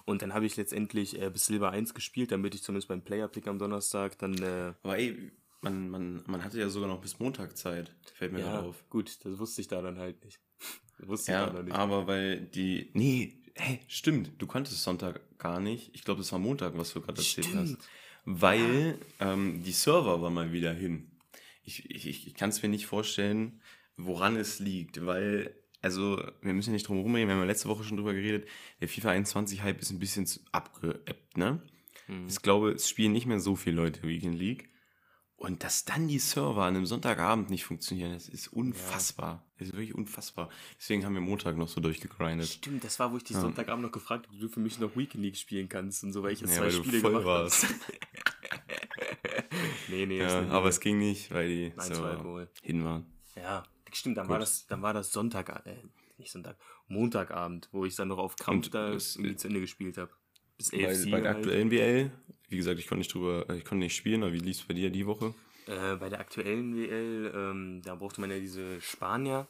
Und 0.06 0.24
dann 0.24 0.34
habe 0.34 0.48
ich 0.48 0.58
letztendlich 0.58 1.22
äh, 1.22 1.30
bis 1.30 1.46
Silber 1.46 1.70
1 1.70 1.94
gespielt, 1.94 2.32
damit 2.32 2.56
ich 2.56 2.64
zumindest 2.64 2.88
beim 2.88 3.04
Player-Pick 3.04 3.48
am 3.48 3.60
Donnerstag 3.60 4.18
dann 4.18 4.34
äh, 4.42 4.74
Aber 4.82 4.98
ey, 4.98 5.32
man, 5.62 5.90
man, 5.90 6.24
man 6.26 6.44
hatte 6.44 6.60
ja 6.60 6.70
sogar 6.70 6.90
noch 6.90 7.00
bis 7.00 7.20
Montag 7.20 7.58
Zeit. 7.58 7.96
Fällt 8.16 8.32
mir 8.34 8.40
ja, 8.40 8.54
gerade 8.54 8.68
auf. 8.68 8.90
gut, 8.90 9.24
das 9.24 9.38
wusste 9.38 9.62
ich 9.62 9.68
da 9.68 9.84
dann 9.84 10.00
halt 10.00 10.26
nicht. 10.26 10.40
Wusste 11.06 11.32
ich 11.32 11.34
Ja, 11.36 11.46
da 11.48 11.54
noch 11.54 11.64
nicht. 11.64 11.76
aber 11.76 12.08
weil 12.08 12.42
die. 12.42 12.90
Nee, 12.94 13.42
hey, 13.56 13.80
stimmt. 13.88 14.32
Du 14.38 14.48
konntest 14.48 14.82
Sonntag 14.84 15.22
gar 15.38 15.60
nicht. 15.60 15.92
Ich 15.94 16.04
glaube, 16.04 16.20
das 16.20 16.32
war 16.32 16.40
Montag, 16.40 16.78
was 16.78 16.94
du 16.94 17.02
gerade 17.02 17.18
erzählt 17.20 17.48
Stimmt. 17.48 17.78
hast. 17.78 17.90
Weil 18.26 18.98
ähm, 19.20 19.64
die 19.64 19.72
Server 19.72 20.22
waren 20.22 20.34
mal 20.34 20.52
wieder 20.52 20.74
hin. 20.74 21.12
Ich, 21.64 21.90
ich, 21.90 22.28
ich 22.28 22.34
kann 22.36 22.50
es 22.50 22.62
mir 22.62 22.70
nicht 22.70 22.86
vorstellen, 22.86 23.62
woran 23.98 24.36
es 24.36 24.60
liegt, 24.60 25.06
weil. 25.06 25.56
Also, 25.82 26.22
wir 26.42 26.54
müssen 26.54 26.72
ja 26.72 26.74
nicht 26.74 26.86
drum 26.90 26.98
herum 26.98 27.16
reden, 27.16 27.30
wir 27.30 27.36
haben 27.36 27.42
ja 27.42 27.48
letzte 27.48 27.70
Woche 27.70 27.86
schon 27.86 27.96
drüber 27.96 28.14
geredet. 28.14 28.46
Der 28.82 28.90
FIFA 28.90 29.12
21 29.12 29.64
Hype 29.64 29.80
ist 29.80 29.92
ein 29.92 30.00
bisschen 30.00 30.28
abgeebbt, 30.52 31.38
ne? 31.38 31.62
Mhm. 32.08 32.28
Ich 32.28 32.42
glaube, 32.42 32.72
es 32.72 32.90
spielen 32.90 33.14
nicht 33.14 33.28
mehr 33.28 33.40
so 33.40 33.56
viele 33.56 33.78
Leute 33.78 34.04
Weekend 34.04 34.38
League. 34.38 34.70
Und 35.40 35.64
dass 35.64 35.86
dann 35.86 36.10
die 36.10 36.20
Server 36.20 36.64
an 36.64 36.76
einem 36.76 36.86
Sonntagabend 36.86 37.50
nicht 37.50 37.64
funktionieren, 37.64 38.12
das 38.12 38.28
ist 38.28 38.50
unfassbar. 38.50 39.42
Das 39.58 39.70
ist 39.70 39.74
wirklich 39.74 39.96
unfassbar. 39.96 40.50
Deswegen 40.78 41.06
haben 41.06 41.14
wir 41.14 41.22
Montag 41.22 41.56
noch 41.58 41.70
so 41.70 41.80
durchgegrindet. 41.80 42.48
Stimmt, 42.50 42.84
das 42.84 43.00
war, 43.00 43.14
wo 43.14 43.18
ich 43.18 43.24
dich 43.24 43.36
Ja. 43.36 43.42
Sonntagabend 43.42 43.86
noch 43.86 43.92
gefragt 43.94 44.26
habe, 44.28 44.36
ob 44.36 44.42
du 44.42 44.50
für 44.50 44.60
mich 44.60 44.80
noch 44.80 44.98
Weekend 44.98 45.24
League 45.24 45.38
spielen 45.38 45.70
kannst 45.70 46.04
und 46.04 46.12
so, 46.12 46.24
weil 46.24 46.34
ich 46.34 46.42
jetzt 46.42 46.50
Ja, 46.52 46.58
zwei 46.58 46.66
weil 46.66 46.72
du 46.74 46.84
Spiele 46.84 47.00
voll 47.00 47.12
gemacht 47.12 47.26
habe. 47.28 47.44
warst. 47.44 47.68
nee, 49.88 50.06
nee, 50.06 50.20
Ja, 50.20 50.48
aber 50.50 50.70
es 50.70 50.80
ging 50.80 51.00
nicht, 51.00 51.32
weil 51.32 51.48
die 51.48 51.74
Nein, 51.76 51.94
Server 51.94 52.48
hin 52.62 52.84
waren. 52.84 53.06
Ja, 53.36 53.64
stimmt, 53.94 54.18
dann 54.18 54.28
Gut. 54.28 54.34
war 54.34 54.40
das, 54.40 54.68
dann 54.68 54.82
war 54.82 54.94
das 54.94 55.12
Sonntag, 55.12 55.50
äh, 55.66 55.76
nicht 56.18 56.32
Sonntag, 56.32 56.58
Montagabend, 56.88 57.70
wo 57.72 57.86
ich 57.86 57.96
dann 57.96 58.10
noch 58.10 58.18
auf 58.18 58.36
Krampf 58.36 58.66
Und 58.68 58.74
da 58.74 58.94
es- 58.94 59.14
zu 59.14 59.48
Ende 59.48 59.60
gespielt 59.62 59.98
habe. 59.98 60.12
Bis 60.60 60.72
Bei, 60.72 60.80
elf 60.80 61.10
bei 61.10 61.22
der 61.22 61.32
aktuellen 61.32 61.72
WL, 61.72 62.12
wie 62.50 62.58
gesagt, 62.58 62.80
ich 62.80 62.88
konnte 62.88 63.00
nicht 63.00 63.14
drüber, 63.14 63.50
ich 63.56 63.64
konnte 63.64 63.86
nicht 63.86 63.96
spielen, 63.96 64.24
aber 64.24 64.34
wie 64.34 64.40
lief 64.40 64.58
es 64.58 64.64
bei 64.64 64.74
dir 64.74 64.90
die 64.90 65.08
Woche? 65.08 65.34
Äh, 65.68 65.96
bei 65.96 66.10
der 66.10 66.20
aktuellen 66.20 66.76
WL, 66.76 67.32
ähm, 67.34 67.82
da 67.82 67.96
brauchte 67.96 68.20
man 68.20 68.30
ja 68.30 68.40
diese 68.40 68.82
Spanier. 68.82 69.48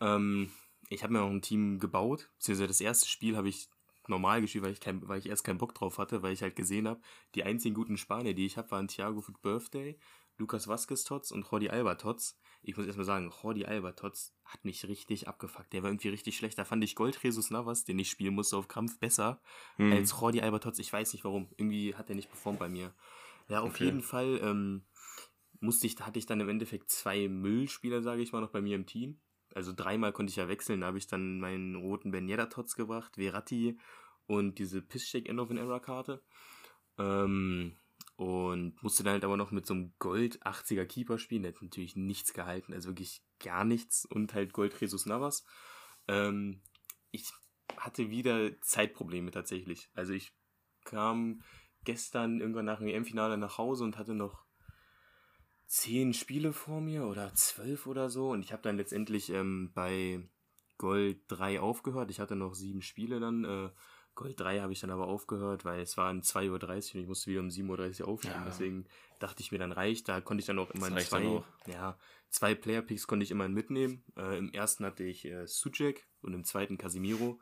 Ähm, 0.00 0.52
ich 0.90 1.02
habe 1.02 1.12
mir 1.12 1.22
auch 1.22 1.30
ein 1.30 1.42
Team 1.42 1.80
gebaut, 1.80 2.30
beziehungsweise 2.36 2.68
das 2.68 2.80
erste 2.80 3.08
Spiel 3.08 3.36
habe 3.36 3.48
ich 3.48 3.68
normal 4.06 4.42
gespielt, 4.42 4.62
weil 4.62 4.72
ich, 4.72 4.80
kein, 4.80 5.08
weil 5.08 5.18
ich 5.18 5.28
erst 5.28 5.42
keinen 5.42 5.58
Bock 5.58 5.74
drauf 5.74 5.98
hatte, 5.98 6.22
weil 6.22 6.32
ich 6.32 6.42
halt 6.42 6.54
gesehen 6.54 6.86
habe, 6.86 7.00
die 7.34 7.42
einzigen 7.42 7.74
guten 7.74 7.96
Spanier, 7.96 8.34
die 8.34 8.46
ich 8.46 8.56
habe, 8.56 8.70
waren 8.70 8.86
Thiago 8.86 9.22
Foot 9.22 9.42
Birthday, 9.42 9.98
Lukas 10.38 10.68
Vasquez 10.68 11.02
Tots 11.02 11.32
und 11.32 11.50
Jordi 11.50 11.68
Alba 11.68 11.96
Tots. 11.96 12.38
Ich 12.66 12.76
muss 12.76 12.86
erstmal 12.86 13.04
sagen, 13.04 13.30
Jordi 13.42 13.66
Alba 13.66 13.92
Tots 13.92 14.34
hat 14.44 14.64
mich 14.64 14.88
richtig 14.88 15.28
abgefuckt. 15.28 15.72
Der 15.72 15.82
war 15.82 15.90
irgendwie 15.90 16.08
richtig 16.08 16.36
schlecht. 16.36 16.58
Da 16.58 16.64
fand 16.64 16.82
ich 16.82 16.96
Gold 16.96 17.18
Jesus 17.22 17.50
Navas, 17.50 17.84
den 17.84 17.98
ich 17.98 18.10
spielen 18.10 18.34
musste 18.34 18.56
auf 18.56 18.68
Krampf, 18.68 18.98
besser 18.98 19.40
Hm. 19.76 19.92
als 19.92 20.12
Jordi 20.18 20.40
Alba 20.40 20.58
Tots. 20.58 20.78
Ich 20.78 20.92
weiß 20.92 21.12
nicht 21.12 21.24
warum. 21.24 21.48
Irgendwie 21.56 21.94
hat 21.94 22.08
er 22.08 22.16
nicht 22.16 22.30
performt 22.30 22.58
bei 22.58 22.68
mir. 22.68 22.94
Ja, 23.48 23.60
auf 23.60 23.74
Okay. 23.74 23.84
jeden 23.84 24.02
Fall 24.02 24.40
ähm, 24.42 24.86
musste 25.60 25.86
ich, 25.86 26.00
hatte 26.00 26.18
ich 26.18 26.26
dann 26.26 26.40
im 26.40 26.48
Endeffekt 26.48 26.90
zwei 26.90 27.28
Müllspieler, 27.28 28.02
sage 28.02 28.22
ich 28.22 28.32
mal, 28.32 28.40
noch 28.40 28.50
bei 28.50 28.62
mir 28.62 28.76
im 28.76 28.86
Team. 28.86 29.20
Also 29.54 29.72
dreimal 29.74 30.12
konnte 30.12 30.30
ich 30.30 30.36
ja 30.36 30.48
wechseln. 30.48 30.80
Da 30.80 30.86
habe 30.88 30.98
ich 30.98 31.06
dann 31.06 31.40
meinen 31.40 31.76
roten 31.76 32.10
Ben 32.10 32.28
Yedda 32.28 32.46
Tots 32.46 32.76
gebracht, 32.76 33.16
Verratti 33.16 33.78
und 34.26 34.58
diese 34.58 34.80
Pisscheck 34.80 35.28
End 35.28 35.38
of 35.38 35.50
an 35.50 35.58
Era 35.58 35.80
Karte. 35.80 36.22
Ähm, 36.98 37.76
und 38.16 38.80
musste 38.82 39.02
dann 39.02 39.14
halt 39.14 39.24
aber 39.24 39.36
noch 39.36 39.50
mit 39.50 39.66
so 39.66 39.74
einem 39.74 39.94
Gold 39.98 40.42
80er 40.44 40.84
Keeper 40.86 41.18
spielen. 41.18 41.42
Der 41.42 41.52
hat 41.52 41.62
natürlich 41.62 41.96
nichts 41.96 42.32
gehalten, 42.32 42.72
also 42.72 42.90
wirklich 42.90 43.22
gar 43.42 43.64
nichts. 43.64 44.04
Und 44.06 44.34
halt 44.34 44.52
Gold 44.52 44.78
Jesus 44.80 45.06
Navas. 45.06 45.44
Ähm, 46.06 46.62
ich 47.10 47.32
hatte 47.76 48.10
wieder 48.10 48.60
Zeitprobleme 48.60 49.30
tatsächlich. 49.30 49.90
Also 49.94 50.12
ich 50.12 50.32
kam 50.84 51.42
gestern 51.84 52.40
irgendwann 52.40 52.66
nach 52.66 52.78
dem 52.78 52.88
EM-Finale 52.88 53.36
nach 53.36 53.58
Hause 53.58 53.84
und 53.84 53.98
hatte 53.98 54.14
noch 54.14 54.44
zehn 55.66 56.14
Spiele 56.14 56.52
vor 56.52 56.80
mir 56.80 57.06
oder 57.06 57.34
zwölf 57.34 57.86
oder 57.86 58.10
so. 58.10 58.30
Und 58.30 58.44
ich 58.44 58.52
habe 58.52 58.62
dann 58.62 58.76
letztendlich 58.76 59.30
ähm, 59.30 59.72
bei 59.74 60.28
Gold 60.78 61.22
3 61.28 61.60
aufgehört. 61.60 62.10
Ich 62.10 62.20
hatte 62.20 62.36
noch 62.36 62.54
sieben 62.54 62.82
Spiele 62.82 63.18
dann. 63.18 63.44
Äh, 63.44 63.70
Gold 64.14 64.38
3 64.38 64.60
habe 64.60 64.72
ich 64.72 64.80
dann 64.80 64.90
aber 64.90 65.08
aufgehört, 65.08 65.64
weil 65.64 65.80
es 65.80 65.96
waren 65.96 66.22
2.30 66.22 66.48
Uhr 66.48 66.94
und 66.94 67.00
ich 67.00 67.06
musste 67.08 67.30
wieder 67.30 67.40
um 67.40 67.48
7.30 67.48 68.02
Uhr 68.02 68.08
aufstehen. 68.08 68.32
Ja. 68.34 68.44
Deswegen 68.46 68.86
dachte 69.18 69.42
ich 69.42 69.52
mir, 69.52 69.58
dann 69.58 69.72
reicht. 69.72 70.08
Da 70.08 70.20
konnte 70.20 70.40
ich 70.40 70.46
dann 70.46 70.58
auch 70.58 70.70
immer 70.70 70.90
reicht 70.90 71.08
zwei, 71.08 71.26
auch. 71.26 71.44
ja, 71.66 71.98
zwei 72.30 72.54
Player-Picks 72.54 73.06
konnte 73.06 73.24
ich 73.24 73.30
immer 73.30 73.48
mitnehmen. 73.48 74.04
Äh, 74.16 74.38
Im 74.38 74.52
ersten 74.52 74.84
hatte 74.84 75.04
ich 75.04 75.24
äh, 75.24 75.46
Suchek 75.46 76.06
und 76.22 76.34
im 76.34 76.44
zweiten 76.44 76.78
Casimiro. 76.78 77.38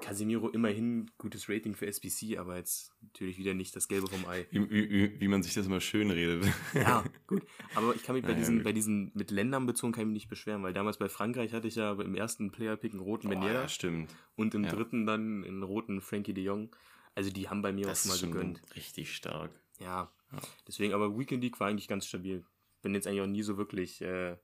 Casimiro 0.00 0.50
immerhin 0.50 1.10
gutes 1.16 1.48
Rating 1.48 1.74
für 1.74 1.86
SBC, 1.86 2.36
aber 2.36 2.56
jetzt 2.56 2.94
natürlich 3.00 3.38
wieder 3.38 3.54
nicht 3.54 3.74
das 3.74 3.88
Gelbe 3.88 4.06
vom 4.06 4.26
Ei. 4.26 4.46
Wie, 4.50 5.18
wie, 5.18 5.28
man 5.28 5.42
sich 5.42 5.54
das 5.54 5.66
immer 5.66 5.80
schön 5.80 6.10
redet. 6.10 6.44
Ja, 6.74 7.04
gut. 7.26 7.42
Aber 7.74 7.94
ich 7.94 8.02
kann 8.02 8.14
mich 8.14 8.22
bei 8.22 8.28
Naja, 8.32 8.40
diesen, 8.40 8.56
gut. 8.56 8.64
bei 8.64 8.72
diesen 8.72 9.10
mit 9.14 9.30
Ländern 9.30 9.66
bezogen 9.66 9.92
kann 9.92 10.02
ich 10.02 10.06
mich 10.08 10.14
nicht 10.14 10.28
beschweren, 10.28 10.62
weil 10.62 10.74
damals 10.74 10.98
bei 10.98 11.08
Frankreich 11.08 11.54
hatte 11.54 11.68
ich 11.68 11.76
ja 11.76 11.92
im 11.92 12.14
ersten 12.14 12.52
Player-Pick 12.52 12.92
einen 12.92 13.00
roten 13.00 13.30
Beneda 13.30 13.62
ja, 13.62 13.68
stimmt. 13.68 14.14
und 14.36 14.54
im 14.54 14.64
ja. 14.64 14.70
dritten 14.70 15.06
dann 15.06 15.44
einen 15.44 15.62
roten 15.62 16.02
Frankie 16.02 16.34
de 16.34 16.44
Jong. 16.44 16.74
Also 17.14 17.30
die 17.30 17.48
haben 17.48 17.62
bei 17.62 17.72
mir 17.72 17.86
Das 17.86 18.04
auch 18.08 18.14
mal 18.14 18.20
gegönnt. 18.20 18.62
richtig 18.76 19.14
stark. 19.14 19.50
Ja. 19.80 20.12
Ja. 20.32 20.38
Deswegen, 20.66 20.92
aber 20.92 21.18
Weekend 21.18 21.42
League 21.42 21.58
war 21.60 21.68
eigentlich 21.68 21.88
ganz 21.88 22.06
stabil. 22.06 22.44
Bin 22.82 22.94
jetzt 22.94 23.06
eigentlich 23.06 23.22
auch 23.22 23.26
nie 23.26 23.42
so 23.42 23.56
wirklich 23.56 24.02
äh, 24.02 24.36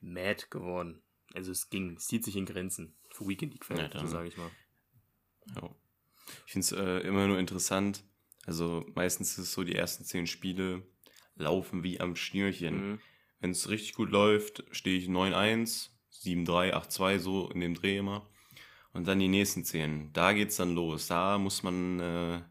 mad 0.00 0.46
geworden. 0.50 1.02
Also 1.36 1.52
es 1.52 1.68
ging, 1.68 1.96
es 1.96 2.06
zieht 2.06 2.24
sich 2.24 2.36
in 2.36 2.46
Grenzen. 2.46 2.94
Für 3.10 3.28
Weekend 3.28 3.52
League-Fans, 3.52 3.94
Ja, 3.94 4.00
so 4.00 4.06
sage 4.06 4.28
ich 4.28 4.36
mal. 4.36 4.50
Ja. 5.54 5.70
Ich 6.46 6.52
finde 6.52 6.64
es 6.64 6.72
äh, 6.72 7.06
immer 7.06 7.26
nur 7.26 7.38
interessant. 7.38 8.02
Also 8.46 8.84
meistens 8.94 9.32
ist 9.32 9.38
es 9.38 9.52
so, 9.52 9.62
die 9.64 9.74
ersten 9.74 10.04
zehn 10.04 10.26
Spiele 10.26 10.82
laufen 11.36 11.82
wie 11.82 12.00
am 12.00 12.16
Schnürchen. 12.16 12.92
Mhm. 12.92 12.98
Wenn 13.40 13.50
es 13.50 13.68
richtig 13.68 13.94
gut 13.94 14.10
läuft, 14.10 14.64
stehe 14.70 14.98
ich 14.98 15.08
9-1, 15.08 15.90
7-3, 16.22 16.72
8-2, 16.72 17.18
so 17.18 17.50
in 17.50 17.60
dem 17.60 17.74
Dreh 17.74 17.98
immer. 17.98 18.28
Und 18.92 19.06
dann 19.06 19.18
die 19.18 19.28
nächsten 19.28 19.62
zehn. 19.64 20.10
Da 20.14 20.32
geht's 20.32 20.56
dann 20.56 20.74
los. 20.74 21.06
Da 21.06 21.36
muss 21.38 21.62
man 21.62 22.00
äh, 22.00 22.42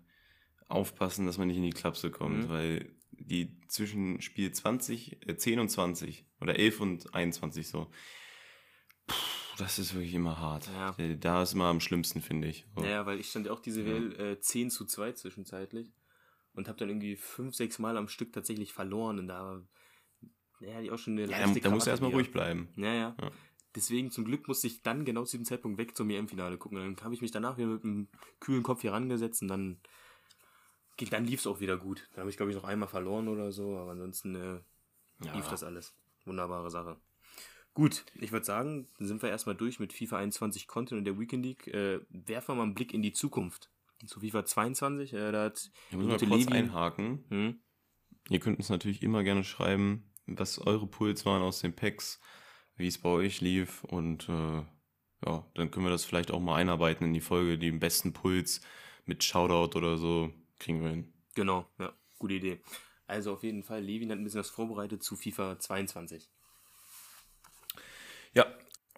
aufpassen, 0.67 1.25
dass 1.25 1.37
man 1.39 1.47
nicht 1.47 1.57
in 1.57 1.63
die 1.63 1.71
Klapse 1.71 2.11
kommt, 2.11 2.43
Mhm. 2.45 2.49
weil 2.49 2.95
die 3.11 3.59
zwischen 3.67 4.21
Spiel 4.21 4.51
20, 4.51 5.27
äh, 5.27 5.37
10 5.37 5.59
und 5.59 5.69
20 5.69 6.25
oder 6.39 6.57
11 6.59 6.81
und 6.81 7.13
21 7.15 7.67
so. 7.67 7.89
Das 9.57 9.79
ist 9.79 9.93
wirklich 9.93 10.13
immer 10.13 10.39
hart. 10.39 10.67
Ja. 10.73 10.95
Äh, 10.97 11.17
Da 11.17 11.41
ist 11.41 11.53
immer 11.53 11.65
am 11.65 11.79
schlimmsten, 11.79 12.21
finde 12.21 12.47
ich. 12.47 12.65
So. 12.75 12.83
Ja, 12.83 13.05
weil 13.05 13.19
ich 13.19 13.29
stand 13.29 13.45
ja 13.45 13.53
auch 13.53 13.59
diese 13.61 13.85
WL 13.85 14.19
äh, 14.19 14.39
10 14.39 14.69
zu 14.69 14.85
2 14.85 15.13
zwischenzeitlich 15.13 15.93
und 16.53 16.67
habe 16.67 16.77
dann 16.77 16.89
irgendwie 16.89 17.15
fünf, 17.15 17.55
sechs 17.55 17.79
Mal 17.79 17.97
am 17.97 18.07
Stück 18.07 18.33
tatsächlich 18.33 18.73
verloren 18.73 19.19
und 19.19 19.27
da 19.27 19.61
ja, 20.61 20.81
die 20.81 20.91
auch 20.91 20.97
schon 20.97 21.13
eine 21.13 21.23
Ja, 21.23 21.39
leichte 21.39 21.59
da, 21.59 21.69
da 21.69 21.75
musst 21.75 21.85
du 21.87 21.91
erstmal 21.91 22.11
ruhig 22.11 22.31
bleiben. 22.31 22.69
Ja, 22.75 22.93
ja, 22.93 23.15
Ja. 23.21 23.31
Deswegen 23.75 24.09
zum 24.09 24.23
Glück 24.23 24.47
musste 24.47 24.67
ich 24.67 24.83
dann 24.83 25.03
genau 25.03 25.25
zu 25.25 25.31
diesem 25.31 25.43
Zeitpunkt 25.45 25.77
weg 25.77 25.97
zum 25.97 26.09
EM-Finale 26.09 26.57
gucken. 26.57 26.77
Dann 26.77 27.03
habe 27.03 27.13
ich 27.13 27.21
mich 27.21 27.31
danach 27.31 27.57
wieder 27.57 27.67
mit 27.67 27.83
einem 27.83 28.07
kühlen 28.39 28.63
Kopf 28.63 28.81
hier 28.81 28.93
rangesetzt 28.93 29.41
und 29.41 29.49
dann, 29.49 29.81
dann 31.09 31.25
lief 31.25 31.41
es 31.41 31.47
auch 31.47 31.59
wieder 31.59 31.75
gut. 31.75 32.07
Dann 32.13 32.21
habe 32.21 32.29
ich, 32.29 32.37
glaube 32.37 32.51
ich, 32.51 32.55
noch 32.57 32.63
einmal 32.63 32.87
verloren 32.87 33.27
oder 33.27 33.51
so, 33.51 33.77
aber 33.77 33.91
ansonsten 33.91 34.35
äh, 34.35 34.61
lief 35.33 35.49
das 35.49 35.63
alles. 35.63 35.93
Wunderbare 36.23 36.71
Sache. 36.71 36.97
Gut, 37.75 38.05
ich 38.19 38.31
würde 38.31 38.45
sagen, 38.45 38.87
sind 38.97 39.21
wir 39.21 39.29
erstmal 39.29 39.55
durch 39.55 39.79
mit 39.79 39.91
FIFA 39.93 40.17
21 40.17 40.65
Content 40.67 40.97
und 40.99 41.05
der 41.05 41.19
Weekend 41.19 41.45
League. 41.45 41.67
Äh, 41.67 41.99
werfen 42.09 42.47
wir 42.49 42.55
mal 42.55 42.63
einen 42.63 42.73
Blick 42.73 42.93
in 42.93 43.01
die 43.03 43.11
Zukunft. 43.13 43.69
Zu 44.07 44.21
FIFA 44.21 44.45
22, 44.45 45.13
äh, 45.13 45.31
da 45.31 45.43
hat 45.43 45.71
Da 45.91 45.97
müssen 45.97 46.09
wir 46.09 46.17
kurz 46.17 46.45
Levi- 46.45 46.53
einhaken. 46.53 47.25
Hm? 47.29 47.59
Ihr 48.29 48.39
könnt 48.39 48.57
uns 48.57 48.69
natürlich 48.69 49.03
immer 49.03 49.23
gerne 49.23 49.43
schreiben, 49.43 50.11
was 50.25 50.57
eure 50.57 50.87
Pools 50.87 51.25
waren 51.25 51.41
aus 51.41 51.59
den 51.59 51.75
Packs, 51.75 52.19
wie 52.77 52.87
es 52.87 52.97
bei 52.97 53.09
euch 53.09 53.41
lief 53.41 53.83
und 53.83 54.27
äh, 54.29 54.63
ja, 55.25 55.45
dann 55.53 55.69
können 55.69 55.85
wir 55.85 55.91
das 55.91 56.05
vielleicht 56.05 56.31
auch 56.31 56.39
mal 56.39 56.55
einarbeiten 56.55 57.05
in 57.05 57.13
die 57.13 57.21
Folge, 57.21 57.57
die 57.57 57.71
besten 57.71 58.13
Puls 58.13 58.61
mit 59.05 59.23
Shoutout 59.23 59.77
oder 59.77 59.97
so 59.97 60.31
kriegen 60.59 60.81
wir 60.81 60.89
hin. 60.91 61.13
Genau, 61.35 61.67
ja, 61.77 61.93
gute 62.19 62.35
Idee. 62.35 62.61
Also 63.05 63.33
auf 63.33 63.43
jeden 63.43 63.63
Fall, 63.63 63.81
Levin 63.83 64.11
hat 64.11 64.17
ein 64.17 64.23
bisschen 64.23 64.39
was 64.39 64.49
vorbereitet 64.49 65.03
zu 65.03 65.15
FIFA 65.15 65.59
22. 65.59 66.29
Ja, 68.35 68.45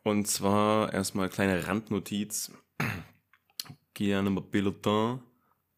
und 0.04 0.28
zwar 0.28 0.92
erstmal 0.94 1.30
kleine 1.30 1.68
Randnotiz. 1.68 2.52
Guillaume 3.94 4.42
Peloton, 4.42 5.22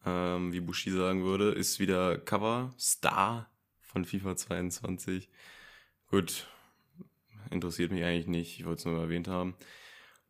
ähm, 0.05 0.53
wie 0.53 0.61
Bushi 0.61 0.91
sagen 0.91 1.25
würde, 1.25 1.51
ist 1.51 1.79
wieder 1.79 2.17
Cover-Star 2.17 3.51
von 3.81 4.05
FIFA 4.05 4.37
22. 4.37 5.29
Gut, 6.07 6.47
interessiert 7.51 7.91
mich 7.91 8.03
eigentlich 8.05 8.27
nicht, 8.27 8.59
ich 8.59 8.65
wollte 8.65 8.79
es 8.79 8.85
nur 8.85 9.01
erwähnt 9.01 9.27
haben. 9.27 9.55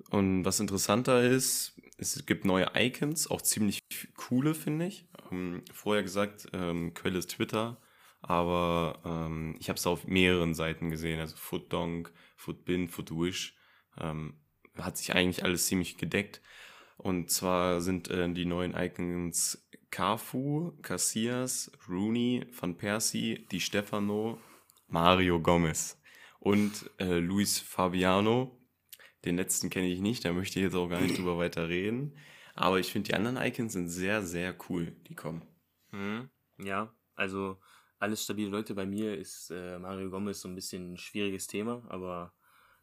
Und 0.10 0.44
was 0.44 0.60
interessanter 0.60 1.22
ist, 1.22 1.80
es 1.98 2.26
gibt 2.26 2.46
neue 2.46 2.72
Icons, 2.76 3.30
auch 3.30 3.44
ziemlich 3.44 3.82
coole, 4.16 4.56
finde 4.56 4.88
ich. 4.88 5.06
Ähm, 5.32 5.64
vorher 5.72 6.02
gesagt, 6.02 6.48
ähm, 6.54 6.96
Quelle 6.96 7.20
ist 7.20 7.30
Twitter, 7.32 7.78
aber 8.22 9.02
ähm, 9.06 9.56
ich 9.60 9.70
habe 9.70 9.78
es 9.78 9.88
auf 9.88 10.06
mehreren 10.08 10.54
Seiten 10.54 10.90
gesehen, 10.90 11.20
also 11.20 11.36
Footdonk, 11.38 12.12
Footbin, 12.36 12.90
Footwish. 12.90 13.56
Ähm, 13.98 14.40
hat 14.78 14.98
sich 14.98 15.14
eigentlich 15.14 15.44
alles 15.44 15.68
ziemlich 15.68 15.98
gedeckt. 15.98 16.42
Und 16.98 17.32
zwar 17.32 17.82
sind 17.82 18.10
äh, 18.10 18.32
die 18.32 18.46
neuen 18.46 18.76
Icons 18.76 19.70
Cafu, 19.90 20.74
Casillas, 20.82 21.72
Rooney, 21.88 22.46
Van 22.52 22.78
Persie, 22.78 23.48
Di 23.52 23.60
Stefano, 23.60 24.40
Mario 24.88 25.42
Gomez 25.42 26.00
und 26.40 26.90
äh, 27.00 27.20
Luis 27.20 27.60
Fabiano. 27.60 28.58
Den 29.26 29.36
letzten 29.36 29.70
kenne 29.70 29.88
ich 29.88 30.00
nicht, 30.00 30.26
da 30.26 30.34
möchte 30.34 30.60
ich 30.60 30.64
jetzt 30.64 30.76
auch 30.76 30.88
gar 30.88 31.02
nicht 31.02 31.18
drüber 31.18 31.38
weiter 31.38 31.68
reden. 31.68 32.18
Aber 32.54 32.80
ich 32.80 32.92
finde, 32.92 33.10
die 33.10 33.16
anderen 33.16 33.38
Icons 33.38 33.74
sind 33.74 33.90
sehr, 33.90 34.22
sehr 34.24 34.56
cool, 34.70 34.96
die 35.08 35.16
kommen. 35.16 35.42
Mhm. 35.92 36.30
Ja, 36.58 36.94
also 37.16 37.60
alles 38.00 38.24
stabile 38.24 38.50
Leute. 38.50 38.74
Bei 38.74 38.86
mir 38.86 39.18
ist 39.18 39.52
äh, 39.52 39.78
Mario 39.80 40.10
Gomez 40.10 40.42
so 40.42 40.48
ein 40.48 40.56
bisschen 40.56 40.94
ein 40.94 40.98
schwieriges 40.98 41.48
Thema, 41.48 41.84
aber 41.90 42.34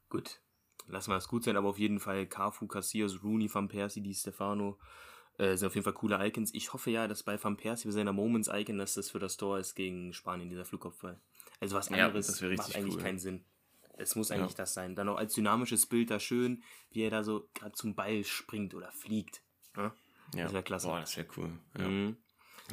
gut, 0.09 0.41
lassen 0.87 1.11
wir 1.11 1.17
es 1.17 1.29
gut 1.29 1.45
sein. 1.45 1.57
Aber 1.57 1.69
auf 1.69 1.79
jeden 1.79 2.01
Fall 2.01 2.27
Cafu, 2.27 2.67
Casillas, 2.67 3.23
Rooney, 3.23 3.53
Van 3.53 3.69
Persie, 3.69 4.01
Di 4.03 4.15
Stefano 4.15 4.79
äh, 5.39 5.57
sind 5.57 5.67
auf 5.69 5.75
jeden 5.75 5.85
Fall 5.85 5.93
coole 5.95 6.25
Icons. 6.27 6.53
Ich 6.55 6.73
hoffe 6.73 6.91
ja, 6.91 7.09
dass 7.09 7.23
bei 7.23 7.43
Van 7.43 7.57
Persie 7.57 7.89
bei 7.89 7.93
seiner 7.93 8.13
Moments-Icon, 8.13 8.79
dass 8.79 8.95
das 8.95 9.11
für 9.11 9.19
das 9.19 9.37
Tor 9.37 9.59
ist 9.59 9.75
gegen 9.75 10.13
Spanien, 10.13 10.49
dieser 10.49 10.65
Flugkopfball. 10.65 11.21
Also 11.61 11.77
was 11.77 11.89
Ja, 11.89 12.07
anderes 12.07 12.41
richtig 12.43 12.59
macht 12.59 12.77
eigentlich 12.77 12.97
cool. 12.97 13.03
keinen 13.03 13.19
Sinn. 13.19 13.45
Es 13.99 14.15
muss 14.15 14.31
eigentlich 14.31 14.53
Ja. 14.53 14.59
das 14.59 14.75
sein. 14.75 14.95
Dann 14.95 15.09
auch 15.09 15.17
als 15.17 15.33
dynamisches 15.33 15.87
Bild 15.87 16.11
da 16.11 16.21
schön, 16.21 16.63
wie 16.91 17.01
er 17.03 17.11
da 17.11 17.25
so 17.25 17.49
gerade 17.55 17.73
zum 17.73 17.95
Ball 17.95 18.25
springt 18.25 18.75
oder 18.75 18.93
fliegt. 18.93 19.43
Ne? 19.75 19.91
Ja. 20.35 20.45
Das 20.45 20.53
wär 20.53 20.63
klasse. 20.63 20.87
Boah, 20.89 21.01
das 21.01 21.17
wäre 21.17 21.27
cool. 21.39 21.59
Ja. 21.79 21.89
Mhm. 21.89 22.17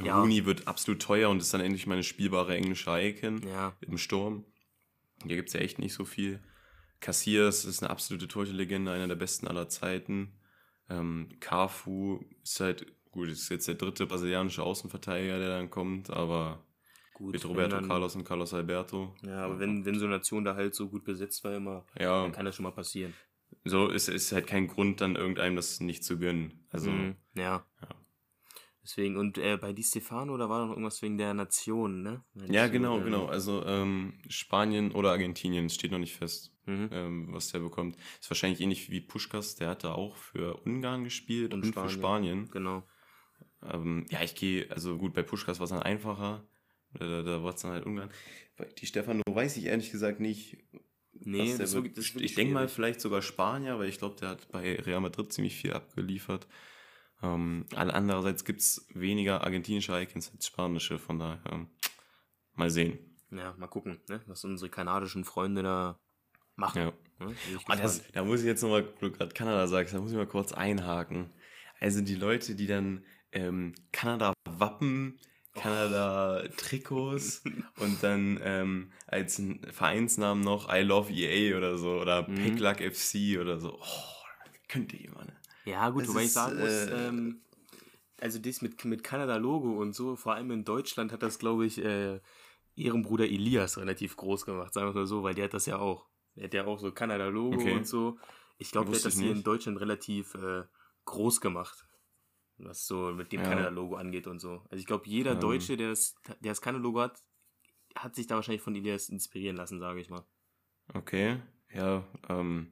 Ja. 0.04 0.20
Rooney 0.20 0.46
wird 0.46 0.68
absolut 0.68 1.02
teuer 1.02 1.30
und 1.30 1.40
ist 1.42 1.54
dann 1.54 1.62
endlich 1.62 1.86
mal 1.86 1.94
eine 1.96 2.04
spielbare 2.04 2.56
englische 2.56 2.90
Icon 2.92 3.42
Ja. 3.48 3.76
im 3.82 3.98
Sturm. 3.98 4.46
Hier 5.26 5.36
gibt 5.36 5.50
es 5.50 5.54
ja 5.54 5.60
echt 5.62 5.78
nicht 5.80 5.94
so 5.94 6.06
viel. 6.06 6.40
Cassias 7.00 7.66
ist 7.66 7.84
eine 7.84 7.90
absolute 7.90 8.28
Torhüterlegende, 8.28 8.92
einer 8.92 9.08
der 9.08 9.16
besten 9.16 9.48
aller 9.48 9.68
Zeiten. 9.70 10.40
Ähm, 10.90 11.30
Cafu 11.40 12.22
ist 12.44 12.60
halt, 12.60 12.86
gut, 13.12 13.28
ist 13.30 13.50
jetzt 13.50 13.68
der 13.68 13.76
dritte 13.76 14.06
brasilianische 14.06 14.64
Außenverteidiger, 14.64 15.38
der 15.38 15.50
dann 15.58 15.70
kommt, 15.70 16.10
aber 16.10 16.66
Gut. 17.14 17.34
mit 17.34 17.46
Roberto 17.46 17.76
dann- 17.76 17.88
Carlos 17.88 18.16
und 18.16 18.24
Carlos 18.24 18.54
Alberto. 18.54 19.16
Ja, 19.22 19.46
aber 19.46 19.60
wenn, 19.60 19.86
wenn 19.86 20.00
so 20.00 20.06
eine 20.06 20.16
Nation 20.16 20.44
da 20.46 20.56
halt 20.56 20.76
so 20.76 20.90
gut 20.90 21.04
besetzt 21.04 21.44
war 21.44 21.56
immer, 21.56 21.86
Ja, 22.00 22.24
dann 22.24 22.32
kann 22.32 22.46
das 22.46 22.56
schon 22.56 22.64
mal 22.64 22.72
passieren. 22.72 23.14
so 23.66 23.90
ist, 23.90 24.08
ist 24.10 24.32
halt 24.32 24.48
kein 24.48 24.68
Grund, 24.68 25.00
dann 25.02 25.16
irgendeinem 25.16 25.56
das 25.56 25.80
nicht 25.80 26.04
zu 26.04 26.18
gönnen. 26.18 26.66
Also, 26.72 26.90
Mhm, 26.90 27.16
ja. 27.36 27.66
ja. 27.82 27.88
Deswegen, 28.84 29.16
und 29.16 29.38
äh, 29.38 29.58
bei 29.58 29.72
Di 29.72 29.82
Stefano, 29.82 30.36
da 30.38 30.50
war 30.50 30.66
noch 30.66 30.72
irgendwas 30.72 31.02
wegen 31.02 31.18
der 31.18 31.34
Nation, 31.34 32.04
ne? 32.04 32.24
Wenn 32.34 32.52
ja, 32.52 32.66
ich 32.66 32.68
so, 32.68 32.74
genau, 32.74 32.98
ähm, 32.98 33.06
genau. 33.06 33.26
Also 33.28 33.66
ähm, 33.66 34.20
Spanien 34.28 34.92
oder 34.92 35.12
Argentinien, 35.12 35.68
es 35.68 35.76
steht 35.76 35.92
noch 35.92 36.00
nicht 36.00 36.16
fest. 36.16 36.54
Mhm. 36.66 36.90
ähm, 36.92 37.28
was 37.32 37.52
der 37.52 37.60
bekommt. 37.60 37.98
Ist 38.22 38.30
wahrscheinlich 38.30 38.62
ähnlich 38.62 38.90
wie 38.90 39.02
Puschkas, 39.02 39.56
der 39.56 39.70
hat 39.70 39.84
da 39.84 39.94
auch 39.94 40.16
für 40.16 40.62
Ungarn 40.66 41.04
gespielt 41.04 41.54
und, 41.54 41.64
Und 41.64 41.74
für 41.74 41.90
Spanien. 41.90 42.48
Spanien. 42.48 42.50
Genau. 42.52 42.84
Ähm, 43.70 44.06
ja, 44.10 44.22
ich 44.22 44.36
gehe, 44.36 44.70
also 44.72 44.98
gut, 44.98 45.14
bei 45.14 45.24
Puschkas 45.24 45.60
war 45.60 45.66
es 45.66 45.72
dann 45.72 45.82
einfacher. 45.82 46.46
Da, 46.94 47.06
da, 47.08 47.22
da 47.24 47.44
war 47.44 47.54
es 47.54 47.62
dann 47.62 47.72
halt 47.72 47.86
Ungarn. 47.86 48.10
Bei 48.56 48.66
Die 48.66 48.86
Stefano 48.86 49.22
weiß 49.28 49.58
ich 49.58 49.66
ehrlich 49.66 49.92
gesagt 49.92 50.20
nicht. 50.20 50.58
Nee, 51.14 51.58
das 51.58 51.74
wird. 51.74 51.86
wirklich, 51.86 52.14
das 52.14 52.22
ich 52.22 52.36
denke 52.36 52.54
mal 52.54 52.68
vielleicht 52.68 53.02
sogar 53.02 53.22
Spanier, 53.22 53.78
weil 53.80 53.90
ich 53.90 54.00
glaube, 54.00 54.16
der 54.20 54.30
hat 54.30 54.52
bei 54.52 54.76
Real 54.76 55.02
Madrid 55.02 55.32
ziemlich 55.32 55.56
viel 55.56 55.74
abgeliefert. 55.74 56.48
Ähm, 57.24 57.66
andererseits 57.76 58.44
gibt 58.44 58.60
es 58.60 58.86
weniger 58.94 59.44
argentinische 59.44 60.00
Icons 60.00 60.32
als 60.34 60.46
spanische, 60.48 61.00
von 61.00 61.20
daher 61.20 61.40
ähm, 61.52 61.68
mal 62.54 62.70
sehen. 62.70 63.00
Ja, 63.32 63.56
mal 63.58 63.68
gucken, 63.68 64.02
ne? 64.10 64.22
was 64.28 64.44
unsere 64.44 64.70
kanadischen 64.70 65.24
Freunde 65.24 65.64
da 65.64 66.00
machen. 66.56 66.78
Ja. 66.80 66.94
Ne? 67.26 67.36
Ah, 67.68 67.76
das, 67.78 68.04
da 68.12 68.24
muss 68.24 68.42
ich 68.42 68.46
jetzt 68.46 68.62
nochmal, 68.62 68.86
wo 69.00 69.08
du 69.08 69.12
gerade 69.12 69.34
Kanada 69.34 69.68
sagst, 69.68 69.94
da 69.94 70.00
muss 70.02 70.12
ich 70.12 70.18
mal 70.18 70.28
kurz 70.28 70.52
einhaken. 70.52 71.32
Also 71.80 72.02
die 72.02 72.16
Leute, 72.16 72.56
die 72.56 72.68
dann 72.68 73.06
ähm, 73.32 73.74
Kanada-Wappen, 73.92 75.18
Kanada-Trikots 75.56 77.44
und 77.80 78.04
dann 78.04 78.40
ähm, 78.44 78.92
als 79.08 79.40
ein 79.40 79.62
Vereinsnamen 79.72 80.44
noch 80.44 80.72
I 80.72 80.82
Love 80.82 81.12
EA 81.12 81.58
oder 81.58 81.78
so 81.78 82.00
oder 82.00 82.28
Mhm. 82.28 82.36
Pick 82.36 82.60
Luck 82.60 82.82
FC 82.82 83.40
oder 83.40 83.60
so. 83.60 83.80
Oh, 83.80 84.24
könnt 84.68 84.94
ihr 84.94 85.06
immer, 85.06 85.26
ne? 85.26 85.36
Ja, 85.66 85.90
gut, 85.90 86.08
wobei 86.08 86.24
ich 86.24 86.34
sagen 86.34 86.60
muss, 86.60 86.70
äh, 86.70 87.08
ähm, 87.08 87.42
also 88.20 88.40
das 88.40 88.62
mit, 88.62 88.84
mit 88.86 89.04
Kanada-Logo 89.04 89.80
und 89.82 89.94
so, 89.94 90.16
vor 90.16 90.34
allem 90.34 90.52
in 90.52 90.66
Deutschland 90.66 91.12
hat 91.12 91.24
das, 91.24 91.40
glaube 91.40 91.66
ich, 91.66 91.84
äh, 91.84 92.20
ihren 92.76 93.02
Bruder 93.02 93.26
Elias 93.26 93.78
relativ 93.78 94.16
groß 94.16 94.46
gemacht, 94.46 94.74
sagen 94.74 94.88
wir 94.88 95.02
mal 95.02 95.08
so, 95.08 95.24
weil 95.24 95.36
der 95.36 95.46
hat 95.46 95.54
das 95.54 95.66
ja 95.66 95.78
auch. 95.78 96.08
Der 96.36 96.46
hat 96.46 96.54
ja 96.54 96.66
auch 96.66 96.80
so 96.80 96.92
Kanada-Logo 96.92 97.56
Okay. 97.56 97.76
und 97.78 97.88
so. 97.88 98.18
Ich 98.58 98.72
glaube, 98.72 98.90
der 98.90 99.00
hat 99.00 99.06
das 99.06 99.20
hier 99.20 99.32
in. 99.32 99.44
Deutschland 99.44 99.80
relativ 99.80 100.34
äh, 100.36 100.64
groß 101.06 101.42
gemacht. 101.42 101.86
Was 102.58 102.86
so 102.88 103.12
mit 103.12 103.32
dem 103.32 103.42
Ja. 103.42 103.50
Kanada-Logo 103.50 103.96
angeht 103.96 104.28
und 104.28 104.40
so. 104.40 104.62
Also 104.70 104.78
ich 104.78 104.86
glaube, 104.86 105.08
jeder 105.08 105.34
Ähm. 105.34 105.40
Deutsche, 105.40 105.78
der 105.78 105.90
das, 105.90 106.16
der 106.40 106.52
das 106.52 106.62
Kanada-Logo 106.62 107.02
hat, 107.02 107.20
hat 107.96 108.16
sich 108.16 108.26
da 108.28 108.36
wahrscheinlich 108.36 108.62
von 108.62 108.76
Elias 108.76 109.10
inspirieren 109.10 109.58
lassen, 109.58 109.80
sage 109.80 110.00
ich 110.02 110.10
mal. 110.10 110.26
Okay, 110.94 111.38
ja, 111.74 112.04
ähm, 112.30 112.68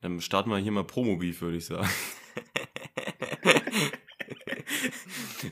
dann 0.00 0.20
starten 0.20 0.50
wir 0.50 0.58
hier 0.58 0.72
mal 0.72 0.84
Promo-Beef, 0.84 1.40
würde 1.40 1.56
ich 1.56 1.66
sagen. 1.66 1.88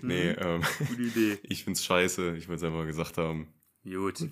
Nee, 0.02 0.30
ähm, 0.30 0.62
Gute 0.78 1.02
Idee. 1.02 1.38
ich 1.48 1.64
find's 1.64 1.84
scheiße, 1.84 2.36
ich 2.36 2.48
wollte 2.48 2.66
es 2.66 2.72
einfach 2.72 2.86
gesagt 2.86 3.18
haben. 3.18 3.48
Gut. 3.84 4.28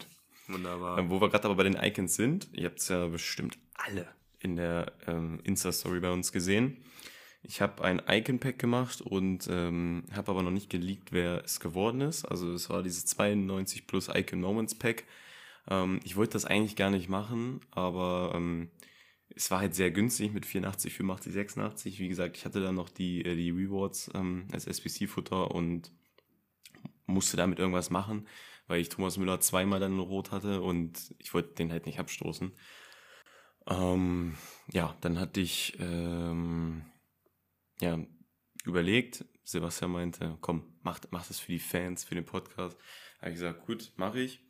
Wunderbar. 0.49 0.99
Ähm, 0.99 1.11
wo 1.11 1.21
wir 1.21 1.29
gerade 1.29 1.45
aber 1.45 1.57
bei 1.57 1.65
den 1.65 1.77
Icons 1.77 2.15
sind, 2.15 2.49
ihr 2.53 2.67
habt 2.67 2.79
es 2.79 2.89
ja 2.89 3.07
bestimmt 3.07 3.59
alle 3.75 4.09
in 4.41 4.57
der 4.57 4.93
ähm, 5.07 5.41
Insta-Story 5.43 6.01
bei 6.01 6.11
uns 6.11 6.33
gesehen. 6.33 6.77
Ich 7.43 7.61
habe 7.61 7.85
ein 7.85 8.03
Icon-Pack 8.09 8.59
gemacht 8.59 9.01
und 9.01 9.49
ähm, 9.51 10.05
habe 10.13 10.33
aber 10.33 10.43
noch 10.43 10.51
nicht 10.51 10.71
geleakt, 10.71 11.13
wer 11.13 11.45
es 11.45 11.61
geworden 11.61 12.01
ist. 12.01 12.25
Also 12.25 12.53
es 12.53 12.71
war 12.71 12.83
dieses 12.83 13.07
92 13.07 13.87
plus 13.87 14.09
Icon 14.13 14.41
Moments 14.41 14.75
Pack. 14.75 15.05
Ähm, 15.69 16.01
ich 16.05 16.17
wollte 16.17 16.33
das 16.35 16.45
eigentlich 16.45 16.77
gar 16.77 16.91
nicht 16.91 17.09
machen, 17.09 17.61
aber 17.71 18.33
ähm, 18.35 18.71
es 19.37 19.51
war 19.51 19.61
halt 19.61 19.75
sehr 19.75 19.91
günstig 19.91 20.33
mit 20.33 20.47
84, 20.47 20.95
85, 20.95 21.33
86. 21.33 21.99
Wie 21.99 22.09
gesagt, 22.09 22.39
ich 22.39 22.47
hatte 22.47 22.63
dann 22.63 22.75
noch 22.75 22.89
die, 22.89 23.25
äh, 23.25 23.37
die 23.37 23.51
Rewards 23.51 24.11
ähm, 24.15 24.49
als 24.51 24.67
SPC-Futter 24.67 25.51
und 25.51 25.93
musste 27.05 27.37
damit 27.37 27.59
irgendwas 27.59 27.91
machen, 27.91 28.27
weil 28.67 28.81
ich 28.81 28.89
Thomas 28.89 29.19
Müller 29.19 29.39
zweimal 29.41 29.79
dann 29.79 29.93
in 29.93 30.01
Rot 30.01 30.33
hatte 30.33 30.63
und 30.63 31.15
ich 31.19 31.35
wollte 31.35 31.55
den 31.55 31.71
halt 31.71 31.85
nicht 31.85 32.01
abstoßen. 32.01 32.51
Ähm, 33.69 34.37
ja, 34.73 34.97
dann 35.03 35.21
hatte 35.21 35.41
ich 35.41 35.77
ähm, 35.81 36.87
ja, 37.81 37.99
überlegt, 38.65 39.27
Sebastian 39.45 39.93
meinte, 39.93 40.39
komm, 40.41 40.65
mach, 40.83 40.99
mach 41.11 41.27
das 41.27 41.41
für 41.41 41.53
die 41.53 41.59
Fans, 41.59 42.05
für 42.05 42.15
den 42.15 42.25
Podcast. 42.25 42.79
Habe 43.19 43.31
ich 43.31 43.35
gesagt, 43.35 43.67
gut, 43.67 43.93
mache 43.97 44.21
ich. 44.21 44.41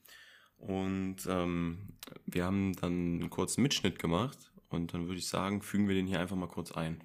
Und 0.58 1.26
ähm, 1.28 1.98
wir 2.24 2.44
haben 2.44 2.74
dann 2.76 3.20
einen 3.20 3.30
kurzen 3.30 3.62
Mitschnitt 3.62 3.98
gemacht 3.98 4.52
und 4.76 4.94
dann 4.94 5.06
würde 5.06 5.18
ich 5.18 5.26
sagen, 5.28 5.62
fügen 5.62 5.88
wir 5.88 5.94
den 5.96 6.06
hier 6.06 6.20
einfach 6.20 6.36
mal 6.36 6.48
kurz 6.48 6.70
ein. 6.72 7.02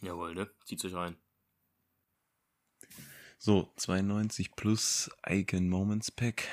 Jawohl, 0.00 0.34
ne? 0.34 0.48
Zieht 0.64 0.84
euch 0.84 0.94
rein. 0.94 1.16
So, 3.38 3.72
92 3.76 4.54
plus 4.56 5.10
Icon 5.28 5.68
Moments 5.68 6.10
Pack. 6.10 6.44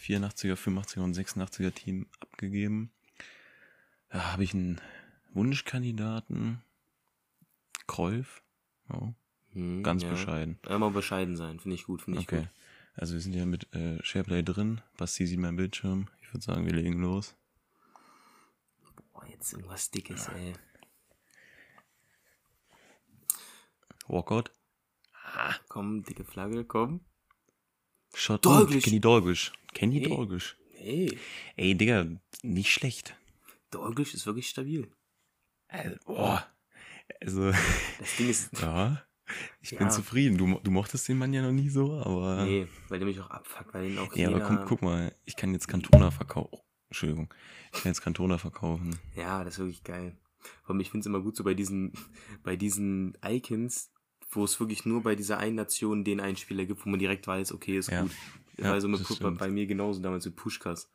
84er, 0.00 0.54
85er 0.54 1.00
und 1.00 1.16
86er 1.16 1.72
Team 1.72 2.06
abgegeben. 2.20 2.90
Da 4.10 4.32
habe 4.32 4.44
ich 4.44 4.54
einen 4.54 4.80
Wunschkandidaten. 5.32 6.62
Kreuf. 7.86 8.42
Ja, 8.90 9.12
Hm, 9.52 9.82
ganz 9.82 10.02
ja. 10.02 10.10
bescheiden. 10.10 10.58
Einmal 10.66 10.90
bescheiden 10.90 11.34
sein, 11.36 11.58
finde 11.60 11.76
ich 11.76 11.84
gut, 11.84 12.02
finde 12.02 12.20
ich 12.20 12.26
Okay. 12.28 12.40
gut. 12.40 12.48
Also 12.94 13.14
wir 13.14 13.20
sind 13.20 13.34
ja 13.34 13.46
mit 13.46 13.72
äh, 13.74 14.02
Shareplay 14.04 14.42
drin. 14.42 14.80
Basti 14.98 15.26
sieht 15.26 15.38
meinen 15.38 15.56
Bildschirm. 15.56 16.08
Ich 16.22 16.32
würde 16.32 16.44
sagen, 16.44 16.66
wir 16.66 16.72
legen 16.74 17.00
los. 17.00 17.34
Jetzt 19.36 19.52
irgendwas 19.52 19.90
Dickes, 19.90 20.28
ey. 20.28 20.54
Walkout. 24.08 24.50
Komm, 25.68 26.02
dicke 26.04 26.24
Flagge, 26.24 26.64
komm. 26.64 27.00
Shot. 28.14 28.46
Dalglish. 28.46 28.84
Oh, 28.84 28.84
Kenny 28.84 29.00
Dalglish. 29.00 29.52
Kenny 29.74 30.00
Nee. 30.00 30.08
Dorgisch. 30.08 30.56
Nee, 30.78 31.18
Ey, 31.56 31.74
Digga, 31.74 32.06
nicht 32.42 32.72
schlecht. 32.72 33.16
Dorgisch 33.70 34.14
ist 34.14 34.24
wirklich 34.26 34.48
stabil. 34.48 34.90
Äh, 35.68 35.96
boah. 36.04 36.46
Also, 37.20 37.50
Das 37.50 38.16
Ding 38.16 38.30
ist. 38.30 38.52
ja. 38.60 39.02
Ich 39.60 39.72
Ja. 39.72 39.78
bin 39.78 39.90
zufrieden. 39.90 40.38
Du, 40.38 40.60
du 40.60 40.70
mochtest 40.70 41.08
den 41.08 41.18
Mann 41.18 41.34
ja 41.34 41.42
noch 41.42 41.50
nie 41.52 41.68
so, 41.68 42.00
aber. 42.00 42.44
Nee, 42.44 42.68
weil 42.88 42.98
der 43.00 43.08
mich 43.08 43.20
auch 43.20 43.28
abfuckt, 43.30 43.74
weil 43.74 43.88
den 43.88 43.98
auch 43.98 44.14
Ja, 44.14 44.28
aber 44.28 44.40
guck, 44.40 44.66
guck 44.66 44.82
mal, 44.82 45.14
ich 45.24 45.34
kann 45.36 45.52
jetzt 45.52 45.66
Cantona 45.66 46.10
verkaufen. 46.12 46.58
Entschuldigung. 46.96 47.28
Ich 47.74 47.82
kann 47.82 47.90
jetzt 47.90 48.00
Cantona 48.00 48.38
verkaufen. 48.38 48.98
Ja, 49.14 49.44
das 49.44 49.54
ist 49.54 49.58
wirklich 49.60 49.84
geil. 49.84 50.16
Vor 50.64 50.78
ich 50.80 50.90
finde 50.90 51.00
es 51.00 51.06
immer 51.06 51.20
gut 51.20 51.36
so 51.36 51.44
bei 51.44 51.52
diesen, 51.52 51.92
bei 52.42 52.56
diesen 52.56 53.18
Icons, 53.22 53.90
wo 54.30 54.44
es 54.44 54.58
wirklich 54.58 54.86
nur 54.86 55.02
bei 55.02 55.14
dieser 55.14 55.36
einen 55.36 55.56
Nation 55.56 56.04
den 56.04 56.20
einen 56.20 56.38
Spieler 56.38 56.64
gibt, 56.64 56.86
wo 56.86 56.88
man 56.88 56.98
direkt 56.98 57.26
weiß, 57.26 57.52
okay, 57.52 57.76
ist 57.76 57.90
Ja. 57.90 58.02
gut. 58.02 58.12
Ja, 58.56 58.70
war 58.70 58.80
so 58.80 58.88
mit, 58.88 59.04
stimmt. 59.06 59.38
bei 59.38 59.50
mir 59.50 59.66
genauso 59.66 60.00
damals 60.00 60.24
mit 60.24 60.36
Pushkas. 60.36 60.90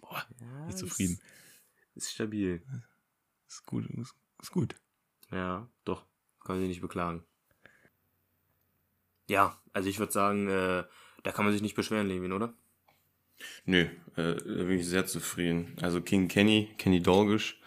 Boah, 0.00 0.24
Ja, 0.40 0.64
nicht 0.66 0.74
ist- 0.74 0.80
zufrieden. 0.80 1.20
Ist 1.94 2.10
stabil. 2.12 2.60
Ist 3.46 3.64
gut, 3.64 3.86
ist, 3.86 4.14
ist 4.42 4.50
gut. 4.50 4.74
Ja, 5.30 5.68
doch. 5.84 6.04
Kann 6.40 6.56
man 6.56 6.60
sich 6.62 6.68
nicht 6.68 6.80
beklagen. 6.80 7.22
Ja, 9.28 9.56
also 9.72 9.88
ich 9.88 9.98
würde 10.00 10.12
sagen, 10.12 10.48
äh, 10.48 10.84
da 11.22 11.32
kann 11.32 11.44
man 11.44 11.52
sich 11.52 11.62
nicht 11.62 11.76
beschweren, 11.76 12.06
Levin, 12.08 12.32
oder? 12.32 12.52
Nö, 13.64 13.82
äh, 13.82 13.88
da 14.16 14.34
bin 14.34 14.78
ich 14.78 14.86
sehr 14.86 15.06
zufrieden. 15.06 15.76
Also 15.80 16.00
King 16.00 16.28
Kenny, 16.28 16.70
Kenny 16.78 17.02
Dorgisch. 17.02 17.60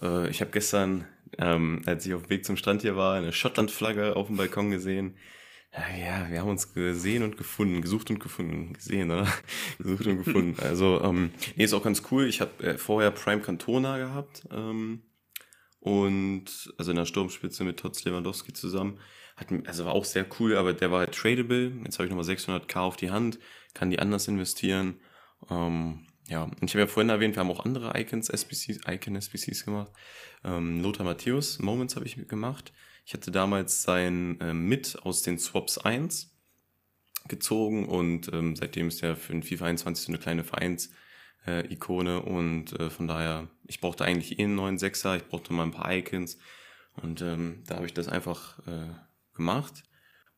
Äh, 0.00 0.28
ich 0.28 0.40
habe 0.40 0.50
gestern, 0.50 1.06
ähm, 1.38 1.82
als 1.86 2.06
ich 2.06 2.14
auf 2.14 2.22
dem 2.22 2.30
Weg 2.30 2.44
zum 2.44 2.56
Strand 2.56 2.82
hier 2.82 2.96
war, 2.96 3.16
eine 3.16 3.32
Schottland-Flagge 3.32 4.16
auf 4.16 4.26
dem 4.28 4.36
Balkon 4.36 4.70
gesehen. 4.70 5.16
Ja, 5.98 6.30
wir 6.30 6.40
haben 6.40 6.48
uns 6.48 6.72
gesehen 6.72 7.22
und 7.22 7.36
gefunden, 7.36 7.82
gesucht 7.82 8.08
und 8.10 8.18
gefunden, 8.18 8.72
gesehen, 8.72 9.10
oder? 9.10 9.28
gesucht 9.78 10.06
und 10.06 10.24
gefunden. 10.24 10.56
Also, 10.62 11.02
ähm, 11.02 11.32
nee, 11.54 11.64
ist 11.64 11.74
auch 11.74 11.82
ganz 11.82 12.02
cool. 12.10 12.26
Ich 12.26 12.40
habe 12.40 12.64
äh, 12.64 12.78
vorher 12.78 13.10
Prime 13.10 13.42
Cantona 13.42 13.98
gehabt 13.98 14.44
ähm, 14.50 15.02
und 15.80 16.72
also 16.78 16.90
in 16.92 16.96
der 16.96 17.04
Sturmspitze 17.04 17.62
mit 17.64 17.78
Tots 17.78 18.04
Lewandowski 18.04 18.54
zusammen. 18.54 18.98
Hat, 19.36 19.48
also 19.66 19.84
war 19.84 19.92
auch 19.92 20.06
sehr 20.06 20.26
cool, 20.40 20.56
aber 20.56 20.72
der 20.72 20.90
war 20.90 21.00
halt 21.00 21.14
tradable. 21.14 21.72
Jetzt 21.84 21.98
habe 21.98 22.06
ich 22.06 22.10
nochmal 22.10 22.24
600k 22.24 22.78
auf 22.78 22.96
die 22.96 23.10
Hand, 23.10 23.38
kann 23.74 23.90
die 23.90 23.98
anders 23.98 24.28
investieren. 24.28 24.98
Ähm, 25.50 26.06
ja, 26.28 26.42
und 26.42 26.62
ich 26.62 26.70
habe 26.70 26.80
ja 26.80 26.86
vorhin 26.86 27.10
erwähnt, 27.10 27.36
wir 27.36 27.40
haben 27.40 27.50
auch 27.50 27.64
andere 27.64 27.98
Icons, 27.98 28.28
SBCs, 28.28 28.80
Icon-SBCs 28.86 29.64
gemacht. 29.64 29.92
Ähm, 30.44 30.82
Lothar 30.82 31.04
Matthäus, 31.04 31.60
Moments 31.60 31.94
habe 31.94 32.06
ich 32.06 32.16
gemacht. 32.26 32.72
Ich 33.04 33.14
hatte 33.14 33.30
damals 33.30 33.82
sein 33.82 34.40
äh, 34.40 34.52
Mit 34.52 34.98
aus 35.02 35.22
den 35.22 35.38
Swaps 35.38 35.78
1 35.78 36.32
gezogen 37.28 37.86
und 37.86 38.32
ähm, 38.32 38.56
seitdem 38.56 38.88
ist 38.88 39.02
er 39.02 39.16
für 39.16 39.32
den 39.32 39.42
FIFA 39.42 39.66
21 39.66 40.06
so 40.06 40.10
eine 40.10 40.18
kleine 40.18 40.44
Vereins-Ikone 40.44 42.22
und 42.22 42.78
äh, 42.78 42.90
von 42.90 43.06
daher, 43.06 43.48
ich 43.66 43.80
brauchte 43.80 44.04
eigentlich 44.04 44.38
eh 44.38 44.44
einen 44.44 44.56
neuen 44.56 44.78
Sechser, 44.78 45.16
ich 45.16 45.26
brauchte 45.26 45.52
mal 45.52 45.62
ein 45.62 45.70
paar 45.70 45.92
Icons 45.92 46.38
und 46.94 47.22
ähm, 47.22 47.62
da 47.66 47.76
habe 47.76 47.86
ich 47.86 47.94
das 47.94 48.08
einfach 48.08 48.58
äh, 48.66 48.94
gemacht 49.34 49.84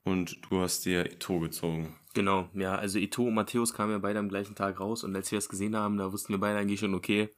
und 0.02 0.38
du 0.50 0.60
hast 0.60 0.84
dir 0.84 1.10
Ito 1.10 1.40
gezogen. 1.40 1.97
Genau, 2.18 2.48
ja, 2.52 2.74
also 2.74 2.98
Ito 2.98 3.28
und 3.28 3.34
Matthäus 3.34 3.72
kamen 3.72 3.92
ja 3.92 3.98
beide 3.98 4.18
am 4.18 4.28
gleichen 4.28 4.56
Tag 4.56 4.80
raus 4.80 5.04
und 5.04 5.14
als 5.14 5.30
wir 5.30 5.38
das 5.38 5.48
gesehen 5.48 5.76
haben, 5.76 5.98
da 5.98 6.12
wussten 6.12 6.32
wir 6.32 6.40
beide 6.40 6.58
eigentlich 6.58 6.80
schon, 6.80 6.94
okay, 6.96 7.28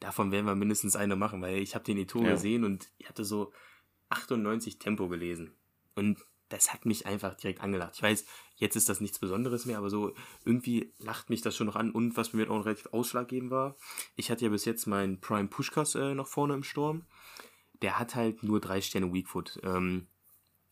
davon 0.00 0.32
werden 0.32 0.46
wir 0.46 0.54
mindestens 0.54 0.96
eine 0.96 1.14
machen, 1.14 1.42
weil 1.42 1.58
ich 1.58 1.74
habe 1.74 1.84
den 1.84 1.98
Ito 1.98 2.24
Ja. 2.24 2.32
gesehen 2.32 2.64
und 2.64 2.88
ich 2.96 3.06
hatte 3.06 3.22
so 3.22 3.52
98 4.08 4.78
Tempo 4.78 5.08
gelesen 5.08 5.52
und 5.94 6.24
das 6.48 6.72
hat 6.72 6.86
mich 6.86 7.04
einfach 7.04 7.34
direkt 7.34 7.60
angelacht. 7.60 7.96
Ich 7.96 8.02
weiß, 8.02 8.24
jetzt 8.56 8.76
ist 8.76 8.88
das 8.88 9.02
nichts 9.02 9.18
Besonderes 9.18 9.66
mehr, 9.66 9.76
aber 9.76 9.90
so 9.90 10.14
irgendwie 10.42 10.94
lacht 10.96 11.28
mich 11.28 11.42
das 11.42 11.54
schon 11.54 11.66
noch 11.66 11.76
an 11.76 11.90
und 11.90 12.16
was 12.16 12.32
mir 12.32 12.50
auch 12.50 12.64
relativ 12.64 12.86
ausschlaggebend 12.86 13.50
war, 13.50 13.76
ich 14.16 14.30
hatte 14.30 14.46
ja 14.46 14.50
bis 14.50 14.64
jetzt 14.64 14.86
meinen 14.86 15.20
Prime 15.20 15.48
Pushkas 15.48 15.96
äh, 15.96 16.14
noch 16.14 16.28
vorne 16.28 16.54
im 16.54 16.62
Sturm, 16.62 17.04
der 17.82 17.98
hat 17.98 18.14
halt 18.14 18.42
nur 18.42 18.58
drei 18.58 18.80
Sterne 18.80 19.12
Weakfoot. 19.12 19.60
Ähm, 19.64 20.06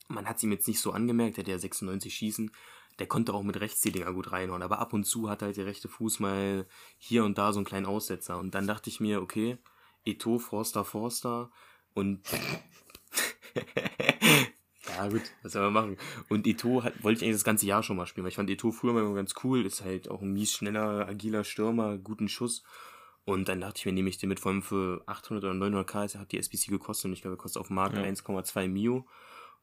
man 0.09 0.27
hat 0.27 0.39
es 0.39 0.43
ihm 0.43 0.53
jetzt 0.53 0.69
nicht 0.69 0.81
so 0.81 0.93
angemerkt, 0.93 1.37
der 1.37 1.45
hat 1.45 1.49
ja 1.49 1.59
96 1.59 2.15
schießen. 2.15 2.51
Der 2.99 3.07
konnte 3.07 3.35
auch 3.35 3.43
mit 3.43 3.61
rechts 3.61 3.81
die 3.81 3.93
Dinger 3.93 4.13
gut 4.13 4.33
reinhauen, 4.33 4.63
aber 4.63 4.79
ab 4.79 4.93
und 4.93 5.05
zu 5.05 5.29
hat 5.29 5.43
halt 5.43 5.57
der 5.57 5.67
rechte 5.67 5.89
Fuß 5.89 6.21
mal 6.21 6.67
hier 6.99 7.25
und 7.25 7.37
da 7.39 7.53
so 7.53 7.59
einen 7.59 7.67
kleinen 7.67 7.87
Aussetzer. 7.87 8.39
Und 8.39 8.55
dann 8.55 8.67
dachte 8.67 8.89
ich 8.89 9.01
mir, 9.01 9.21
okay, 9.21 9.59
Eto, 10.05 10.39
Forster, 10.39 10.85
Forster 10.85 11.51
und. 11.95 12.21
ja, 14.89 15.09
gut, 15.09 15.23
was 15.43 15.53
soll 15.53 15.71
man 15.71 15.73
machen? 15.73 15.97
Und 16.29 16.47
Eto 16.47 16.83
hat, 16.83 17.03
wollte 17.03 17.19
ich 17.19 17.25
eigentlich 17.25 17.37
das 17.37 17.45
ganze 17.45 17.67
Jahr 17.67 17.83
schon 17.83 17.97
mal 17.97 18.07
spielen, 18.07 18.25
weil 18.25 18.31
ich 18.31 18.37
fand 18.37 18.49
Eto 18.49 18.71
früher 18.71 18.93
mal 18.93 19.03
immer 19.03 19.15
ganz 19.15 19.35
cool, 19.45 19.67
ist 19.67 19.85
halt 19.85 20.11
auch 20.11 20.23
ein 20.23 20.33
mies 20.33 20.53
schneller, 20.53 21.07
agiler 21.07 21.45
Stürmer, 21.45 21.99
guten 21.99 22.29
Schuss. 22.29 22.63
Und 23.25 23.49
dann 23.49 23.61
dachte 23.61 23.79
ich 23.81 23.87
mir, 23.87 23.93
nehme 23.93 24.09
ich 24.09 24.19
den 24.19 24.29
mit, 24.29 24.39
vor 24.39 24.53
allem 24.53 24.63
für 24.63 25.03
800 25.07 25.45
oder 25.45 25.53
900k, 25.53 26.17
hat 26.17 26.31
die 26.31 26.39
SBC 26.39 26.69
gekostet 26.69 27.07
und 27.07 27.13
ich 27.13 27.23
glaube, 27.23 27.35
er 27.35 27.39
kostet 27.39 27.61
auf 27.61 27.67
dem 27.67 27.75
Markt 27.75 27.97
Ja. 27.97 28.05
1,2 28.05 28.69
Mio. 28.69 29.05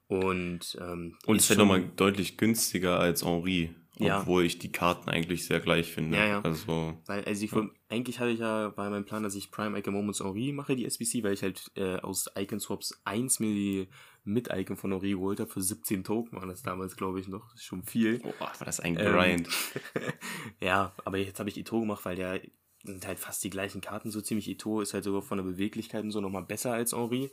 Und, 0.08 0.78
ähm, 0.82 1.18
Und 1.26 1.38
ist 1.38 1.48
schon- 1.48 1.58
nochmal 1.58 1.90
deutlich 1.96 2.38
günstiger 2.38 3.00
als 3.00 3.24
Henri, 3.26 3.74
Ja. 3.98 4.20
obwohl 4.22 4.44
ich 4.44 4.60
die 4.60 4.72
Karten 4.72 5.10
eigentlich 5.10 5.46
sehr 5.46 5.60
gleich 5.60 5.92
finde. 5.92 6.18
Ja, 6.18 6.26
ja. 6.28 6.42
Also, 6.42 7.00
Weil, 7.06 7.24
also 7.26 7.44
ich 7.46 7.52
wollt, 7.54 7.72
eigentlich 7.90 8.20
hatte 8.20 8.32
ich 8.32 8.40
ja, 8.40 8.76
war 8.78 8.90
mein 8.90 9.06
Plan, 9.06 9.24
dass 9.24 9.36
ich 9.36 9.50
Prime 9.52 9.78
Icon 9.80 9.94
Moments 9.94 10.20
Henri 10.20 10.52
mache, 10.52 10.76
die 10.76 10.86
SBC, 10.86 11.24
weil 11.24 11.34
ich 11.34 11.42
halt 11.42 11.72
äh, 11.76 11.98
aus 11.98 12.30
Icon 12.38 12.60
Swaps 12.60 13.00
1 13.06 13.40
mir 13.40 13.54
die 13.54 13.88
Mit-Icon 14.26 14.78
von 14.78 14.92
Henri 14.92 15.12
geholt 15.12 15.40
habe 15.40 15.50
für 15.50 15.62
17 15.62 16.04
Token, 16.04 16.38
war 16.40 16.48
das 16.48 16.64
damals, 16.64 16.96
glaube 16.96 17.20
ich, 17.20 17.28
noch. 17.28 17.46
Das 17.52 17.62
ist 17.62 17.66
schon 17.66 17.84
viel. 17.84 18.20
boah, 18.20 18.34
war 18.40 18.66
das 18.66 18.80
ein 18.80 18.98
Ähm, 19.00 19.06
Grind. 19.14 19.50
ja, 20.62 20.94
aber 21.06 21.18
jetzt 21.18 21.40
habe 21.40 21.50
ich 21.50 21.58
Ito 21.58 21.80
gemacht, 21.80 22.06
weil 22.06 22.16
der 22.16 22.42
sind 22.84 23.06
halt 23.08 23.20
fast 23.20 23.44
die 23.44 23.50
gleichen 23.50 23.80
Karten, 23.82 24.12
so 24.12 24.22
ziemlich. 24.22 24.50
Ito 24.50 24.82
ist 24.82 24.94
halt 24.94 25.04
sogar 25.06 25.22
von 25.22 25.38
der 25.38 25.46
Beweglichkeit 25.46 26.04
und 26.04 26.12
so 26.12 26.20
nochmal 26.22 26.44
besser 26.44 26.74
als 26.74 26.94
Henri. 26.94 27.32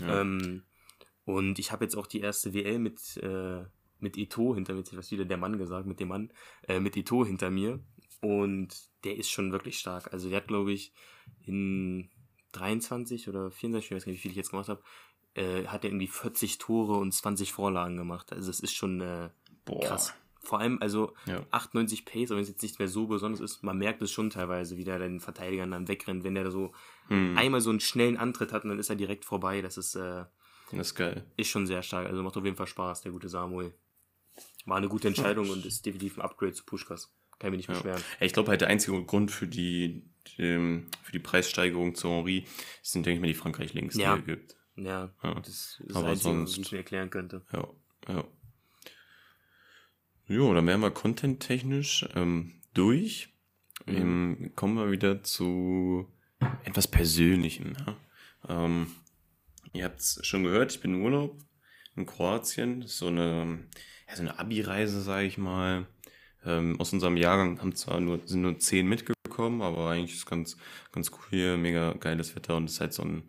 Ja. 0.00 0.20
Ähm, 0.22 0.62
und 1.26 1.58
ich 1.58 1.72
habe 1.72 1.84
jetzt 1.84 1.96
auch 1.96 2.06
die 2.06 2.20
erste 2.20 2.54
WL 2.54 2.78
mit, 2.78 3.18
äh, 3.18 3.64
mit 3.98 4.16
Ito 4.16 4.54
hinter 4.54 4.72
mir, 4.72 4.78
jetzt 4.78 4.96
was 4.96 5.10
wieder 5.10 5.24
der 5.24 5.36
Mann 5.36 5.58
gesagt, 5.58 5.86
mit 5.86 6.00
dem 6.00 6.08
Mann, 6.08 6.32
äh, 6.68 6.80
mit 6.80 6.96
Ito 6.96 7.26
hinter 7.26 7.50
mir. 7.50 7.80
Und 8.22 8.74
der 9.04 9.16
ist 9.16 9.30
schon 9.30 9.52
wirklich 9.52 9.78
stark. 9.78 10.12
Also 10.12 10.28
der 10.30 10.38
hat, 10.38 10.48
glaube 10.48 10.72
ich, 10.72 10.92
in 11.44 12.08
23 12.52 13.28
oder 13.28 13.50
24, 13.50 13.90
ich 13.90 13.96
weiß 13.96 14.04
gar 14.04 14.12
nicht, 14.12 14.18
wie 14.18 14.22
viel 14.22 14.30
ich 14.30 14.36
jetzt 14.36 14.50
gemacht 14.50 14.68
habe, 14.68 14.82
äh, 15.34 15.66
hat 15.66 15.84
er 15.84 15.90
irgendwie 15.90 16.06
40 16.06 16.58
Tore 16.58 16.94
und 16.94 17.12
20 17.12 17.52
Vorlagen 17.52 17.96
gemacht. 17.96 18.32
Also 18.32 18.48
es 18.50 18.60
ist 18.60 18.74
schon 18.74 19.00
äh, 19.00 19.28
Boah. 19.64 19.80
krass. 19.80 20.14
Vor 20.40 20.60
allem, 20.60 20.78
also 20.80 21.12
Ja. 21.26 21.44
98 21.50 22.04
Pace, 22.04 22.30
aber 22.30 22.36
wenn 22.36 22.44
es 22.44 22.48
jetzt 22.48 22.62
nicht 22.62 22.78
mehr 22.78 22.88
so 22.88 23.06
besonders 23.08 23.40
ist, 23.40 23.64
man 23.64 23.76
merkt 23.78 24.00
es 24.00 24.12
schon 24.12 24.30
teilweise, 24.30 24.76
wie 24.76 24.84
der 24.84 25.00
den 25.00 25.18
Verteidigern 25.18 25.72
dann 25.72 25.88
wegrennt, 25.88 26.22
wenn 26.22 26.34
der 26.36 26.44
da 26.44 26.50
so 26.52 26.72
Hm, 27.08 27.36
einmal 27.36 27.60
so 27.60 27.70
einen 27.70 27.80
schnellen 27.80 28.16
Antritt 28.16 28.52
hat 28.52 28.62
und 28.62 28.70
dann 28.70 28.78
ist 28.78 28.90
er 28.90 28.96
direkt 28.96 29.24
vorbei. 29.24 29.60
Das 29.60 29.76
ist, 29.76 29.96
äh, 29.96 30.24
das 30.72 30.88
ist 30.88 30.94
geil. 30.94 31.24
ist 31.36 31.48
schon 31.48 31.66
sehr 31.66 31.82
stark. 31.82 32.06
Also 32.06 32.22
macht 32.22 32.36
auf 32.36 32.44
jeden 32.44 32.56
Fall 32.56 32.66
Spaß, 32.66 33.02
der 33.02 33.12
gute 33.12 33.28
Samuel. 33.28 33.72
War 34.64 34.76
eine 34.78 34.88
gute 34.88 35.08
Entscheidung 35.08 35.48
und 35.50 35.64
ist 35.64 35.86
definitiv 35.86 36.18
ein 36.18 36.22
Upgrade 36.22 36.52
zu 36.52 36.64
Pushkas. 36.64 37.12
Kann 37.38 37.50
mich 37.50 37.58
nicht 37.58 37.68
Ja. 37.68 37.74
beschweren. 37.74 38.02
Ich 38.20 38.32
glaube 38.32 38.48
halt 38.50 38.60
der 38.62 38.68
einzige 38.68 39.02
Grund 39.04 39.30
für 39.30 39.46
die, 39.46 40.02
die 40.38 40.82
für 41.02 41.12
die 41.12 41.18
Preissteigerung 41.18 41.94
zu 41.94 42.08
Henri 42.08 42.46
sind, 42.82 43.06
denke 43.06 43.16
ich 43.16 43.20
mal, 43.20 43.26
die 43.28 43.34
Frankreich-Links, 43.34 43.96
Ja. 43.96 44.16
die 44.16 44.22
er 44.22 44.26
gibt. 44.36 44.56
Ja, 44.76 45.10
Ja. 45.22 45.34
das 45.34 45.48
ist 45.48 45.82
das 45.86 45.96
Aber 45.96 46.08
Einzige, 46.08 46.28
was 46.42 46.52
sonst- 46.52 46.58
ich 46.58 46.72
mir 46.72 46.78
erklären 46.78 47.10
könnte. 47.10 47.42
Ja, 47.52 47.68
ja. 48.08 48.24
Jo, 50.28 50.52
dann 50.54 50.66
wären 50.66 50.80
wir 50.80 50.90
content-technisch 50.90 52.06
ähm, 52.14 52.54
durch. 52.74 53.28
Mhm. 53.86 53.96
Ähm, 53.96 54.52
kommen 54.56 54.74
wir 54.76 54.90
wieder 54.90 55.22
zu 55.22 56.08
etwas 56.64 56.88
Persönlichem. 56.88 57.74
Ja? 57.86 57.96
Ähm, 58.64 58.88
ihr 59.76 59.84
habt 59.84 60.00
es 60.00 60.18
schon 60.22 60.44
gehört, 60.44 60.72
ich 60.72 60.80
bin 60.80 60.94
im 60.94 61.02
Urlaub 61.02 61.38
in 61.96 62.06
Kroatien. 62.06 62.80
Das 62.80 62.92
ist 62.92 62.98
so 62.98 63.08
eine, 63.08 63.66
ja, 64.08 64.16
so 64.16 64.22
eine 64.22 64.38
Abi-Reise, 64.38 65.00
sage 65.00 65.26
ich 65.26 65.38
mal. 65.38 65.86
Ähm, 66.44 66.80
aus 66.80 66.92
unserem 66.92 67.16
Jahrgang 67.16 67.60
haben 67.60 67.74
zwar 67.74 68.00
nur, 68.00 68.20
sind 68.26 68.42
nur 68.42 68.58
zehn 68.58 68.88
mitgekommen, 68.88 69.62
aber 69.62 69.90
eigentlich 69.90 70.14
ist 70.14 70.26
ganz, 70.26 70.56
ganz 70.92 71.10
cool 71.10 71.26
hier, 71.30 71.56
mega 71.56 71.92
geiles 71.94 72.36
Wetter 72.36 72.56
und 72.56 72.66
es 72.66 72.74
ist 72.74 72.80
halt 72.80 72.92
so 72.92 73.02
ein 73.02 73.24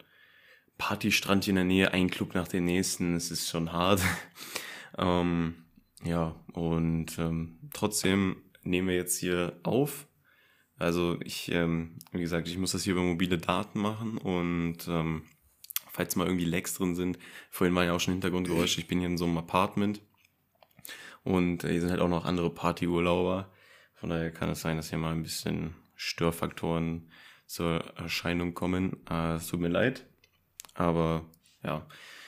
Partystrand 0.77 1.45
hier 1.45 1.51
in 1.51 1.55
der 1.55 1.65
Nähe, 1.65 1.93
ein 1.93 2.11
Club 2.11 2.35
nach 2.35 2.47
dem 2.47 2.65
nächsten, 2.65 3.15
es 3.15 3.31
ist 3.31 3.49
schon 3.49 3.71
hart. 3.71 4.01
ähm, 4.97 5.65
ja, 6.03 6.35
und 6.53 7.17
ähm, 7.17 7.57
trotzdem 7.73 8.43
nehmen 8.63 8.87
wir 8.87 8.95
jetzt 8.95 9.17
hier 9.17 9.59
auf. 9.63 10.07
Also 10.77 11.17
ich, 11.23 11.51
ähm, 11.51 11.97
wie 12.11 12.21
gesagt, 12.21 12.47
ich 12.47 12.57
muss 12.59 12.73
das 12.73 12.83
hier 12.83 12.93
über 12.93 13.01
mobile 13.01 13.39
Daten 13.39 13.79
machen 13.79 14.19
und 14.19 14.87
ähm, 14.87 15.23
falls 15.97 16.15
mal 16.15 16.27
irgendwie 16.27 16.45
Lags 16.45 16.75
drin 16.75 16.95
sind, 16.95 17.17
vorhin 17.49 17.75
waren 17.75 17.87
ja 17.87 17.93
auch 17.93 17.99
schon 17.99 18.13
Hintergrundgeräusche, 18.13 18.79
ich 18.79 18.87
bin 18.87 18.99
hier 18.99 19.09
in 19.09 19.17
so 19.17 19.25
einem 19.25 19.39
Apartment 19.39 19.99
und 21.23 21.63
äh, 21.63 21.71
hier 21.71 21.81
sind 21.81 21.89
halt 21.89 22.01
auch 22.01 22.07
noch 22.07 22.23
andere 22.23 22.51
Partyurlauber. 22.51 23.51
Von 23.95 24.11
daher 24.11 24.31
kann 24.31 24.49
es 24.49 24.61
sein, 24.61 24.77
dass 24.77 24.91
hier 24.91 24.99
mal 24.99 25.11
ein 25.11 25.23
bisschen 25.23 25.73
Störfaktoren 25.95 27.09
zur 27.47 27.79
Erscheinung 27.97 28.53
kommen. 28.53 28.97
Äh, 29.09 29.33
es 29.33 29.47
tut 29.47 29.59
mir 29.59 29.69
leid, 29.69 30.05
aber 30.75 31.25
ja, 31.63 31.87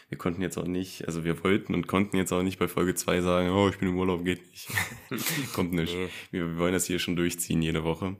wir 0.10 0.18
konnten 0.18 0.42
jetzt 0.42 0.58
auch 0.58 0.66
nicht, 0.66 1.06
also 1.06 1.24
wir 1.24 1.44
wollten 1.44 1.76
und 1.76 1.86
konnten 1.86 2.18
jetzt 2.18 2.34
auch 2.34 2.42
nicht 2.42 2.58
bei 2.58 2.68
Folge 2.68 2.96
2 2.96 3.22
sagen, 3.22 3.50
oh, 3.52 3.70
ich 3.70 3.78
bin 3.78 3.90
im 3.90 4.00
Urlaub, 4.00 4.26
geht 4.26 4.50
nicht. 4.50 4.68
Kommt 5.54 5.74
nicht. 5.74 5.96
Wir 6.32 6.58
wollen 6.58 6.74
das 6.74 6.88
hier 6.88 6.98
schon 6.98 7.16
durchziehen 7.16 7.62
jede 7.62 7.84
Woche. 7.84 8.16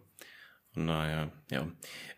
Naja, 0.76 1.32
ja. 1.50 1.68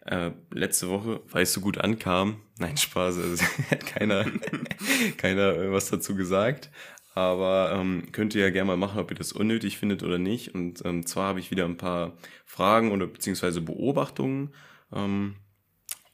Äh, 0.05 0.31
letzte 0.51 0.89
Woche, 0.89 1.21
weil 1.29 1.43
es 1.43 1.53
so 1.53 1.61
gut 1.61 1.77
ankam, 1.77 2.41
nein, 2.59 2.77
Spaß, 2.77 3.17
also 3.17 3.43
hat 3.71 3.85
keiner, 3.85 4.25
keiner 5.17 5.55
äh, 5.55 5.71
was 5.71 5.89
dazu 5.89 6.15
gesagt. 6.15 6.69
Aber 7.13 7.73
ähm, 7.75 8.07
könnt 8.13 8.35
ihr 8.35 8.41
ja 8.41 8.49
gerne 8.51 8.67
mal 8.67 8.77
machen, 8.77 8.99
ob 8.99 9.11
ihr 9.11 9.17
das 9.17 9.33
unnötig 9.33 9.77
findet 9.77 10.01
oder 10.01 10.17
nicht. 10.17 10.55
Und 10.55 10.85
ähm, 10.85 11.05
zwar 11.05 11.27
habe 11.27 11.39
ich 11.41 11.51
wieder 11.51 11.65
ein 11.65 11.77
paar 11.77 12.17
Fragen 12.45 12.91
oder 12.91 13.05
beziehungsweise 13.05 13.59
Beobachtungen 13.59 14.53
ähm, 14.93 15.35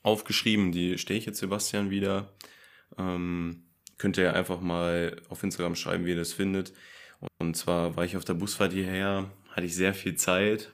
aufgeschrieben. 0.02 0.72
Die 0.72 0.98
stehe 0.98 1.20
ich 1.20 1.28
jetzt 1.28 1.38
Sebastian 1.38 1.92
wieder. 1.92 2.34
Ähm, 2.98 3.68
könnt 4.00 4.18
ihr 4.18 4.24
ja 4.26 4.34
einfach 4.34 4.60
mal 4.60 5.22
auf 5.30 5.44
Instagram 5.44 5.76
schreiben, 5.76 6.06
wie 6.06 6.12
ihr 6.12 6.16
das 6.16 6.34
findet. 6.34 6.74
Und 7.40 7.56
zwar 7.56 7.96
war 7.96 8.06
ich 8.06 8.18
auf 8.18 8.26
der 8.26 8.34
Busfahrt 8.34 8.74
hierher, 8.74 9.32
hatte 9.52 9.68
ich 9.68 9.76
sehr 9.76 9.94
viel 9.94 10.16
Zeit. 10.16 10.74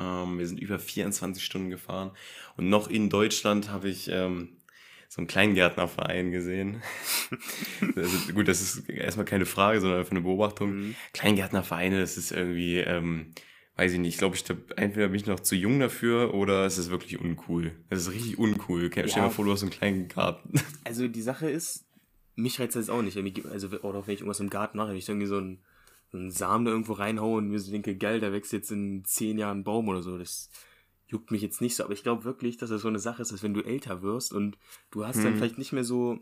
Ähm, 0.00 0.38
wir 0.38 0.46
sind 0.46 0.60
über 0.60 0.78
24 0.78 1.44
Stunden 1.44 1.70
gefahren. 1.70 2.12
Und 2.56 2.68
noch 2.68 2.88
in 2.88 3.10
Deutschland 3.10 3.70
habe 3.70 3.88
ich 3.88 4.08
ähm, 4.10 4.56
so 5.08 5.20
einen 5.20 5.26
Kleingärtnerverein 5.26 6.30
gesehen. 6.30 6.82
also, 7.96 8.32
gut, 8.32 8.48
das 8.48 8.60
ist 8.60 8.88
erstmal 8.88 9.26
keine 9.26 9.46
Frage, 9.46 9.80
sondern 9.80 9.98
einfach 9.98 10.12
eine 10.12 10.20
Beobachtung. 10.20 10.70
Mhm. 10.70 10.94
Kleingärtnervereine, 11.12 12.00
das 12.00 12.16
ist 12.16 12.30
irgendwie, 12.32 12.78
ähm, 12.78 13.32
weiß 13.76 13.92
ich 13.92 13.98
nicht, 13.98 14.14
ich 14.14 14.18
glaube, 14.18 14.36
ich, 14.36 14.44
glaub, 14.44 14.58
entweder 14.76 15.08
bin 15.08 15.16
ich 15.16 15.26
noch 15.26 15.40
zu 15.40 15.56
jung 15.56 15.80
dafür 15.80 16.34
oder 16.34 16.64
es 16.64 16.78
ist 16.78 16.90
wirklich 16.90 17.20
uncool. 17.20 17.72
Es 17.88 18.00
ist 18.02 18.12
richtig 18.12 18.38
uncool. 18.38 18.88
Stell 18.90 19.04
dir 19.04 19.10
Ja. 19.10 19.22
mal 19.22 19.30
vor, 19.30 19.44
du 19.44 19.52
hast 19.52 19.60
so 19.60 19.66
einen 19.66 19.72
kleinen 19.72 20.08
Garten. 20.08 20.60
Also 20.84 21.08
die 21.08 21.22
Sache 21.22 21.48
ist, 21.50 21.86
mich 22.36 22.60
reizt 22.60 22.76
das 22.76 22.90
auch 22.90 23.02
nicht. 23.02 23.16
Also, 23.46 23.68
oder 23.80 23.98
auch 23.98 24.06
wenn 24.06 24.14
ich 24.14 24.20
irgendwas 24.20 24.40
im 24.40 24.50
Garten 24.50 24.76
mache, 24.76 24.90
wenn 24.90 24.96
ich 24.96 25.08
irgendwie 25.08 25.26
so 25.26 25.38
einen, 25.38 25.58
einen 26.12 26.30
Samen 26.30 26.64
da 26.64 26.70
irgendwo 26.72 26.94
reinhaue 26.94 27.38
und 27.38 27.48
mir 27.48 27.58
so 27.58 27.70
denke, 27.70 27.96
geil, 27.96 28.20
da 28.20 28.32
wächst 28.32 28.52
jetzt 28.52 28.70
in 28.72 29.04
zehn 29.04 29.38
Jahren 29.38 29.64
Baum 29.64 29.88
oder 29.88 30.02
so. 30.02 30.18
Das 30.18 30.50
juckt 31.06 31.30
mich 31.30 31.42
jetzt 31.42 31.60
nicht 31.60 31.76
so. 31.76 31.84
Aber 31.84 31.92
ich 31.92 32.02
glaube 32.02 32.24
wirklich, 32.24 32.56
dass 32.56 32.70
das 32.70 32.82
so 32.82 32.88
eine 32.88 32.98
Sache 32.98 33.22
ist, 33.22 33.32
dass 33.32 33.42
wenn 33.42 33.54
du 33.54 33.62
älter 33.62 34.02
wirst 34.02 34.32
und 34.32 34.58
du 34.90 35.04
hast 35.06 35.24
dann 35.24 35.32
Mhm. 35.32 35.36
vielleicht 35.36 35.58
nicht 35.58 35.72
mehr 35.72 35.84
so 35.84 36.18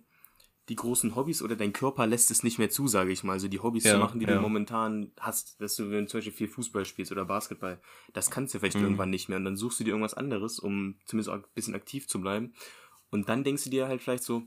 die 0.69 0.77
großen 0.77 1.17
Hobbys 1.17 1.41
oder 1.41 1.57
dein 1.57 1.73
Körper 1.73 2.07
lässt 2.07 2.31
es 2.31 2.43
nicht 2.43 2.59
mehr 2.59 2.69
zu, 2.69 2.89
sage 2.89 3.11
ich 3.11 3.25
mal. 3.25 3.33
Also 3.33 3.49
die 3.49 3.61
Hobbys 3.61 3.85
Ja, 3.85 3.93
zu 3.93 3.99
machen, 3.99 4.21
die 4.21 4.27
ja. 4.27 4.35
du 4.37 4.41
momentan 4.43 5.13
hast, 5.19 5.59
dass 5.63 5.77
du, 5.77 5.91
wenn 5.91 6.05
du 6.05 6.07
zum 6.09 6.19
Beispiel 6.19 6.33
viel 6.35 6.49
Fußball 6.49 6.85
spielst 6.85 7.11
oder 7.11 7.25
Basketball, 7.25 7.81
das 8.13 8.31
kannst 8.31 8.53
du 8.53 8.59
vielleicht 8.59 8.77
Mhm. 8.77 8.83
irgendwann 8.83 9.09
nicht 9.11 9.31
mehr. 9.31 9.39
Und 9.39 9.47
dann 9.47 9.57
suchst 9.57 9.81
du 9.81 9.85
dir 9.85 9.91
irgendwas 9.91 10.13
anderes, 10.15 10.59
um 10.59 10.97
zumindest 11.07 11.31
auch 11.31 11.37
ein 11.37 11.45
bisschen 11.55 11.75
aktiv 11.75 12.07
zu 12.07 12.21
bleiben. 12.21 12.53
Und 13.11 13.31
dann 13.31 13.45
denkst 13.45 13.65
du 13.65 13.71
dir 13.71 13.89
halt 13.89 14.03
vielleicht 14.03 14.25
so, 14.25 14.43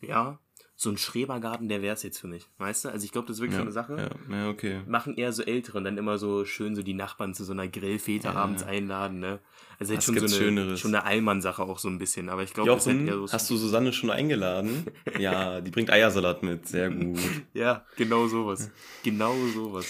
ja, 0.00 0.38
so 0.82 0.90
ein 0.90 0.98
Schrebergarten, 0.98 1.68
der 1.68 1.80
wäre 1.80 1.94
es 1.94 2.02
jetzt 2.02 2.18
für 2.18 2.26
mich. 2.26 2.46
Weißt 2.58 2.84
du? 2.84 2.88
Also 2.88 3.04
ich 3.04 3.12
glaube, 3.12 3.28
das 3.28 3.36
ist 3.36 3.40
wirklich 3.40 3.54
so 3.54 3.60
ja, 3.60 3.62
eine 3.62 3.72
Sache. 3.72 4.10
Ja, 4.30 4.36
ja, 4.36 4.48
okay. 4.50 4.80
Machen 4.86 5.16
eher 5.16 5.32
so 5.32 5.42
Ältere 5.42 5.78
und 5.78 5.84
dann 5.84 5.96
immer 5.96 6.18
so 6.18 6.44
schön 6.44 6.74
so 6.74 6.82
die 6.82 6.94
Nachbarn 6.94 7.34
zu 7.34 7.44
so 7.44 7.52
einer 7.52 7.68
Grillfete 7.68 8.28
Ja. 8.28 8.34
abends 8.34 8.64
einladen, 8.64 9.20
ne? 9.20 9.38
Also 9.78 9.94
jetzt 9.94 10.04
schon 10.04 10.18
so 10.18 10.26
eine, 10.26 10.34
Schöneres? 10.34 10.80
schon 10.80 10.94
eine 10.94 11.04
Allmann-Sache 11.04 11.62
auch 11.62 11.78
so 11.78 11.88
ein 11.88 11.98
bisschen. 11.98 12.28
Aber 12.28 12.42
ich 12.42 12.52
glaube, 12.52 12.70
das 12.70 12.86
halt 12.86 13.06
eher 13.06 13.14
so. 13.14 13.32
hast 13.32 13.48
du 13.48 13.56
Susanne 13.56 13.92
schon 13.92 14.10
eingeladen? 14.10 14.86
ja, 15.18 15.60
die 15.60 15.70
bringt 15.70 15.90
Eiersalat 15.90 16.42
mit. 16.42 16.66
Sehr 16.66 16.90
gut. 16.90 17.18
Ja, 17.54 17.86
genau 17.96 18.26
sowas. 18.26 18.70
Genau 19.04 19.34
sowas. 19.54 19.86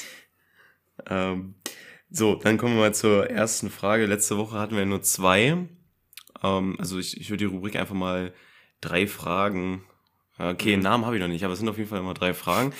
Ähm, 1.07 1.55
so, 2.11 2.35
dann 2.35 2.59
kommen 2.59 2.75
wir 2.75 2.81
mal 2.81 2.95
zur 2.95 3.31
ersten 3.31 3.71
Frage. 3.71 4.07
Letzte 4.07 4.37
Woche 4.37 4.59
hatten 4.59 4.77
wir 4.77 4.85
nur 4.85 5.03
zwei. 5.03 5.69
Ähm, 6.43 6.77
also 6.79 6.99
ich, 6.99 7.19
ich 7.19 7.31
würde 7.31 7.47
die 7.47 7.55
Rubrik 7.55 7.77
einfach 7.77 7.95
mal 7.95 8.35
drei 8.83 9.07
Fragen. 9.07 9.85
Okay, 10.39 10.77
Mhm. 10.77 10.83
Namen 10.83 11.05
habe 11.07 11.17
ich 11.17 11.21
noch 11.23 11.29
nicht, 11.29 11.45
aber 11.45 11.53
es 11.53 11.59
sind 11.59 11.69
auf 11.69 11.79
jeden 11.79 11.89
Fall 11.91 12.01
immer 12.01 12.15
drei 12.15 12.35
Fragen. 12.35 12.73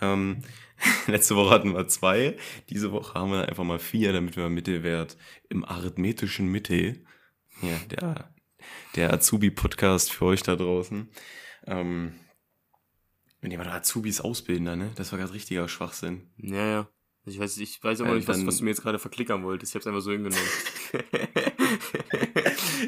Ähm, 0.00 0.42
letzte 1.06 1.34
Woche 1.36 1.50
hatten 1.50 1.74
wir 1.74 1.88
zwei. 1.88 2.36
Diese 2.70 2.92
Woche 2.92 3.14
haben 3.14 3.32
wir 3.32 3.48
einfach 3.48 3.64
mal 3.64 3.78
vier, 3.78 4.12
damit 4.12 4.36
wir 4.36 4.48
Mittelwert 4.48 5.16
im 5.48 5.64
arithmetischen 5.64 6.46
Mittel. 6.48 7.04
Ja, 7.62 7.76
der, 7.90 8.32
der 8.94 9.12
Azubi-Podcast 9.12 10.12
für 10.12 10.26
euch 10.26 10.42
da 10.42 10.54
draußen. 10.54 11.08
Ähm, 11.66 12.14
wenn 13.40 13.50
jemand 13.50 13.70
Azubis 13.70 14.20
ausbilden, 14.20 14.66
dann, 14.66 14.78
ne? 14.78 14.90
Das 14.94 15.10
war 15.10 15.18
gerade 15.18 15.32
richtiger 15.32 15.68
Schwachsinn. 15.68 16.30
Ja, 16.36 16.66
ja. 16.66 16.88
Ich 17.24 17.38
weiß, 17.38 17.58
ich 17.58 17.82
weiß 17.82 18.00
aber 18.00 18.12
Äh, 18.12 18.16
nicht, 18.16 18.28
was, 18.28 18.46
was 18.46 18.58
du 18.58 18.64
mir 18.64 18.70
jetzt 18.70 18.82
gerade 18.82 18.98
verklickern 18.98 19.42
wolltest. 19.42 19.72
Ich 19.72 19.74
hab's 19.74 19.86
einfach 19.86 20.00
so 20.00 20.12
hingenommen. 20.12 20.42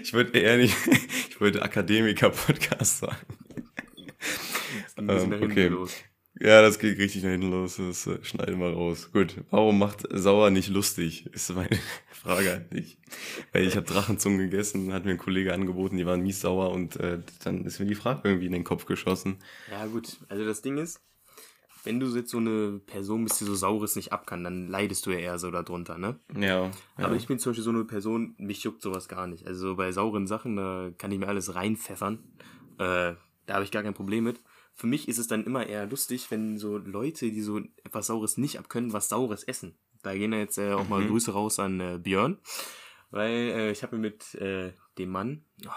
Ich 0.02 0.14
wollte 0.14 0.38
eher 0.38 0.56
nicht, 0.56 0.74
ich 1.28 1.40
wollte 1.40 1.62
Akademiker-Podcast 1.62 2.98
sagen. 2.98 3.16
Ähm, 5.08 5.42
okay. 5.42 5.68
los. 5.68 5.94
Ja, 6.38 6.62
das 6.62 6.78
geht 6.78 6.98
richtig 6.98 7.22
nach 7.22 7.30
hinten 7.30 7.50
los. 7.50 7.76
Das 7.76 8.06
äh, 8.06 8.22
schneiden 8.22 8.60
wir 8.60 8.72
raus. 8.72 9.10
Gut. 9.12 9.36
Warum 9.50 9.78
macht 9.78 10.06
Sauer 10.10 10.50
nicht 10.50 10.68
lustig? 10.68 11.26
Ist 11.34 11.54
meine 11.54 11.78
Frage 12.12 12.54
an 12.54 12.70
dich. 12.70 12.98
Weil 13.52 13.66
ich 13.66 13.76
habe 13.76 13.86
Drachenzungen 13.86 14.38
gegessen, 14.38 14.92
hat 14.92 15.04
mir 15.04 15.12
ein 15.12 15.18
Kollege 15.18 15.52
angeboten, 15.52 15.96
die 15.96 16.06
waren 16.06 16.22
mies 16.22 16.40
sauer 16.40 16.70
und 16.70 16.96
äh, 16.96 17.18
dann 17.44 17.64
ist 17.64 17.80
mir 17.80 17.86
die 17.86 17.94
Frage 17.94 18.28
irgendwie 18.28 18.46
in 18.46 18.52
den 18.52 18.64
Kopf 18.64 18.86
geschossen. 18.86 19.38
Ja, 19.70 19.86
gut. 19.86 20.18
Also 20.28 20.44
das 20.44 20.62
Ding 20.62 20.78
ist, 20.78 21.00
wenn 21.84 21.98
du 21.98 22.06
jetzt 22.14 22.30
so 22.30 22.38
eine 22.38 22.80
Person 22.86 23.24
bist, 23.24 23.40
die 23.40 23.44
so 23.44 23.54
Saures 23.54 23.96
nicht 23.96 24.12
ab 24.12 24.26
kann, 24.26 24.44
dann 24.44 24.68
leidest 24.68 25.06
du 25.06 25.10
ja 25.10 25.18
eher 25.18 25.38
so 25.38 25.50
darunter, 25.50 25.98
ne? 25.98 26.20
Ja. 26.34 26.66
ja. 26.66 26.70
Aber 26.96 27.16
ich 27.16 27.26
bin 27.26 27.38
zum 27.38 27.50
Beispiel 27.50 27.64
so 27.64 27.70
eine 27.70 27.84
Person, 27.84 28.34
mich 28.38 28.62
juckt 28.62 28.82
sowas 28.82 29.08
gar 29.08 29.26
nicht. 29.26 29.46
Also 29.46 29.76
bei 29.76 29.90
sauren 29.92 30.26
Sachen, 30.26 30.56
da 30.56 30.90
kann 30.98 31.10
ich 31.10 31.18
mir 31.18 31.28
alles 31.28 31.54
reinpfeffern. 31.54 32.18
Äh, 32.78 33.14
da 33.46 33.54
habe 33.54 33.64
ich 33.64 33.70
gar 33.70 33.82
kein 33.82 33.94
Problem 33.94 34.24
mit. 34.24 34.40
Für 34.80 34.86
mich 34.86 35.08
ist 35.08 35.18
es 35.18 35.26
dann 35.26 35.44
immer 35.44 35.66
eher 35.66 35.86
lustig, 35.86 36.30
wenn 36.30 36.56
so 36.56 36.78
Leute, 36.78 37.30
die 37.30 37.42
so 37.42 37.58
etwas 37.84 38.06
Saures 38.06 38.38
nicht 38.38 38.58
abkönnen, 38.58 38.94
was 38.94 39.10
Saures 39.10 39.44
essen. 39.44 39.76
Da 40.02 40.14
gehen 40.14 40.32
ja 40.32 40.38
jetzt 40.38 40.56
äh, 40.56 40.72
auch 40.72 40.88
mal 40.88 41.02
Mhm. 41.02 41.08
Grüße 41.08 41.32
raus 41.32 41.58
an 41.58 41.80
äh, 41.80 41.98
Björn. 42.02 42.38
Weil 43.10 43.30
äh, 43.30 43.70
ich 43.72 43.82
habe 43.82 43.96
mir 43.96 44.00
mit 44.02 44.34
äh, 44.36 44.72
dem 44.96 45.10
Mann, 45.10 45.44
oh, 45.66 45.70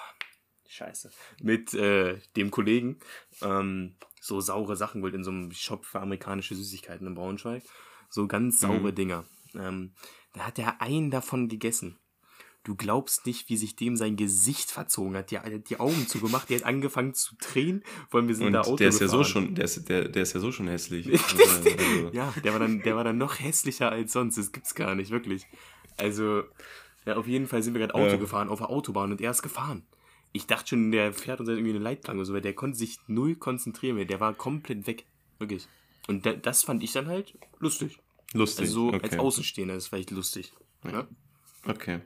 scheiße, 0.69 1.11
mit 1.41 1.73
äh, 1.73 2.17
dem 2.37 2.49
Kollegen 2.49 2.99
ähm, 3.41 3.95
so 4.21 4.39
saure 4.39 4.77
Sachen 4.77 5.01
geholt 5.01 5.15
in 5.15 5.25
so 5.25 5.31
einem 5.31 5.51
Shop 5.51 5.83
für 5.83 5.99
amerikanische 5.99 6.55
Süßigkeiten 6.55 7.05
in 7.05 7.13
Braunschweig. 7.15 7.63
So 8.09 8.25
ganz 8.27 8.61
saure 8.61 8.91
Mhm. 8.91 8.95
Dinger. 8.95 9.25
Ähm, 9.53 9.95
da 10.31 10.47
hat 10.47 10.59
er 10.59 10.81
einen 10.81 11.11
davon 11.11 11.49
gegessen. 11.49 11.99
Du 12.63 12.75
glaubst 12.75 13.25
nicht, 13.25 13.49
wie 13.49 13.57
sich 13.57 13.75
dem 13.75 13.97
sein 13.97 14.15
Gesicht 14.15 14.71
verzogen 14.71 15.17
hat. 15.17 15.31
Der 15.31 15.43
hat 15.43 15.69
die 15.69 15.79
Augen 15.81 16.07
zugemacht, 16.07 16.49
der 16.49 16.59
hat 16.59 16.65
angefangen 16.65 17.13
zu 17.13 17.35
vor 18.09 18.19
allem 18.19 18.29
wir 18.29 18.35
sind 18.35 18.47
Und 18.47 18.53
da 18.53 18.61
Auto 18.61 18.77
der 18.77 18.87
ist 18.87 19.01
ja 19.01 19.09
so 19.09 19.25
schon, 19.25 19.53
der 19.55 19.65
ist, 19.65 19.89
der, 19.89 20.07
der 20.07 20.23
ist 20.23 20.33
ja 20.33 20.39
so 20.39 20.51
schon 20.53 20.69
hässlich. 20.69 21.07
also, 21.11 22.09
Ja, 22.13 22.33
der 22.41 22.53
war 22.53 22.59
dann, 22.59 22.81
der 22.81 22.95
war 22.95 23.03
dann 23.03 23.17
noch 23.17 23.39
hässlicher 23.39 23.91
als 23.91 24.13
sonst. 24.13 24.37
Das 24.37 24.53
gibt's 24.53 24.75
gar 24.75 24.95
nicht, 24.95 25.11
wirklich. 25.11 25.45
Also, 25.97 26.43
ja, 27.05 27.17
auf 27.17 27.27
jeden 27.27 27.47
Fall 27.47 27.61
sind 27.63 27.73
wir 27.73 27.81
gerade 27.81 27.95
Auto 27.95 28.11
Ja. 28.11 28.15
gefahren 28.15 28.47
auf 28.47 28.59
der 28.59 28.69
Autobahn 28.69 29.11
und 29.11 29.19
er 29.19 29.31
ist 29.31 29.41
gefahren. 29.41 29.83
Ich 30.31 30.47
dachte 30.47 30.69
schon, 30.69 30.91
der 30.91 31.11
fährt 31.11 31.41
uns 31.41 31.49
irgendwie 31.49 31.71
eine 31.71 31.79
Leitplanke 31.79 32.19
oder 32.19 32.25
so, 32.25 32.33
weil 32.33 32.41
der 32.41 32.53
konnte 32.53 32.77
sich 32.77 32.97
null 33.07 33.35
konzentrieren 33.35 33.97
mehr. 33.97 34.05
Der 34.05 34.21
war 34.21 34.33
komplett 34.33 34.87
weg. 34.87 35.05
Wirklich. 35.37 35.67
Und 36.07 36.25
da, 36.25 36.33
das 36.33 36.63
fand 36.63 36.81
ich 36.81 36.93
dann 36.93 37.07
halt 37.07 37.37
lustig. 37.59 37.99
lustig. 38.33 38.61
Also 38.61 38.73
so 38.73 38.87
okay. 38.87 39.01
als 39.03 39.19
Außenstehender 39.19 39.75
ist 39.75 39.87
vielleicht 39.87 40.11
lustig. 40.11 40.53
Ja? 40.85 41.07
Okay. 41.65 41.99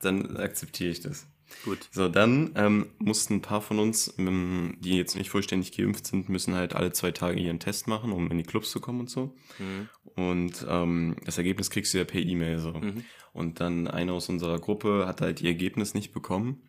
Dann 0.00 0.36
akzeptiere 0.36 0.90
ich 0.90 1.00
das. 1.00 1.26
Gut. 1.64 1.88
So, 1.90 2.08
dann 2.08 2.52
ähm, 2.56 2.86
mussten 2.98 3.34
ein 3.34 3.42
paar 3.42 3.62
von 3.62 3.78
uns, 3.78 4.14
ähm, 4.18 4.76
die 4.80 4.96
jetzt 4.96 5.16
nicht 5.16 5.30
vollständig 5.30 5.76
geimpft 5.76 6.06
sind, 6.06 6.28
müssen 6.28 6.54
halt 6.54 6.74
alle 6.74 6.92
zwei 6.92 7.10
Tage 7.10 7.40
ihren 7.40 7.58
Test 7.58 7.88
machen, 7.88 8.12
um 8.12 8.30
in 8.30 8.38
die 8.38 8.44
Clubs 8.44 8.70
zu 8.70 8.80
kommen 8.80 9.00
und 9.00 9.10
so. 9.10 9.34
Mhm. 9.58 9.88
Und 10.14 10.66
ähm, 10.68 11.16
das 11.24 11.38
Ergebnis 11.38 11.70
kriegst 11.70 11.94
du 11.94 11.98
ja 11.98 12.04
per 12.04 12.20
E-Mail 12.20 12.58
so. 12.58 12.72
Mhm. 12.72 13.04
Und 13.32 13.60
dann 13.60 13.88
einer 13.88 14.12
aus 14.12 14.28
unserer 14.28 14.58
Gruppe 14.58 15.06
hat 15.06 15.20
halt 15.20 15.40
ihr 15.40 15.48
Ergebnis 15.48 15.94
nicht 15.94 16.12
bekommen. 16.12 16.62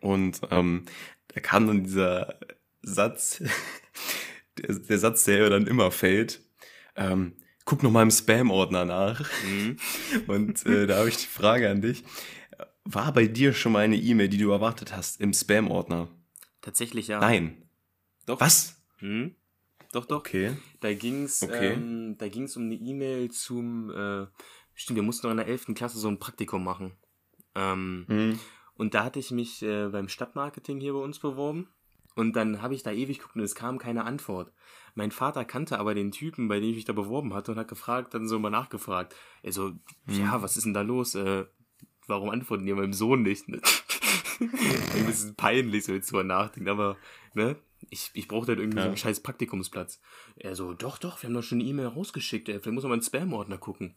Und 0.00 0.40
ähm, 0.50 0.84
da 1.28 1.40
kam 1.40 1.66
dann 1.66 1.84
dieser 1.84 2.38
Satz, 2.82 3.42
der, 4.58 4.74
der 4.74 4.98
Satz, 4.98 5.24
der 5.24 5.38
ja 5.38 5.48
dann 5.48 5.66
immer 5.66 5.90
fällt. 5.90 6.42
Ähm, 6.96 7.34
guck 7.64 7.82
noch 7.82 7.90
mal 7.90 8.02
im 8.02 8.10
Spam-Ordner 8.10 8.84
nach. 8.84 9.30
Mhm. 9.44 9.76
Und 10.26 10.66
äh, 10.66 10.86
da 10.86 10.96
habe 10.96 11.08
ich 11.08 11.18
die 11.18 11.26
Frage 11.26 11.70
an 11.70 11.82
dich. 11.82 12.04
War 12.84 13.12
bei 13.12 13.26
dir 13.26 13.52
schon 13.52 13.72
mal 13.72 13.80
eine 13.84 13.96
E-Mail, 13.96 14.28
die 14.28 14.38
du 14.38 14.50
erwartet 14.50 14.94
hast, 14.94 15.20
im 15.20 15.32
Spam-Ordner? 15.32 16.08
Tatsächlich 16.60 17.08
ja. 17.08 17.20
Nein. 17.20 17.62
Doch. 18.26 18.40
Was? 18.40 18.80
Mhm. 19.00 19.34
Doch, 19.92 20.06
doch. 20.06 20.18
Okay. 20.20 20.56
Da 20.80 20.92
ging's, 20.94 21.42
Okay. 21.42 21.74
ähm, 21.74 22.16
da 22.18 22.28
ging's 22.28 22.56
um 22.56 22.64
eine 22.64 22.74
E-Mail 22.74 23.30
zum, 23.30 23.90
äh, 23.90 24.26
stimmt, 24.74 24.96
wir 24.96 25.02
mussten 25.02 25.26
noch 25.26 25.32
in 25.32 25.36
der 25.38 25.46
11. 25.46 25.74
Klasse 25.74 25.98
so 25.98 26.08
ein 26.08 26.18
Praktikum 26.18 26.64
machen. 26.64 26.92
Ähm, 27.54 28.06
Mhm. 28.08 28.38
und 28.74 28.94
da 28.94 29.04
hatte 29.04 29.18
ich 29.18 29.30
mich 29.30 29.62
äh, 29.62 29.88
beim 29.88 30.08
Stadtmarketing 30.08 30.80
hier 30.80 30.94
bei 30.94 31.00
uns 31.00 31.18
beworben. 31.18 31.68
Und 32.14 32.34
dann 32.36 32.60
habe 32.60 32.74
ich 32.74 32.82
da 32.82 32.92
ewig 32.92 33.18
geguckt 33.18 33.36
und 33.36 33.42
es 33.42 33.54
kam 33.54 33.78
keine 33.78 34.04
Antwort. 34.04 34.52
Mein 34.94 35.10
Vater 35.12 35.44
kannte 35.46 35.78
aber 35.78 35.94
den 35.94 36.10
Typen, 36.12 36.46
bei 36.48 36.60
dem 36.60 36.70
ich 36.70 36.76
mich 36.76 36.84
da 36.84 36.92
beworben 36.92 37.32
hatte 37.32 37.52
und 37.52 37.58
hat 37.58 37.68
gefragt, 37.68 38.12
dann 38.12 38.28
so 38.28 38.38
mal 38.38 38.50
nachgefragt. 38.50 39.14
Er 39.42 39.52
so, 39.52 39.72
ja, 40.06 40.42
was 40.42 40.56
ist 40.58 40.64
denn 40.66 40.74
da 40.74 40.82
los? 40.82 41.14
Äh, 41.14 41.46
warum 42.06 42.30
antworten 42.30 42.66
die 42.66 42.72
meinem 42.74 42.92
Sohn 42.92 43.22
nicht? 43.22 43.48
Ne? 43.48 43.60
ein 44.40 45.06
bisschen 45.06 45.34
peinlich, 45.34 45.84
so 45.84 45.92
jetzt 45.92 46.10
drüber 46.10 46.24
nachdenken, 46.24 46.68
aber, 46.68 46.96
ne? 47.34 47.56
Ich, 47.90 48.10
ich 48.14 48.28
brauche 48.28 48.46
halt 48.46 48.58
irgendwie 48.60 48.78
Ja. 48.78 48.84
so 48.84 48.88
einen 48.88 48.96
scheiß 48.96 49.20
Praktikumsplatz. 49.20 50.00
Er 50.36 50.54
so, 50.54 50.72
doch, 50.72 50.98
doch, 50.98 51.20
wir 51.22 51.28
haben 51.28 51.34
doch 51.34 51.42
schon 51.42 51.60
eine 51.60 51.68
E-Mail 51.68 51.86
rausgeschickt, 51.88 52.48
ey. 52.48 52.60
Vielleicht 52.60 52.74
muss 52.74 52.84
man 52.84 52.90
mal 52.90 52.94
in 52.96 53.00
den 53.00 53.06
Spam-Ordner 53.06 53.58
gucken. 53.58 53.94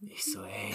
Ich 0.00 0.24
so, 0.24 0.42
ey, 0.42 0.74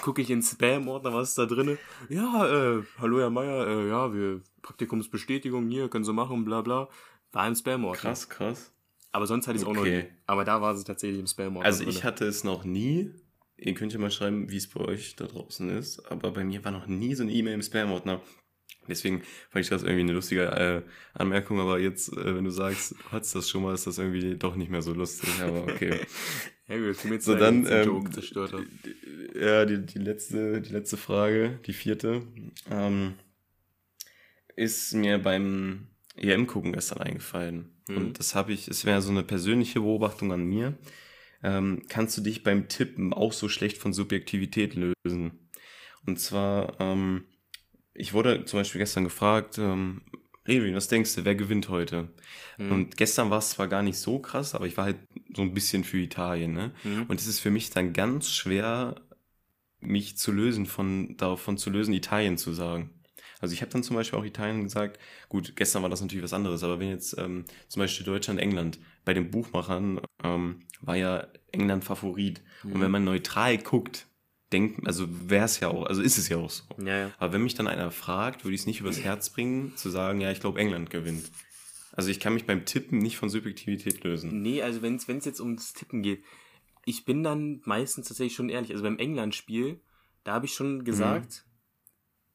gucke 0.00 0.22
ich 0.22 0.30
in 0.30 0.38
den 0.38 0.42
Spam-Ordner, 0.42 1.12
was 1.12 1.30
ist 1.30 1.38
da 1.38 1.44
drin? 1.46 1.76
Ja, 2.08 2.46
äh, 2.78 2.82
hallo 2.98 3.18
Herr 3.20 3.28
Meier, 3.30 3.66
äh, 3.66 3.88
ja, 3.88 4.14
wir, 4.14 4.40
Praktikumsbestätigung 4.62 5.68
hier, 5.68 5.88
können 5.88 6.04
Sie 6.04 6.12
machen, 6.12 6.44
bla 6.44 6.62
bla. 6.62 6.88
War 7.32 7.48
im 7.48 7.54
Spam-Ordner. 7.54 8.00
Krass, 8.00 8.28
krass. 8.28 8.72
Aber 9.10 9.26
sonst 9.26 9.46
hatte 9.46 9.56
ich 9.56 9.62
es 9.62 9.68
auch 9.68 9.74
noch 9.74 9.82
Okay. 9.82 10.04
nie. 10.04 10.08
Aber 10.26 10.44
da 10.44 10.60
war 10.62 10.74
sie 10.74 10.84
tatsächlich 10.84 11.20
im 11.20 11.26
Spam-Ordner. 11.26 11.64
Also 11.66 11.84
drin. 11.84 11.92
ich 11.92 12.04
hatte 12.04 12.24
es 12.24 12.44
noch 12.44 12.64
nie. 12.64 13.10
Ihr 13.64 13.74
könnt 13.74 13.92
ja 13.92 13.98
mal 14.00 14.10
schreiben, 14.10 14.50
wie 14.50 14.56
es 14.56 14.68
bei 14.68 14.80
euch 14.80 15.14
da 15.14 15.26
draußen 15.26 15.70
ist. 15.70 16.10
Aber 16.10 16.32
bei 16.32 16.42
mir 16.42 16.64
war 16.64 16.72
noch 16.72 16.88
nie 16.88 17.14
so 17.14 17.22
eine 17.22 17.32
E-Mail 17.32 17.54
im 17.54 17.62
Spam-Ordner. 17.62 18.20
Deswegen 18.88 19.22
fand 19.50 19.64
ich 19.64 19.68
das 19.68 19.84
irgendwie 19.84 20.00
eine 20.00 20.12
lustige 20.12 20.46
äh, 20.46 20.82
Anmerkung. 21.14 21.60
Aber 21.60 21.78
jetzt, 21.78 22.12
äh, 22.12 22.34
wenn 22.34 22.44
du 22.44 22.50
sagst, 22.50 22.96
hattest 23.12 23.36
das 23.36 23.48
schon 23.48 23.62
mal, 23.62 23.72
ist 23.72 23.86
das 23.86 23.98
irgendwie 23.98 24.36
doch 24.36 24.56
nicht 24.56 24.70
mehr 24.70 24.82
so 24.82 24.92
lustig. 24.92 25.30
Aber 25.40 25.62
okay. 25.62 26.00
Ja, 26.68 26.78
gut, 26.78 27.22
So, 27.22 27.34
dann, 27.34 27.66
ähm. 27.68 28.08
Ja, 29.34 29.66
die, 29.66 29.84
die, 29.84 29.98
letzte, 29.98 30.62
die 30.62 30.72
letzte 30.72 30.96
Frage, 30.96 31.58
die 31.66 31.72
vierte, 31.72 32.22
ähm, 32.70 33.14
ist 34.56 34.94
mir 34.94 35.18
beim 35.18 35.88
EM-Gucken 36.16 36.72
gestern 36.72 37.00
eingefallen. 37.02 37.82
Mhm. 37.88 37.96
Und 37.96 38.18
das 38.18 38.34
habe 38.34 38.52
ich, 38.52 38.68
es 38.68 38.84
wäre 38.84 39.02
so 39.02 39.10
eine 39.10 39.22
persönliche 39.22 39.80
Beobachtung 39.80 40.32
an 40.32 40.44
mir. 40.44 40.78
Ähm, 41.42 41.82
kannst 41.88 42.16
du 42.16 42.22
dich 42.22 42.42
beim 42.42 42.68
Tippen 42.68 43.12
auch 43.12 43.32
so 43.32 43.48
schlecht 43.48 43.78
von 43.78 43.92
Subjektivität 43.92 44.74
lösen? 44.74 45.48
Und 46.06 46.18
zwar, 46.20 46.80
ähm, 46.80 47.24
ich 47.94 48.12
wurde 48.12 48.44
zum 48.44 48.60
Beispiel 48.60 48.78
gestern 48.78 49.04
gefragt, 49.04 49.58
ähm, 49.58 50.02
Revi, 50.46 50.74
was 50.74 50.88
denkst 50.88 51.14
du, 51.14 51.24
wer 51.24 51.34
gewinnt 51.34 51.68
heute? 51.68 52.08
Mhm. 52.58 52.72
Und 52.72 52.96
gestern 52.96 53.30
war 53.30 53.38
es 53.38 53.50
zwar 53.50 53.68
gar 53.68 53.82
nicht 53.82 53.98
so 53.98 54.18
krass, 54.18 54.54
aber 54.54 54.66
ich 54.66 54.76
war 54.76 54.84
halt 54.84 54.98
so 55.34 55.42
ein 55.42 55.54
bisschen 55.54 55.84
für 55.84 55.98
Italien, 55.98 56.52
ne? 56.52 56.72
Mhm. 56.82 57.04
Und 57.04 57.20
es 57.20 57.26
ist 57.26 57.38
für 57.38 57.50
mich 57.50 57.70
dann 57.70 57.92
ganz 57.92 58.30
schwer, 58.30 59.00
mich 59.80 60.16
zu 60.16 60.32
lösen, 60.32 60.66
von 60.66 61.16
davon 61.16 61.58
zu 61.58 61.70
lösen, 61.70 61.94
Italien 61.94 62.38
zu 62.38 62.52
sagen. 62.52 62.90
Also 63.42 63.54
ich 63.54 63.60
habe 63.60 63.72
dann 63.72 63.82
zum 63.82 63.96
Beispiel 63.96 64.18
auch 64.18 64.24
Italien 64.24 64.62
gesagt, 64.62 64.98
gut, 65.28 65.54
gestern 65.56 65.82
war 65.82 65.90
das 65.90 66.00
natürlich 66.00 66.22
was 66.22 66.32
anderes, 66.32 66.62
aber 66.62 66.78
wenn 66.78 66.88
jetzt 66.88 67.18
ähm, 67.18 67.44
zum 67.68 67.80
Beispiel 67.80 68.06
Deutschland, 68.06 68.40
England, 68.40 68.78
bei 69.04 69.12
den 69.12 69.30
Buchmachern 69.30 70.00
ähm, 70.22 70.60
war 70.80 70.96
ja 70.96 71.26
England 71.50 71.84
Favorit. 71.84 72.40
Und 72.62 72.80
wenn 72.80 72.90
man 72.92 73.02
neutral 73.02 73.58
guckt, 73.58 74.06
denkt, 74.52 74.86
also 74.86 75.08
wäre 75.28 75.44
es 75.44 75.58
ja 75.58 75.68
auch, 75.68 75.86
also 75.86 76.02
ist 76.02 76.18
es 76.18 76.28
ja 76.28 76.36
auch 76.36 76.50
so. 76.50 76.62
Ja, 76.78 76.98
ja. 76.98 77.10
Aber 77.18 77.32
wenn 77.32 77.42
mich 77.42 77.54
dann 77.54 77.66
einer 77.66 77.90
fragt, 77.90 78.44
würde 78.44 78.54
ich 78.54 78.60
es 78.60 78.66
nicht 78.66 78.80
übers 78.80 79.00
Herz 79.00 79.30
bringen, 79.30 79.76
zu 79.76 79.90
sagen, 79.90 80.20
ja, 80.20 80.30
ich 80.30 80.40
glaube, 80.40 80.60
England 80.60 80.90
gewinnt. 80.90 81.30
Also 81.90 82.10
ich 82.10 82.20
kann 82.20 82.34
mich 82.34 82.46
beim 82.46 82.64
Tippen 82.64 82.98
nicht 82.98 83.16
von 83.16 83.28
Subjektivität 83.28 84.04
lösen. 84.04 84.40
Nee, 84.40 84.62
also 84.62 84.82
wenn 84.82 84.96
es 84.96 85.24
jetzt 85.24 85.40
ums 85.40 85.72
Tippen 85.72 86.02
geht, 86.02 86.22
ich 86.84 87.04
bin 87.04 87.22
dann 87.22 87.60
meistens 87.64 88.08
tatsächlich 88.08 88.34
schon 88.34 88.48
ehrlich. 88.48 88.70
Also 88.70 88.82
beim 88.82 88.98
England-Spiel, 88.98 89.80
da 90.24 90.34
habe 90.34 90.46
ich 90.46 90.54
schon 90.54 90.84
gesagt, 90.84 91.44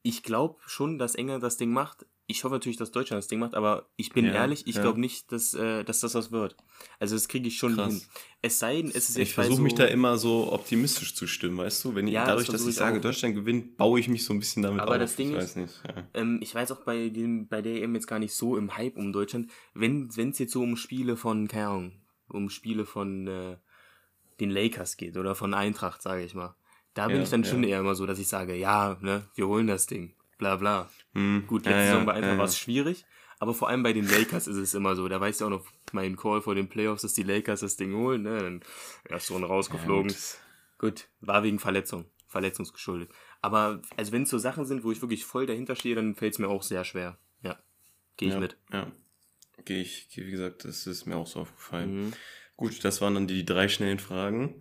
ich 0.08 0.24
glaube 0.24 0.55
schon, 0.66 0.97
dass 0.97 1.16
England 1.16 1.43
das 1.43 1.58
Ding 1.58 1.72
macht. 1.72 2.05
Ich 2.30 2.43
hoffe 2.43 2.55
natürlich, 2.55 2.78
dass 2.78 2.91
Deutschland 2.91 3.20
das 3.20 3.28
Ding 3.28 3.39
macht, 3.39 3.55
aber 3.55 3.88
ich 3.95 4.12
bin 4.12 4.26
Ja, 4.26 4.34
ehrlich, 4.34 4.68
ich 4.68 4.76
ja. 4.76 4.82
glaube 4.82 4.99
nicht, 4.99 5.32
dass, 5.32 5.53
äh, 5.53 5.84
dass 5.86 6.01
das 6.01 6.14
was 6.14 6.32
wird. 6.32 6.58
Also 6.99 7.16
das 7.16 7.28
kriege 7.30 7.47
ich 7.47 7.58
schon 7.58 7.76
Krass. 7.76 7.93
hin. 7.93 8.01
Es 8.41 8.60
sei 8.60 8.82
denn, 8.82 8.89
es 8.89 9.10
ist 9.10 9.18
Ich 9.18 9.34
versuche 9.34 9.58
so, 9.58 9.62
mich 9.64 9.76
da 9.76 9.86
immer 9.86 10.18
so 10.18 10.51
optimistisch 10.51 11.16
zu 11.16 11.26
stimmen, 11.26 11.58
weißt 11.58 11.84
du? 11.86 11.95
Wenn 11.95 12.08
ich, 12.08 12.14
Ja, 12.14 12.22
das 12.26 12.30
dadurch, 12.32 12.47
dass 12.49 12.68
ich 12.68 12.76
sage, 12.76 12.97
auch. 12.97 13.01
Deutschland 13.01 13.36
gewinnt, 13.36 13.78
baue 13.78 13.99
ich 13.99 14.08
mich 14.10 14.26
so 14.26 14.34
ein 14.34 14.39
bisschen 14.39 14.62
damit 14.64 14.82
Aber 14.82 14.93
auf. 14.95 14.99
das 14.99 15.16
Ding 15.16 15.30
ich 15.32 15.36
ist- 15.38 15.41
weiß 15.43 15.55
nicht. 15.58 15.82
Ähm, 16.14 16.39
ich 16.41 16.53
weiß 16.53 16.72
auch 16.74 16.82
bei, 16.84 17.10
dem, 17.10 17.47
bei 17.47 17.62
der 17.62 17.76
EM 17.82 17.95
jetzt 17.95 18.08
gar 18.08 18.20
nicht 18.20 18.34
so 18.34 18.58
im 18.58 18.76
Hype 18.76 18.97
um 18.97 19.12
Deutschland. 19.14 19.49
Wenn 19.74 20.08
es 20.10 20.38
jetzt 20.39 20.51
so 20.51 20.62
um 20.62 20.76
Spiele 20.76 21.16
von, 21.18 21.47
keine 21.47 21.68
Ahnung, 21.68 21.91
um 22.30 22.49
Spiele 22.49 22.86
von 22.86 23.28
äh, 23.28 23.58
den 24.41 24.51
Lakers 24.51 24.97
geht 24.97 25.16
oder 25.18 25.34
von 25.36 25.53
Eintracht, 25.53 26.01
sage 26.01 26.24
ich 26.24 26.34
mal. 26.34 26.55
Da 26.98 27.08
bin 27.08 27.18
Ja, 27.18 27.24
ich 27.24 27.30
dann 27.30 27.43
ja. 27.43 27.50
schon 27.50 27.64
eher 27.64 27.80
immer 27.80 27.93
so, 27.93 28.08
dass 28.08 28.18
ich 28.18 28.28
sage, 28.28 28.56
ja, 28.56 28.98
ne, 29.02 29.24
wir 29.36 29.48
holen 29.48 29.68
das 29.68 29.86
Ding. 29.86 30.16
Bla 30.39 30.56
bla. 30.56 30.89
Hm, 31.14 31.43
Gut, 31.45 31.66
letzte 31.66 31.80
ja, 31.80 31.86
Saison 31.86 32.06
bei 32.08 32.14
Eintracht 32.14 32.34
ja, 32.34 32.38
war 32.39 32.45
es 32.45 32.58
schwierig, 32.58 33.06
aber 33.38 33.54
vor 33.54 33.70
allem 33.70 33.84
bei 33.84 33.93
den 33.93 34.10
Lakers 34.10 34.48
ist 34.48 34.58
es 34.58 34.74
immer 34.74 34.95
so. 34.95 35.08
Da 35.08 35.22
weißt 35.22 35.41
du 35.41 35.45
auch 35.45 35.50
noch 35.52 35.66
meinen 35.91 36.16
Call 36.16 36.41
vor 36.41 36.56
den 36.56 36.70
Playoffs, 36.70 37.04
dass 37.04 37.14
die 37.14 37.22
Lakers 37.22 37.60
das 37.60 37.76
Ding 37.78 37.93
holen, 37.93 38.24
ne? 38.24 38.38
Dann 38.39 38.62
erst 39.08 39.30
Runde 39.30 39.48
rausgeflogen. 39.48 40.12
Gut, 40.80 41.08
war 41.22 41.43
wegen 41.43 41.60
Verletzung, 41.60 42.06
verletzungsgeschuldet. 42.26 43.12
Aber 43.41 43.82
also 43.95 44.12
wenn 44.12 44.24
es 44.24 44.30
so 44.30 44.39
Sachen 44.39 44.66
sind, 44.66 44.84
wo 44.84 44.91
ich 44.91 45.02
wirklich 45.02 45.24
voll 45.24 45.45
dahinter 45.45 45.76
stehe, 45.76 45.93
dann 45.93 46.16
fällt 46.16 46.34
es 46.34 46.39
mir 46.39 46.48
auch 46.48 46.64
sehr 46.64 46.84
schwer. 46.84 47.18
Ja, 47.43 47.60
gehe 48.18 48.30
ich 48.30 48.39
mit. 48.39 48.58
Ja. 48.72 48.91
Gehe 49.66 49.82
ich, 49.82 50.08
wie 50.16 50.32
gesagt, 50.32 50.66
das 50.66 50.88
ist 50.88 51.06
mir 51.06 51.16
auch 51.16 51.28
so 51.28 51.41
aufgefallen. 51.41 52.06
Mhm. 52.06 52.14
Gut, 52.58 52.84
das 52.84 53.01
waren 53.01 53.14
dann 53.14 53.28
die 53.28 53.45
drei 53.45 53.70
schnellen 53.70 53.99
Fragen. 53.99 54.60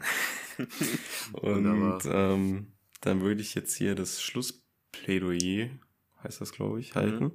Und 1.32 2.00
ähm, 2.06 2.72
dann 3.00 3.20
würde 3.22 3.40
ich 3.40 3.54
jetzt 3.54 3.74
hier 3.76 3.94
das 3.94 4.22
Schlussplädoyer, 4.22 5.70
heißt 6.22 6.40
das, 6.40 6.52
glaube 6.52 6.74
Mhm. 6.74 6.80
ich, 6.80 6.94
halten. 6.94 7.32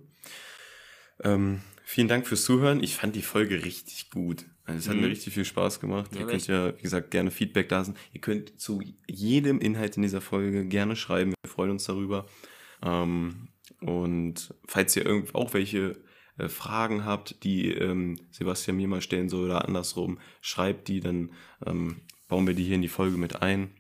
Ähm, 1.24 1.62
vielen 1.84 2.08
Dank 2.08 2.28
fürs 2.28 2.44
Zuhören. 2.44 2.82
Ich 2.84 2.96
fand 2.96 3.16
die 3.16 3.22
Folge 3.22 3.64
richtig 3.64 4.10
gut. 4.12 4.46
Also 4.64 4.80
es 4.80 4.88
hat 4.88 4.96
Mhm. 4.96 5.02
mir 5.02 5.10
richtig 5.10 5.34
viel 5.34 5.46
Spaß 5.46 5.80
gemacht. 5.80 6.14
Ja, 6.16 6.22
ihr 6.22 6.28
könnt 6.28 6.48
ja, 6.48 6.78
wie 6.78 6.82
gesagt, 6.82 7.12
gerne 7.12 7.32
Feedback 7.32 7.70
da 7.70 7.80
lassen. 7.80 7.96
Ihr 8.14 8.22
könnt 8.22 8.60
zu 8.60 8.82
jedem 9.08 9.60
Inhalt 9.60 9.98
in 9.98 10.04
dieser 10.04 10.22
Folge 10.22 10.66
gerne 10.66 10.96
schreiben. 10.96 11.34
Wir 11.44 11.50
freuen 11.52 11.72
uns 11.72 11.84
darüber. 11.86 12.28
Ähm, 12.84 13.50
und 13.82 14.54
falls 14.66 14.96
ihr 14.96 15.06
irgend 15.06 15.34
auch 15.36 15.54
welche 15.54 16.04
äh, 16.38 16.48
Fragen 16.48 17.06
habt, 17.06 17.44
die 17.44 17.70
ähm, 17.72 18.18
Sebastian 18.32 18.78
mir 18.78 18.88
mal 18.88 19.02
stellen 19.02 19.30
soll 19.30 19.46
oder 19.46 19.66
andersrum, 19.66 20.20
schreibt 20.42 20.88
die, 20.88 21.00
dann 21.00 21.32
ähm, 21.66 22.02
bauen 22.28 22.48
wir 22.48 22.54
die 22.54 22.64
hier 22.64 22.76
in 22.76 22.82
die 22.82 22.88
Folge 22.88 23.18
mit 23.18 23.42
ein. 23.42 23.72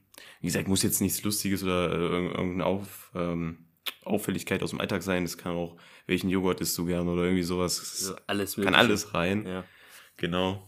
Wie 0.42 0.48
gesagt, 0.48 0.68
muss 0.68 0.84
jetzt 0.84 1.02
nichts 1.02 1.24
Lustiges 1.24 1.64
oder 1.64 1.92
äh, 1.92 1.96
irg- 1.96 2.32
irgendeine 2.32 2.66
Auf, 2.66 3.12
ähm, 3.16 3.66
Auffälligkeit 4.04 4.62
aus 4.64 4.72
dem 4.72 4.82
Alltag 4.82 5.04
sein. 5.04 5.24
Es 5.24 5.38
kann 5.38 5.56
auch, 5.56 5.78
welchen 6.06 6.30
Joghurt 6.30 6.62
isst 6.62 6.78
du 6.78 6.86
gerne 6.86 7.10
oder 7.10 7.24
irgendwie 7.24 7.44
sowas. 7.44 7.80
Also 7.80 8.16
alles 8.28 8.56
kann 8.56 8.76
alles 8.76 9.14
rein. 9.14 9.46
Ja. 9.46 9.64
Genau. 10.18 10.68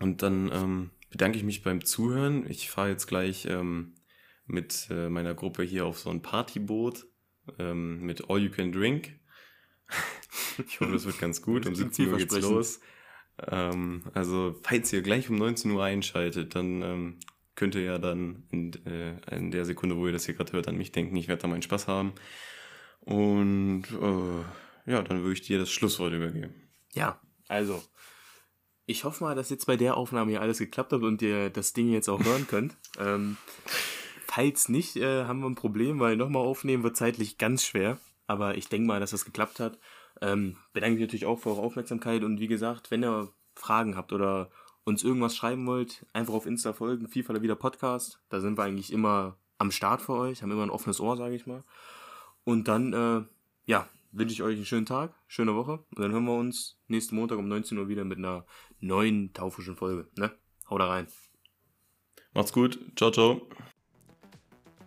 Und 0.00 0.22
dann 0.22 0.50
ähm, 0.52 0.90
bedanke 1.10 1.38
ich 1.38 1.44
mich 1.44 1.62
beim 1.62 1.84
Zuhören. 1.84 2.48
Ich 2.50 2.70
fahre 2.70 2.88
jetzt 2.88 3.06
gleich 3.06 3.46
ähm, 3.46 3.94
mit 4.46 4.88
äh, 4.90 5.08
meiner 5.08 5.34
Gruppe 5.34 5.62
hier 5.62 5.86
auf 5.86 5.98
so 5.98 6.10
ein 6.10 6.22
Partyboot 6.22 7.06
ähm, 7.58 8.00
mit 8.00 8.28
All 8.28 8.40
You 8.40 8.50
Can 8.50 8.72
Drink. 8.72 9.20
ich 10.66 10.80
hoffe, 10.80 10.92
das 10.92 11.06
wird 11.06 11.18
ganz 11.18 11.42
gut. 11.42 11.66
Um 11.66 11.74
Klingt 11.74 11.94
17 11.94 12.12
Uhr 12.12 12.18
geht's 12.18 12.40
los. 12.40 12.80
Ähm, 13.38 14.02
also, 14.14 14.58
falls 14.62 14.92
ihr 14.92 15.02
gleich 15.02 15.28
um 15.28 15.36
19 15.36 15.70
Uhr 15.70 15.82
einschaltet, 15.82 16.54
dann 16.54 16.82
ähm, 16.82 17.20
könnt 17.54 17.74
ihr 17.74 17.82
ja 17.82 17.98
dann 17.98 18.44
in, 18.50 18.72
äh, 18.86 19.16
in 19.34 19.50
der 19.50 19.64
Sekunde, 19.64 19.96
wo 19.96 20.06
ihr 20.06 20.12
das 20.12 20.26
hier 20.26 20.34
gerade 20.34 20.52
hört, 20.52 20.68
an 20.68 20.76
mich 20.76 20.92
denken. 20.92 21.16
Ich 21.16 21.28
werde 21.28 21.42
da 21.42 21.48
meinen 21.48 21.62
Spaß 21.62 21.88
haben. 21.88 22.12
Und 23.00 23.84
äh, 23.90 24.90
ja, 24.90 25.02
dann 25.02 25.22
würde 25.22 25.32
ich 25.32 25.42
dir 25.42 25.58
das 25.58 25.70
Schlusswort 25.70 26.12
übergeben. 26.12 26.54
Ja, 26.92 27.20
also. 27.48 27.82
Ich 28.86 29.04
hoffe 29.04 29.24
mal, 29.24 29.34
dass 29.34 29.48
jetzt 29.48 29.66
bei 29.66 29.76
der 29.76 29.96
Aufnahme 29.96 30.32
hier 30.32 30.42
alles 30.42 30.58
geklappt 30.58 30.92
hat 30.92 31.02
und 31.02 31.22
ihr 31.22 31.48
das 31.48 31.72
Ding 31.72 31.90
jetzt 31.90 32.08
auch 32.08 32.22
hören 32.24 32.46
könnt. 32.46 32.76
Ähm, 32.96 33.38
falls 34.24 34.68
nicht, 34.68 34.94
äh, 34.94 35.24
haben 35.24 35.40
wir 35.40 35.48
ein 35.48 35.56
Problem, 35.56 35.98
weil 35.98 36.16
nochmal 36.16 36.42
aufnehmen 36.42 36.84
wird 36.84 36.96
zeitlich 36.96 37.38
ganz 37.38 37.64
schwer. 37.64 37.98
Aber 38.26 38.56
ich 38.56 38.68
denke 38.68 38.86
mal, 38.86 39.00
dass 39.00 39.10
das 39.10 39.24
geklappt 39.24 39.60
hat. 39.60 39.78
Ähm, 40.20 40.56
bedanke 40.72 40.94
mich 40.94 41.02
natürlich 41.02 41.26
auch 41.26 41.38
für 41.38 41.50
eure 41.50 41.62
Aufmerksamkeit 41.62 42.22
und 42.22 42.40
wie 42.40 42.46
gesagt, 42.46 42.90
wenn 42.90 43.04
ihr 43.04 43.32
Fragen 43.54 43.96
habt 43.96 44.12
oder 44.12 44.50
uns 44.84 45.02
irgendwas 45.02 45.36
schreiben 45.36 45.66
wollt, 45.66 46.06
einfach 46.12 46.34
auf 46.34 46.46
Insta 46.46 46.72
folgen, 46.72 47.08
FIFA 47.08 47.40
wieder 47.42 47.56
Podcast. 47.56 48.20
Da 48.28 48.40
sind 48.40 48.58
wir 48.58 48.64
eigentlich 48.64 48.92
immer 48.92 49.36
am 49.58 49.70
Start 49.70 50.02
für 50.02 50.12
euch, 50.12 50.42
haben 50.42 50.50
immer 50.50 50.62
ein 50.62 50.70
offenes 50.70 51.00
Ohr, 51.00 51.16
sage 51.16 51.34
ich 51.34 51.46
mal. 51.46 51.64
Und 52.44 52.68
dann, 52.68 52.92
äh, 52.92 53.22
ja, 53.66 53.88
wünsche 54.12 54.34
ich 54.34 54.42
euch 54.42 54.56
einen 54.56 54.66
schönen 54.66 54.86
Tag, 54.86 55.14
schöne 55.26 55.54
Woche. 55.54 55.84
Und 55.90 55.98
dann 55.98 56.12
hören 56.12 56.24
wir 56.24 56.36
uns 56.36 56.78
nächsten 56.86 57.16
Montag 57.16 57.38
um 57.38 57.48
19 57.48 57.78
Uhr 57.78 57.88
wieder 57.88 58.04
mit 58.04 58.18
einer 58.18 58.46
neuen 58.80 59.32
taufischen 59.32 59.76
Folge. 59.76 60.08
Ne? 60.16 60.30
Hau 60.68 60.78
da 60.78 60.88
rein. 60.88 61.08
Macht's 62.32 62.52
gut. 62.52 62.78
Ciao, 62.96 63.10
ciao. 63.10 63.48